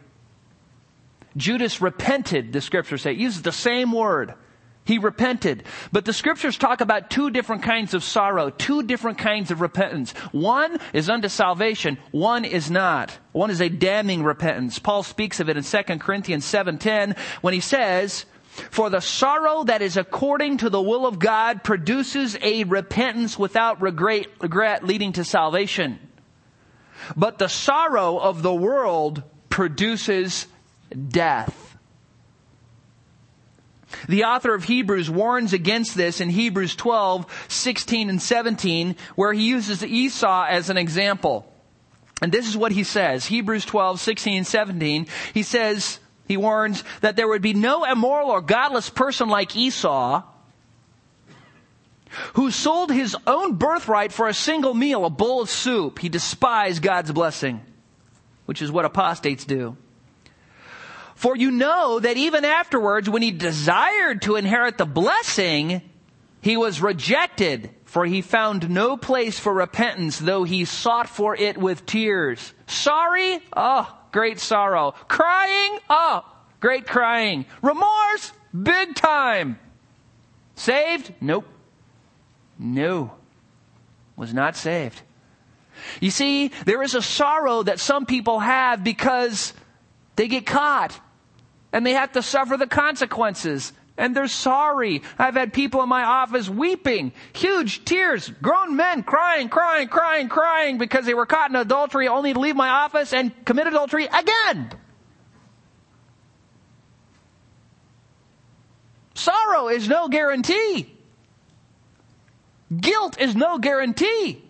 Judas 1.37 1.81
repented, 1.81 2.53
the 2.53 2.61
scriptures 2.61 3.03
say. 3.03 3.13
It 3.13 3.19
uses 3.19 3.43
the 3.43 3.53
same 3.53 3.93
word. 3.93 4.35
He 4.91 4.99
repented. 4.99 5.63
But 5.93 6.05
the 6.05 6.13
scriptures 6.13 6.59
talk 6.59 6.81
about 6.81 7.11
two 7.11 7.31
different 7.31 7.63
kinds 7.63 7.95
of 7.95 8.03
sorrow, 8.03 8.51
two 8.51 8.83
different 8.83 9.19
kinds 9.19 9.53
of 9.53 9.61
repentance. 9.61 10.11
One 10.33 10.81
is 10.93 11.09
unto 11.09 11.29
salvation, 11.29 11.97
one 12.11 12.45
is 12.45 12.73
not. 12.73 13.17
One 13.31 13.51
is 13.51 13.61
a 13.61 13.69
damning 13.69 14.25
repentance. 14.25 14.81
Paul 14.81 15.05
speaks 15.05 15.39
of 15.39 15.49
it 15.49 15.57
in 15.57 15.63
2 15.63 16.01
Corinthians 16.01 16.45
7:10 16.45 17.15
when 17.41 17.55
he 17.55 17.61
says, 17.61 18.25
"For 18.73 18.91
the 18.91 19.01
sorrow 19.01 19.63
that 19.63 19.81
is 19.81 19.97
according 19.97 20.57
to 20.57 20.69
the 20.69 20.83
will 20.83 21.07
of 21.07 21.21
God 21.21 21.63
produces 21.63 22.37
a 22.43 22.65
repentance 22.65 23.39
without 23.39 23.81
regret, 23.81 24.27
regret 24.41 24.85
leading 24.85 25.13
to 25.13 25.23
salvation. 25.23 26.01
But 27.17 27.39
the 27.39 27.49
sorrow 27.49 28.19
of 28.19 28.43
the 28.43 28.53
world 28.53 29.23
produces 29.51 30.49
death." 30.91 31.70
The 34.09 34.25
author 34.25 34.55
of 34.55 34.65
Hebrews 34.65 35.11
warns 35.11 35.53
against 35.53 35.97
this 35.97 36.21
in 36.21 36.31
Hebrews 36.31 36.77
12, 36.77 37.27
16 37.49 38.09
and 38.09 38.23
17, 38.23 38.97
where 39.17 39.33
he 39.33 39.49
uses 39.49 39.85
Esau 39.85 40.47
as 40.49 40.71
an 40.71 40.77
example. 40.77 41.47
And 42.23 42.31
this 42.31 42.47
is 42.47 42.57
what 42.57 42.73
he 42.73 42.85
says. 42.85 43.27
Hebrews 43.27 43.65
12, 43.65 44.01
16 44.01 44.37
and 44.39 44.47
17. 44.47 45.07
He 45.35 45.43
says, 45.43 46.01
he 46.29 46.37
warns 46.37 46.85
that 47.01 47.17
there 47.17 47.27
would 47.27 47.43
be 47.43 47.55
no 47.55 47.85
immoral 47.85 48.31
or 48.31 48.41
godless 48.41 48.89
person 48.91 49.29
like 49.29 49.57
Esau 49.57 50.23
who 52.35 52.51
sold 52.51 52.93
his 52.93 53.17
own 53.27 53.55
birthright 53.55 54.13
for 54.13 54.29
a 54.29 54.35
single 54.35 54.75
meal, 54.75 55.05
a 55.05 55.11
bowl 55.11 55.41
of 55.41 55.51
soup. 55.51 55.99
He 55.99 56.09
despised 56.09 56.83
God's 56.83 57.13
blessing, 57.13 57.61
which 58.47 58.63
is 58.63 58.71
what 58.71 58.85
apostates 58.85 59.45
do. 59.45 59.77
For 61.21 61.37
you 61.37 61.51
know 61.51 62.01
that 62.01 62.17
even 62.17 62.47
afterwards, 62.47 63.11
when 63.11 63.21
he 63.21 63.31
desired 63.31 64.23
to 64.23 64.37
inherit 64.37 64.79
the 64.79 64.87
blessing, 64.87 65.83
he 66.41 66.57
was 66.57 66.81
rejected, 66.81 67.69
for 67.85 68.07
he 68.07 68.23
found 68.23 68.71
no 68.71 68.97
place 68.97 69.39
for 69.39 69.53
repentance, 69.53 70.19
though 70.19 70.45
he 70.45 70.65
sought 70.65 71.11
for 71.11 71.37
it 71.37 71.59
with 71.59 71.85
tears. 71.85 72.55
Sorry? 72.67 73.39
Oh, 73.55 73.95
great 74.13 74.41
sorrow. 74.41 74.93
Crying? 75.09 75.79
Oh, 75.91 76.25
great 76.59 76.87
crying. 76.87 77.45
Remorse? 77.61 78.33
Big 78.59 78.95
time. 78.95 79.59
Saved? 80.55 81.13
Nope. 81.21 81.47
No. 82.59 83.13
Was 84.17 84.33
not 84.33 84.57
saved. 84.57 85.03
You 86.01 86.11
see, 86.11 86.49
there 86.65 86.83
is 86.83 86.95
a 86.95 87.03
sorrow 87.03 87.63
that 87.65 87.79
some 87.79 88.07
people 88.07 88.39
have 88.39 88.83
because 88.83 89.53
they 90.17 90.27
get 90.27 90.47
caught 90.47 90.99
and 91.73 91.87
they 91.87 91.93
have 91.93 92.13
to 92.13 92.23
suffer 92.23 92.57
the 92.57 92.67
consequences. 92.67 93.73
And 93.97 94.17
they're 94.17 94.29
sorry. 94.29 95.03
I've 95.19 95.35
had 95.35 95.53
people 95.53 95.83
in 95.83 95.89
my 95.89 96.03
office 96.03 96.49
weeping, 96.49 97.13
huge 97.35 97.85
tears, 97.85 98.31
grown 98.41 98.75
men 98.75 99.03
crying, 99.03 99.51
crying, 99.51 99.89
crying, 99.89 100.29
crying 100.29 100.79
because 100.79 101.05
they 101.05 101.13
were 101.13 101.27
caught 101.27 101.51
in 101.51 101.57
adultery 101.57 102.09
only 102.09 102.33
to 102.33 102.41
leave 102.41 102.57
my 102.57 102.71
office 102.71 103.13
and 103.13 103.33
commit 103.45 103.67
adultery 103.67 104.07
again. 104.07 104.71
Sorrow 109.15 109.69
is 109.69 109.87
no 109.87 110.09
guarantee. 110.09 110.97
Guilt 112.75 113.21
is 113.21 113.37
no 113.37 113.59
guarantee. 113.59 114.43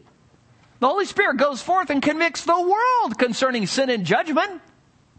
The 0.78 0.86
Holy 0.86 1.06
Spirit 1.06 1.38
goes 1.38 1.60
forth 1.60 1.90
and 1.90 2.00
convicts 2.00 2.44
the 2.44 2.60
world 2.60 3.18
concerning 3.18 3.66
sin 3.66 3.90
and 3.90 4.04
judgment. 4.04 4.62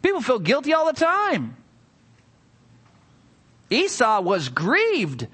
People 0.01 0.21
feel 0.21 0.39
guilty 0.39 0.73
all 0.73 0.85
the 0.85 0.93
time. 0.93 1.57
Esau 3.72 4.22
was 4.22 4.49
grieved. 4.49 5.28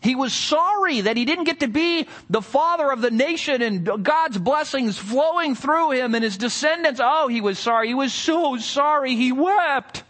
He 0.00 0.16
was 0.16 0.32
sorry 0.32 1.02
that 1.02 1.16
he 1.16 1.24
didn't 1.24 1.44
get 1.44 1.60
to 1.60 1.68
be 1.68 2.08
the 2.28 2.42
father 2.42 2.90
of 2.90 3.00
the 3.00 3.10
nation 3.12 3.62
and 3.62 4.04
God's 4.04 4.36
blessings 4.36 4.98
flowing 4.98 5.54
through 5.54 5.92
him 5.92 6.16
and 6.16 6.24
his 6.24 6.36
descendants. 6.36 7.00
Oh, 7.02 7.28
he 7.28 7.40
was 7.40 7.58
sorry. 7.58 7.86
He 7.86 7.94
was 7.94 8.12
so 8.12 8.56
sorry. 8.56 9.14
He 9.14 9.30
wept. 9.30 10.02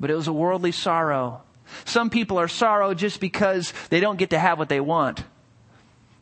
But 0.00 0.10
it 0.10 0.14
was 0.14 0.28
a 0.28 0.32
worldly 0.32 0.72
sorrow. 0.72 1.42
Some 1.84 2.08
people 2.08 2.38
are 2.38 2.48
sorrow 2.48 2.94
just 2.94 3.20
because 3.20 3.74
they 3.90 4.00
don't 4.00 4.16
get 4.16 4.30
to 4.30 4.38
have 4.38 4.58
what 4.58 4.70
they 4.70 4.80
want. 4.80 5.22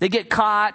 They 0.00 0.08
get 0.08 0.28
caught 0.28 0.74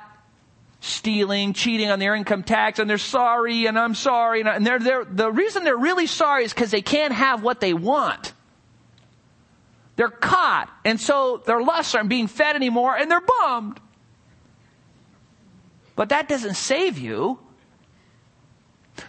stealing, 0.79 1.53
cheating 1.53 1.89
on 1.89 1.99
their 1.99 2.15
income 2.15 2.43
tax, 2.43 2.79
and 2.79 2.89
they're 2.89 2.97
sorry, 2.97 3.65
and 3.65 3.77
I'm 3.77 3.95
sorry, 3.95 4.41
and 4.41 4.65
they're, 4.65 4.79
they're, 4.79 5.03
the 5.03 5.31
reason 5.31 5.63
they're 5.63 5.75
really 5.75 6.05
sorry 6.05 6.45
is 6.45 6.53
because 6.53 6.69
they 6.69 6.83
can't 6.83 7.13
have 7.13 7.41
what 7.41 7.59
they 7.59 7.73
want. 7.73 8.33
They're 9.95 10.09
caught, 10.09 10.69
and 10.83 10.99
so 10.99 11.41
their 11.45 11.61
lusts 11.61 11.95
aren't 11.95 12.09
being 12.09 12.27
fed 12.27 12.55
anymore, 12.55 12.95
and 12.95 13.09
they're 13.09 13.21
bummed. 13.21 13.79
but 15.95 16.09
that 16.09 16.27
doesn't 16.27 16.55
save 16.55 16.97
you. 16.97 17.39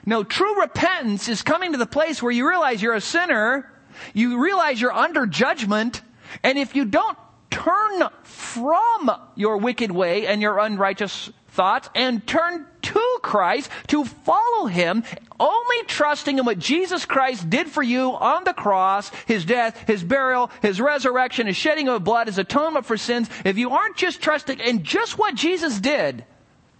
No, 0.04 0.22
true 0.22 0.60
repentance 0.60 1.28
is 1.28 1.42
coming 1.42 1.72
to 1.72 1.78
the 1.78 1.86
place 1.86 2.22
where 2.22 2.32
you 2.32 2.48
realize 2.48 2.80
you're 2.80 2.94
a 2.94 3.00
sinner, 3.00 3.70
you 4.14 4.40
realize 4.40 4.80
you're 4.80 4.92
under 4.92 5.26
judgment, 5.26 6.02
and 6.42 6.58
if 6.58 6.76
you 6.76 6.84
don't 6.84 7.18
turn 7.50 8.08
from 8.22 9.10
your 9.34 9.56
wicked 9.56 9.90
way 9.90 10.26
and 10.26 10.40
your 10.40 10.58
unrighteous 10.58 11.30
thoughts 11.56 11.88
and 11.94 12.24
turn 12.26 12.66
to 12.82 13.18
Christ 13.22 13.70
to 13.88 14.04
follow 14.04 14.66
Him, 14.66 15.02
only 15.40 15.82
trusting 15.86 16.38
in 16.38 16.44
what 16.44 16.58
Jesus 16.58 17.04
Christ 17.04 17.50
did 17.50 17.68
for 17.68 17.82
you 17.82 18.12
on 18.12 18.44
the 18.44 18.52
cross, 18.52 19.10
His 19.26 19.44
death, 19.44 19.88
His 19.88 20.04
burial, 20.04 20.50
His 20.62 20.80
resurrection, 20.80 21.48
His 21.48 21.56
shedding 21.56 21.88
of 21.88 22.04
blood, 22.04 22.28
His 22.28 22.38
atonement 22.38 22.86
for 22.86 22.96
sins. 22.96 23.28
If 23.44 23.58
you 23.58 23.70
aren't 23.70 23.96
just 23.96 24.20
trusting 24.22 24.60
in 24.60 24.84
just 24.84 25.18
what 25.18 25.34
Jesus 25.34 25.80
did, 25.80 26.24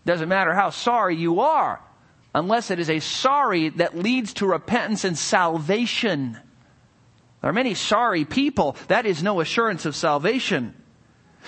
doesn't 0.04 0.28
matter 0.28 0.54
how 0.54 0.70
sorry 0.70 1.16
you 1.16 1.40
are, 1.40 1.80
unless 2.34 2.70
it 2.70 2.78
is 2.78 2.90
a 2.90 3.00
sorry 3.00 3.70
that 3.70 3.98
leads 3.98 4.34
to 4.34 4.46
repentance 4.46 5.04
and 5.04 5.18
salvation. 5.18 6.38
There 7.40 7.50
are 7.50 7.52
many 7.52 7.74
sorry 7.74 8.24
people. 8.24 8.76
That 8.88 9.06
is 9.06 9.22
no 9.22 9.40
assurance 9.40 9.86
of 9.86 9.96
salvation. 9.96 10.74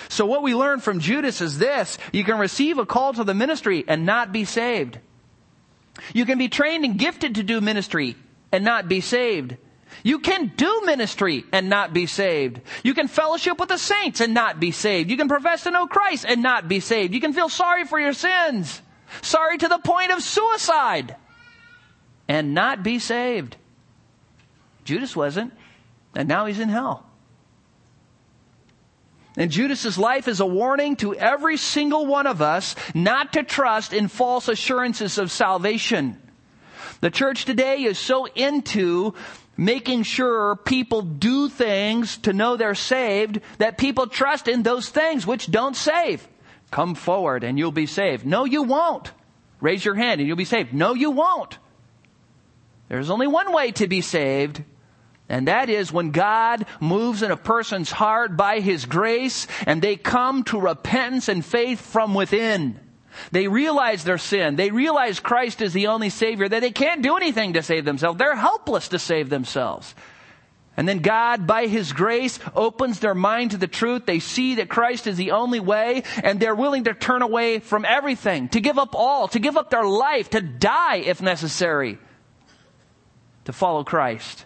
So 0.09 0.27
what 0.27 0.43
we 0.43 0.55
learn 0.55 0.81
from 0.81 1.01
Judas 1.01 1.41
is 1.41 1.59
this. 1.59 1.99
You 2.13 2.25
can 2.25 2.39
receive 2.39 2.79
a 2.79 2.87
call 2.87 3.13
to 3.15 3.25
the 3.25 3.35
ministry 3.35 3.85
and 3.87 4.07
not 4.07 4.33
be 4.33 4.45
saved. 4.45 4.99
You 6.15 6.25
can 6.25 6.39
be 6.39 6.49
trained 6.49 6.85
and 6.85 6.99
gifted 6.99 7.37
to 7.37 7.43
do 7.43 7.61
ministry 7.61 8.17
and 8.53 8.65
not 8.65 8.89
be 8.89 9.01
saved. 9.01 9.57
You 10.03 10.21
can 10.21 10.53
do 10.57 10.83
ministry 10.85 11.45
and 11.53 11.69
not 11.69 11.93
be 11.93 12.07
saved. 12.07 12.61
You 12.83 12.95
can 12.95 13.09
fellowship 13.09 13.59
with 13.59 13.69
the 13.69 13.79
saints 13.79 14.21
and 14.21 14.35
not 14.35 14.61
be 14.61 14.71
saved. 14.71 15.11
You 15.11 15.17
can 15.17 15.29
profess 15.29 15.65
to 15.65 15.71
know 15.71 15.87
Christ 15.87 16.25
and 16.29 16.43
not 16.43 16.69
be 16.69 16.81
saved. 16.81 17.15
You 17.15 17.21
can 17.21 17.33
feel 17.33 17.49
sorry 17.49 17.85
for 17.85 17.99
your 17.99 18.13
sins, 18.13 18.81
sorry 19.23 19.59
to 19.59 19.69
the 19.69 19.79
point 19.79 20.13
of 20.13 20.23
suicide, 20.23 21.17
and 22.29 22.55
not 22.55 22.83
be 22.83 22.99
saved. 22.99 23.57
Judas 24.85 25.17
wasn't, 25.17 25.53
and 26.15 26.29
now 26.29 26.47
he's 26.47 26.61
in 26.61 26.69
hell. 26.69 27.08
And 29.39 29.53
Judas's 29.53 29.97
life 29.97 30.27
is 30.27 30.41
a 30.41 30.47
warning 30.47 30.97
to 30.97 31.15
every 31.15 31.57
single 31.57 32.07
one 32.07 32.27
of 32.27 32.43
us 32.43 32.75
not 32.93 33.35
to 33.35 33.45
trust 33.45 33.93
in 33.93 34.09
false 34.09 34.49
assurances 34.49 35.17
of 35.17 35.31
salvation. 35.31 36.21
The 37.01 37.11
church 37.11 37.45
today 37.45 37.85
is 37.85 38.01
so 38.01 38.27
into 38.27 39.15
making 39.57 40.03
sure 40.03 40.57
people 40.57 41.03
do 41.03 41.49
things 41.49 42.19
to 42.19 42.33
know 42.33 42.57
they're 42.57 42.75
saved 42.75 43.41
that 43.59 43.79
people 43.79 44.09
trust 44.09 44.49
in 44.49 44.65
those 44.65 44.89
things 44.89 45.25
which 45.25 45.49
don't 45.49 45.77
save. 45.77 46.27
Come 46.73 46.97
forward 46.97 47.45
and 47.45 47.57
you'll 47.57 47.71
be 47.71 47.87
saved. 47.87 48.27
No, 48.27 48.45
you 48.45 48.65
won't. 48.65 49.13
Raise 49.61 49.85
your 49.85 49.95
hand 49.95 50.21
and 50.21 50.27
you'll 50.27 50.37
be 50.37 50.45
saved. 50.45 50.75
No, 50.75 50.95
you 50.95 51.13
won't. 51.13 51.59
There's 52.89 53.11
only 53.11 53.29
one 53.29 53.53
way 53.53 53.71
to 53.73 53.87
be 53.87 54.01
saved, 54.01 54.65
and 55.29 55.49
that 55.49 55.69
is 55.69 55.93
when 55.93 56.11
God 56.11 56.65
moves 56.81 57.23
in 57.23 57.31
a 57.31 57.37
person's 57.37 57.91
heart 57.91 58.37
by 58.37 58.61
His 58.61 58.87
grace 58.87 59.47
and 59.67 59.83
they 59.83 59.97
come 59.97 60.43
to 60.45 60.61
repentance 60.61 61.29
and 61.29 61.45
faith 61.45 61.81
from 61.81 62.15
within. 62.15 62.81
They 63.33 63.49
realize 63.49 64.05
their 64.05 64.19
sin. 64.19 64.57
They 64.57 64.71
realize 64.71 65.21
Christ 65.21 65.61
is 65.61 65.73
the 65.73 65.89
only 65.89 66.09
Savior, 66.09 66.49
that 66.49 66.61
they 66.61 66.71
can't 66.71 67.03
do 67.03 67.17
anything 67.17 67.55
to 67.55 67.63
save 67.63 67.85
themselves. 67.85 68.19
They're 68.19 68.37
helpless 68.37 68.89
to 68.89 68.99
save 68.99 69.29
themselves. 69.29 69.95
And 70.77 70.89
then 70.89 71.01
God, 71.01 71.45
by 71.45 71.67
His 71.67 71.93
grace, 71.93 72.39
opens 72.55 73.01
their 73.01 73.15
mind 73.15 73.51
to 73.51 73.57
the 73.57 73.67
truth. 73.67 74.07
They 74.07 74.21
see 74.21 74.55
that 74.57 74.69
Christ 74.69 75.09
is 75.09 75.17
the 75.17 75.33
only 75.33 75.59
way, 75.59 76.05
and 76.23 76.39
they're 76.39 76.55
willing 76.55 76.85
to 76.85 76.95
turn 76.95 77.21
away 77.21 77.59
from 77.59 77.85
everything, 77.85 78.49
to 78.51 78.61
give 78.61 78.79
up 78.79 78.95
all, 78.95 79.27
to 79.29 79.41
give 79.41 79.57
up 79.57 79.71
their 79.71 79.85
life, 79.85 80.31
to 80.31 80.41
die 80.41 80.99
if 80.99 81.21
necessary, 81.21 81.99
to 83.47 83.53
follow 83.53 83.83
Christ. 83.83 84.45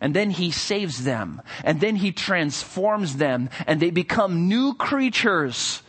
And 0.00 0.14
then 0.14 0.30
he 0.30 0.50
saves 0.50 1.04
them. 1.04 1.42
And 1.62 1.80
then 1.80 1.96
he 1.96 2.12
transforms 2.12 3.16
them. 3.16 3.50
And 3.66 3.80
they 3.80 3.90
become 3.90 4.48
new 4.48 4.74
creatures, 4.74 5.82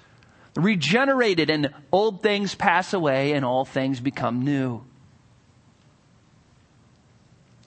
regenerated, 0.55 1.49
and 1.49 1.73
old 1.91 2.21
things 2.21 2.53
pass 2.55 2.93
away 2.93 3.31
and 3.33 3.45
all 3.45 3.63
things 3.63 3.99
become 3.99 4.43
new. 4.43 4.83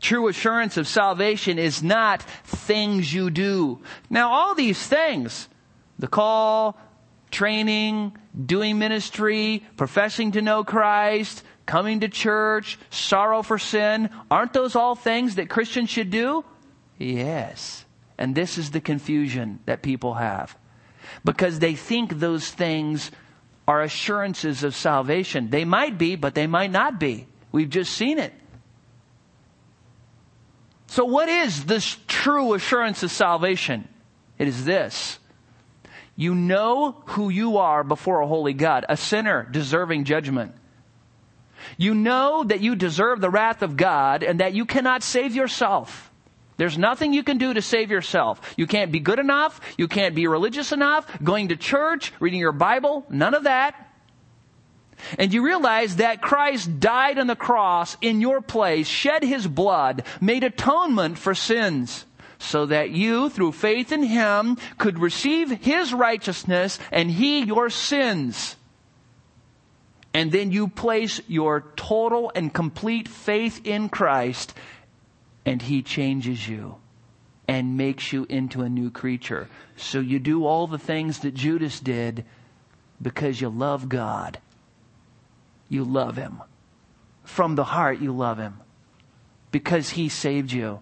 True 0.00 0.28
assurance 0.28 0.76
of 0.76 0.86
salvation 0.86 1.58
is 1.58 1.82
not 1.82 2.22
things 2.22 3.14
you 3.14 3.30
do. 3.30 3.80
Now, 4.10 4.32
all 4.32 4.54
these 4.54 4.86
things, 4.86 5.48
the 5.98 6.08
call, 6.08 6.78
training, 7.30 8.14
doing 8.44 8.78
ministry, 8.78 9.64
professing 9.78 10.32
to 10.32 10.42
know 10.42 10.62
Christ, 10.62 11.42
coming 11.66 12.00
to 12.00 12.08
church, 12.08 12.78
sorrow 12.90 13.42
for 13.42 13.58
sin. 13.58 14.10
Aren't 14.30 14.52
those 14.52 14.76
all 14.76 14.94
things 14.94 15.36
that 15.36 15.48
Christians 15.48 15.90
should 15.90 16.10
do? 16.10 16.44
Yes. 16.98 17.84
And 18.18 18.34
this 18.34 18.58
is 18.58 18.70
the 18.70 18.80
confusion 18.80 19.60
that 19.66 19.82
people 19.82 20.14
have. 20.14 20.56
Because 21.24 21.58
they 21.58 21.74
think 21.74 22.18
those 22.18 22.50
things 22.50 23.10
are 23.66 23.82
assurances 23.82 24.62
of 24.62 24.74
salvation. 24.74 25.50
They 25.50 25.64
might 25.64 25.98
be, 25.98 26.16
but 26.16 26.34
they 26.34 26.46
might 26.46 26.70
not 26.70 27.00
be. 27.00 27.26
We've 27.50 27.70
just 27.70 27.92
seen 27.92 28.18
it. 28.18 28.32
So, 30.86 31.04
what 31.04 31.28
is 31.28 31.64
this 31.64 31.96
true 32.06 32.54
assurance 32.54 33.02
of 33.02 33.10
salvation? 33.10 33.88
It 34.38 34.48
is 34.48 34.64
this. 34.64 35.18
You 36.16 36.34
know 36.34 37.02
who 37.06 37.30
you 37.30 37.58
are 37.58 37.82
before 37.82 38.20
a 38.20 38.26
holy 38.26 38.52
God, 38.52 38.86
a 38.88 38.96
sinner 38.96 39.42
deserving 39.50 40.04
judgment. 40.04 40.54
You 41.76 41.94
know 41.94 42.44
that 42.44 42.60
you 42.60 42.76
deserve 42.76 43.20
the 43.20 43.30
wrath 43.30 43.62
of 43.62 43.76
God 43.76 44.22
and 44.22 44.40
that 44.40 44.54
you 44.54 44.64
cannot 44.64 45.02
save 45.02 45.34
yourself. 45.34 46.10
There's 46.56 46.78
nothing 46.78 47.12
you 47.12 47.24
can 47.24 47.38
do 47.38 47.52
to 47.52 47.62
save 47.62 47.90
yourself. 47.90 48.54
You 48.56 48.66
can't 48.66 48.92
be 48.92 49.00
good 49.00 49.18
enough. 49.18 49.60
You 49.76 49.88
can't 49.88 50.14
be 50.14 50.26
religious 50.26 50.70
enough. 50.70 51.06
Going 51.22 51.48
to 51.48 51.56
church, 51.56 52.12
reading 52.20 52.40
your 52.40 52.52
Bible, 52.52 53.04
none 53.08 53.34
of 53.34 53.44
that. 53.44 53.74
And 55.18 55.34
you 55.34 55.44
realize 55.44 55.96
that 55.96 56.22
Christ 56.22 56.78
died 56.78 57.18
on 57.18 57.26
the 57.26 57.34
cross 57.36 57.96
in 58.00 58.20
your 58.20 58.40
place, 58.40 58.86
shed 58.86 59.24
his 59.24 59.46
blood, 59.46 60.04
made 60.20 60.44
atonement 60.44 61.18
for 61.18 61.34
sins, 61.34 62.06
so 62.38 62.66
that 62.66 62.90
you, 62.90 63.28
through 63.28 63.52
faith 63.52 63.90
in 63.90 64.04
him, 64.04 64.56
could 64.78 65.00
receive 65.00 65.50
his 65.50 65.92
righteousness 65.92 66.78
and 66.92 67.10
he 67.10 67.40
your 67.40 67.68
sins 67.70 68.56
and 70.14 70.30
then 70.30 70.52
you 70.52 70.68
place 70.68 71.20
your 71.26 71.72
total 71.74 72.30
and 72.36 72.54
complete 72.54 73.08
faith 73.08 73.60
in 73.66 73.88
Christ, 73.88 74.54
and 75.44 75.60
He 75.60 75.82
changes 75.82 76.48
you 76.48 76.76
and 77.48 77.76
makes 77.76 78.12
you 78.12 78.24
into 78.30 78.62
a 78.62 78.68
new 78.68 78.90
creature. 78.90 79.48
So 79.76 79.98
you 79.98 80.20
do 80.20 80.46
all 80.46 80.68
the 80.68 80.78
things 80.78 81.18
that 81.18 81.34
Judas 81.34 81.80
did 81.80 82.24
because 83.02 83.40
you 83.40 83.48
love 83.48 83.88
God. 83.88 84.38
You 85.68 85.84
love 85.84 86.16
Him. 86.16 86.40
From 87.24 87.56
the 87.56 87.64
heart, 87.64 87.98
you 87.98 88.12
love 88.12 88.38
Him 88.38 88.60
because 89.50 89.90
He 89.90 90.08
saved 90.08 90.52
you. 90.52 90.80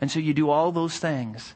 And 0.00 0.10
so 0.10 0.18
you 0.18 0.34
do 0.34 0.50
all 0.50 0.72
those 0.72 0.98
things 0.98 1.54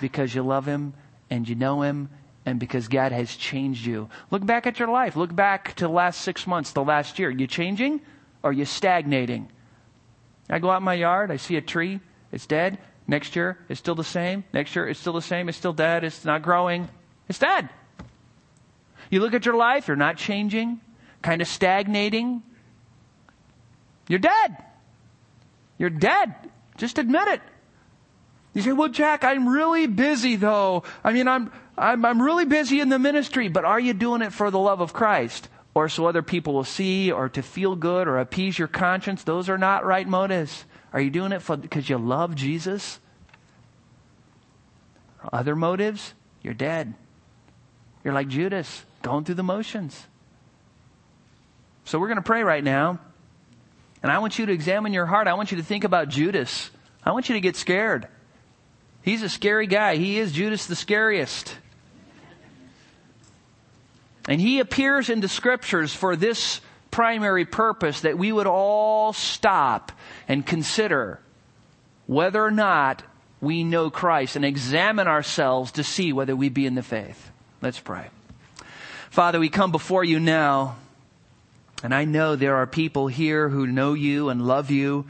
because 0.00 0.34
you 0.34 0.42
love 0.42 0.66
Him 0.66 0.94
and 1.30 1.48
you 1.48 1.54
know 1.54 1.82
Him 1.82 2.10
and 2.46 2.60
because 2.60 2.88
God 2.88 3.12
has 3.12 3.34
changed 3.34 3.86
you. 3.86 4.08
Look 4.30 4.44
back 4.44 4.66
at 4.66 4.78
your 4.78 4.88
life. 4.88 5.16
Look 5.16 5.34
back 5.34 5.74
to 5.76 5.84
the 5.84 5.92
last 5.92 6.20
six 6.20 6.46
months, 6.46 6.72
the 6.72 6.84
last 6.84 7.18
year. 7.18 7.28
Are 7.28 7.32
you 7.32 7.46
changing 7.46 8.00
or 8.42 8.50
are 8.50 8.52
you 8.52 8.64
stagnating? 8.64 9.50
I 10.48 10.58
go 10.58 10.70
out 10.70 10.78
in 10.78 10.84
my 10.84 10.94
yard, 10.94 11.30
I 11.30 11.36
see 11.36 11.56
a 11.56 11.62
tree, 11.62 12.00
it's 12.30 12.46
dead. 12.46 12.78
Next 13.06 13.36
year, 13.36 13.58
it's 13.68 13.80
still 13.80 13.94
the 13.94 14.04
same. 14.04 14.44
Next 14.52 14.74
year, 14.74 14.88
it's 14.88 14.98
still 14.98 15.12
the 15.12 15.22
same. 15.22 15.48
It's 15.48 15.58
still 15.58 15.74
dead. 15.74 16.04
It's 16.04 16.24
not 16.24 16.42
growing. 16.42 16.88
It's 17.28 17.38
dead. 17.38 17.68
You 19.10 19.20
look 19.20 19.34
at 19.34 19.44
your 19.44 19.56
life, 19.56 19.88
you're 19.88 19.96
not 19.96 20.16
changing, 20.16 20.80
kind 21.20 21.42
of 21.42 21.48
stagnating. 21.48 22.42
You're 24.08 24.18
dead. 24.18 24.56
You're 25.78 25.90
dead. 25.90 26.34
Just 26.78 26.98
admit 26.98 27.28
it. 27.28 27.40
You 28.54 28.62
say, 28.62 28.72
well, 28.72 28.88
Jack, 28.88 29.24
I'm 29.24 29.48
really 29.48 29.86
busy 29.86 30.36
though. 30.36 30.84
I 31.02 31.12
mean, 31.12 31.28
I'm, 31.28 31.52
I'm, 31.76 32.04
I'm 32.04 32.22
really 32.22 32.44
busy 32.44 32.80
in 32.80 32.88
the 32.88 32.98
ministry, 32.98 33.48
but 33.48 33.64
are 33.64 33.80
you 33.80 33.92
doing 33.92 34.22
it 34.22 34.32
for 34.32 34.50
the 34.50 34.58
love 34.58 34.80
of 34.80 34.92
Christ? 34.92 35.48
Or 35.74 35.88
so 35.88 36.06
other 36.06 36.22
people 36.22 36.54
will 36.54 36.64
see, 36.64 37.10
or 37.10 37.28
to 37.30 37.42
feel 37.42 37.74
good, 37.74 38.06
or 38.06 38.18
appease 38.18 38.58
your 38.58 38.68
conscience? 38.68 39.24
Those 39.24 39.48
are 39.48 39.58
not 39.58 39.84
right 39.84 40.06
motives. 40.06 40.64
Are 40.92 41.00
you 41.00 41.10
doing 41.10 41.32
it 41.32 41.42
because 41.62 41.88
you 41.88 41.98
love 41.98 42.36
Jesus? 42.36 43.00
Other 45.32 45.56
motives? 45.56 46.14
You're 46.42 46.54
dead. 46.54 46.94
You're 48.04 48.14
like 48.14 48.28
Judas, 48.28 48.84
going 49.02 49.24
through 49.24 49.34
the 49.34 49.42
motions. 49.42 50.06
So 51.86 51.98
we're 51.98 52.08
going 52.08 52.16
to 52.16 52.22
pray 52.22 52.44
right 52.44 52.62
now. 52.62 53.00
And 54.02 54.12
I 54.12 54.18
want 54.18 54.38
you 54.38 54.46
to 54.46 54.52
examine 54.52 54.92
your 54.92 55.06
heart. 55.06 55.26
I 55.26 55.34
want 55.34 55.50
you 55.50 55.56
to 55.56 55.64
think 55.64 55.82
about 55.82 56.08
Judas. 56.08 56.70
I 57.02 57.12
want 57.12 57.28
you 57.28 57.34
to 57.34 57.40
get 57.40 57.56
scared. 57.56 58.06
He's 59.02 59.22
a 59.22 59.28
scary 59.28 59.66
guy. 59.66 59.96
He 59.96 60.18
is 60.18 60.32
Judas 60.32 60.66
the 60.66 60.76
scariest. 60.76 61.56
And 64.28 64.40
he 64.40 64.60
appears 64.60 65.10
in 65.10 65.20
the 65.20 65.28
scriptures 65.28 65.94
for 65.94 66.16
this 66.16 66.60
primary 66.90 67.44
purpose 67.44 68.02
that 68.02 68.16
we 68.16 68.32
would 68.32 68.46
all 68.46 69.12
stop 69.12 69.92
and 70.28 70.46
consider 70.46 71.20
whether 72.06 72.42
or 72.42 72.50
not 72.50 73.02
we 73.40 73.64
know 73.64 73.90
Christ 73.90 74.36
and 74.36 74.44
examine 74.44 75.06
ourselves 75.06 75.72
to 75.72 75.84
see 75.84 76.12
whether 76.12 76.34
we 76.34 76.48
be 76.48 76.66
in 76.66 76.74
the 76.74 76.82
faith. 76.82 77.30
Let's 77.60 77.80
pray. 77.80 78.08
Father, 79.10 79.38
we 79.38 79.48
come 79.48 79.70
before 79.70 80.04
you 80.04 80.18
now, 80.18 80.76
and 81.82 81.94
I 81.94 82.04
know 82.04 82.36
there 82.36 82.56
are 82.56 82.66
people 82.66 83.08
here 83.08 83.48
who 83.48 83.66
know 83.66 83.94
you 83.94 84.28
and 84.28 84.46
love 84.46 84.70
you. 84.70 85.04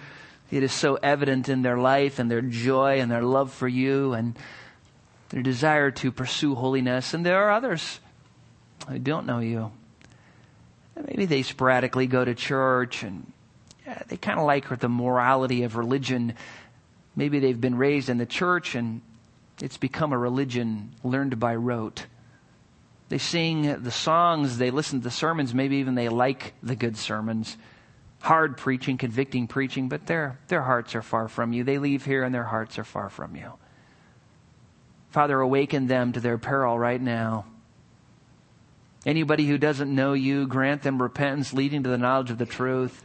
It 0.51 0.63
is 0.63 0.73
so 0.73 0.97
evident 0.97 1.49
in 1.49 1.63
their 1.63 1.79
life 1.79 2.19
and 2.19 2.31
their 2.31 2.43
joy 2.43 3.01
and 3.01 3.11
their 3.11 3.23
love 3.23 3.53
for 3.53 3.69
you 3.69 4.13
and 4.13 4.37
their 5.31 5.43
desire 5.43 5.91
to 5.93 6.13
pursue 6.13 6.55
holiness. 6.55 7.15
And 7.15 7.25
there 7.25 7.45
are 7.45 7.51
others 7.51 8.01
who 8.89 8.99
don't 8.99 9.27
know 9.27 9.39
you. 9.39 9.73
Maybe 10.97 11.27
they 11.27 11.43
sporadically 11.43 12.07
go 12.07 12.25
to 12.25 12.35
church 12.35 13.03
and 13.03 13.31
they 14.09 14.17
kind 14.17 14.39
of 14.39 14.47
like 14.47 14.79
the 14.79 14.89
morality 14.89 15.65
of 15.65 15.77
religion. 15.77 16.35
Maybe 17.17 17.39
they've 17.39 17.61
been 17.61 17.77
raised 17.77 18.09
in 18.09 18.19
the 18.19 18.27
church 18.27 18.75
and 18.75 19.03
it's 19.61 19.77
become 19.77 20.13
a 20.13 20.19
religion 20.19 20.93
learned 21.03 21.39
by 21.39 21.57
rote. 21.57 22.07
They 23.09 23.19
sing 23.19 23.83
the 23.83 23.91
songs, 23.91 24.59
they 24.59 24.71
listen 24.71 25.01
to 25.01 25.05
the 25.05 25.11
sermons, 25.11 25.55
maybe 25.55 25.77
even 25.77 25.95
they 25.95 26.09
like 26.09 26.55
the 26.63 26.75
good 26.75 26.97
sermons. 26.97 27.57
Hard 28.21 28.57
preaching, 28.57 28.97
convicting 28.97 29.47
preaching, 29.47 29.89
but 29.89 30.07
their, 30.07 30.39
their 30.49 30.63
hearts 30.63 30.95
are 30.95 31.03
far 31.03 31.29
from 31.29 31.53
you. 31.53 31.63
They 31.63 31.79
leave 31.79 32.05
here 32.05 32.25
and 32.25 32.35
their 32.35 32.45
hearts 32.45 32.79
are 32.79 32.85
far 32.85 33.11
from 33.11 33.37
you. 33.37 33.53
Father, 35.11 35.39
awaken 35.39 35.87
them 35.87 36.13
to 36.13 36.21
their 36.21 36.39
peril 36.39 36.79
right 36.79 37.01
now. 37.01 37.45
Anybody 39.07 39.47
who 39.47 39.59
doesn't 39.59 39.95
know 39.95 40.15
you, 40.15 40.47
grant 40.47 40.83
them 40.83 41.01
repentance 41.01 41.53
leading 41.53 41.83
to 41.83 41.91
the 41.91 41.99
knowledge 41.99 42.31
of 42.31 42.39
the 42.39 42.47
truth. 42.47 43.05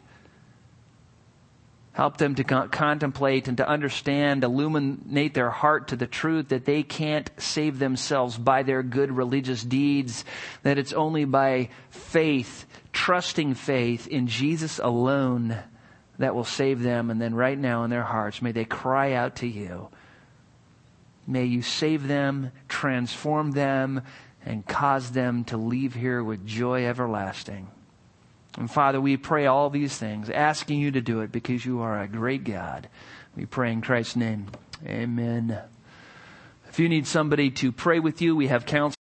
Help 1.92 2.16
them 2.16 2.36
to 2.36 2.44
contemplate 2.46 3.50
and 3.50 3.58
to 3.58 3.68
understand, 3.68 4.46
illuminate 4.46 5.34
their 5.34 5.50
heart 5.50 5.90
to 5.90 5.98
the 5.98 6.08
truth 6.08 6.48
that 6.50 6.64
they 6.64 6.82
can't 6.82 7.30
save 7.38 7.78
themselves 7.78 8.38
by 8.38 8.64
their 8.64 8.82
good 8.82 9.12
religious 9.12 9.62
deeds, 9.64 10.24
that 10.64 10.78
it's 10.78 10.94
only 10.94 11.26
by 11.26 11.68
faith, 11.90 12.66
trusting 12.94 13.54
faith 13.54 14.08
in 14.08 14.28
Jesus 14.28 14.80
alone 14.80 15.58
that 16.20 16.34
will 16.34 16.46
save 16.46 16.82
them. 16.82 17.10
And 17.10 17.20
then 17.20 17.36
right 17.36 17.58
now 17.58 17.84
in 17.84 17.90
their 17.90 18.04
hearts, 18.04 18.42
may 18.42 18.54
they 18.54 18.66
cry 18.66 19.14
out 19.14 19.38
to 19.38 19.48
you. 19.48 19.90
May 21.28 21.46
you 21.46 21.62
save 21.62 22.08
them, 22.08 22.52
transform 22.70 23.52
them, 23.52 24.04
and 24.50 24.66
cause 24.66 25.12
them 25.12 25.44
to 25.44 25.58
leave 25.58 25.94
here 25.94 26.24
with 26.24 26.44
joy 26.44 26.88
everlasting. 26.88 27.68
And 28.58 28.70
Father, 28.70 29.00
we 29.00 29.16
pray 29.16 29.46
all 29.46 29.70
these 29.70 29.96
things, 29.96 30.28
asking 30.28 30.80
you 30.80 30.90
to 30.92 31.02
do 31.02 31.22
it 31.22 31.32
because 31.32 31.64
you 31.64 31.82
are 31.82 32.02
a 32.02 32.08
great 32.08 32.44
God. 32.44 32.90
We 33.36 33.46
pray 33.46 33.72
in 33.72 33.82
Christ's 33.82 34.16
name. 34.16 34.48
Amen. 34.84 35.62
If 36.68 36.80
you 36.80 36.90
need 36.90 37.06
somebody 37.06 37.52
to 37.52 37.72
pray 37.72 38.00
with 38.00 38.24
you, 38.24 38.36
we 38.36 38.48
have 38.48 38.66
counsel. 38.66 38.99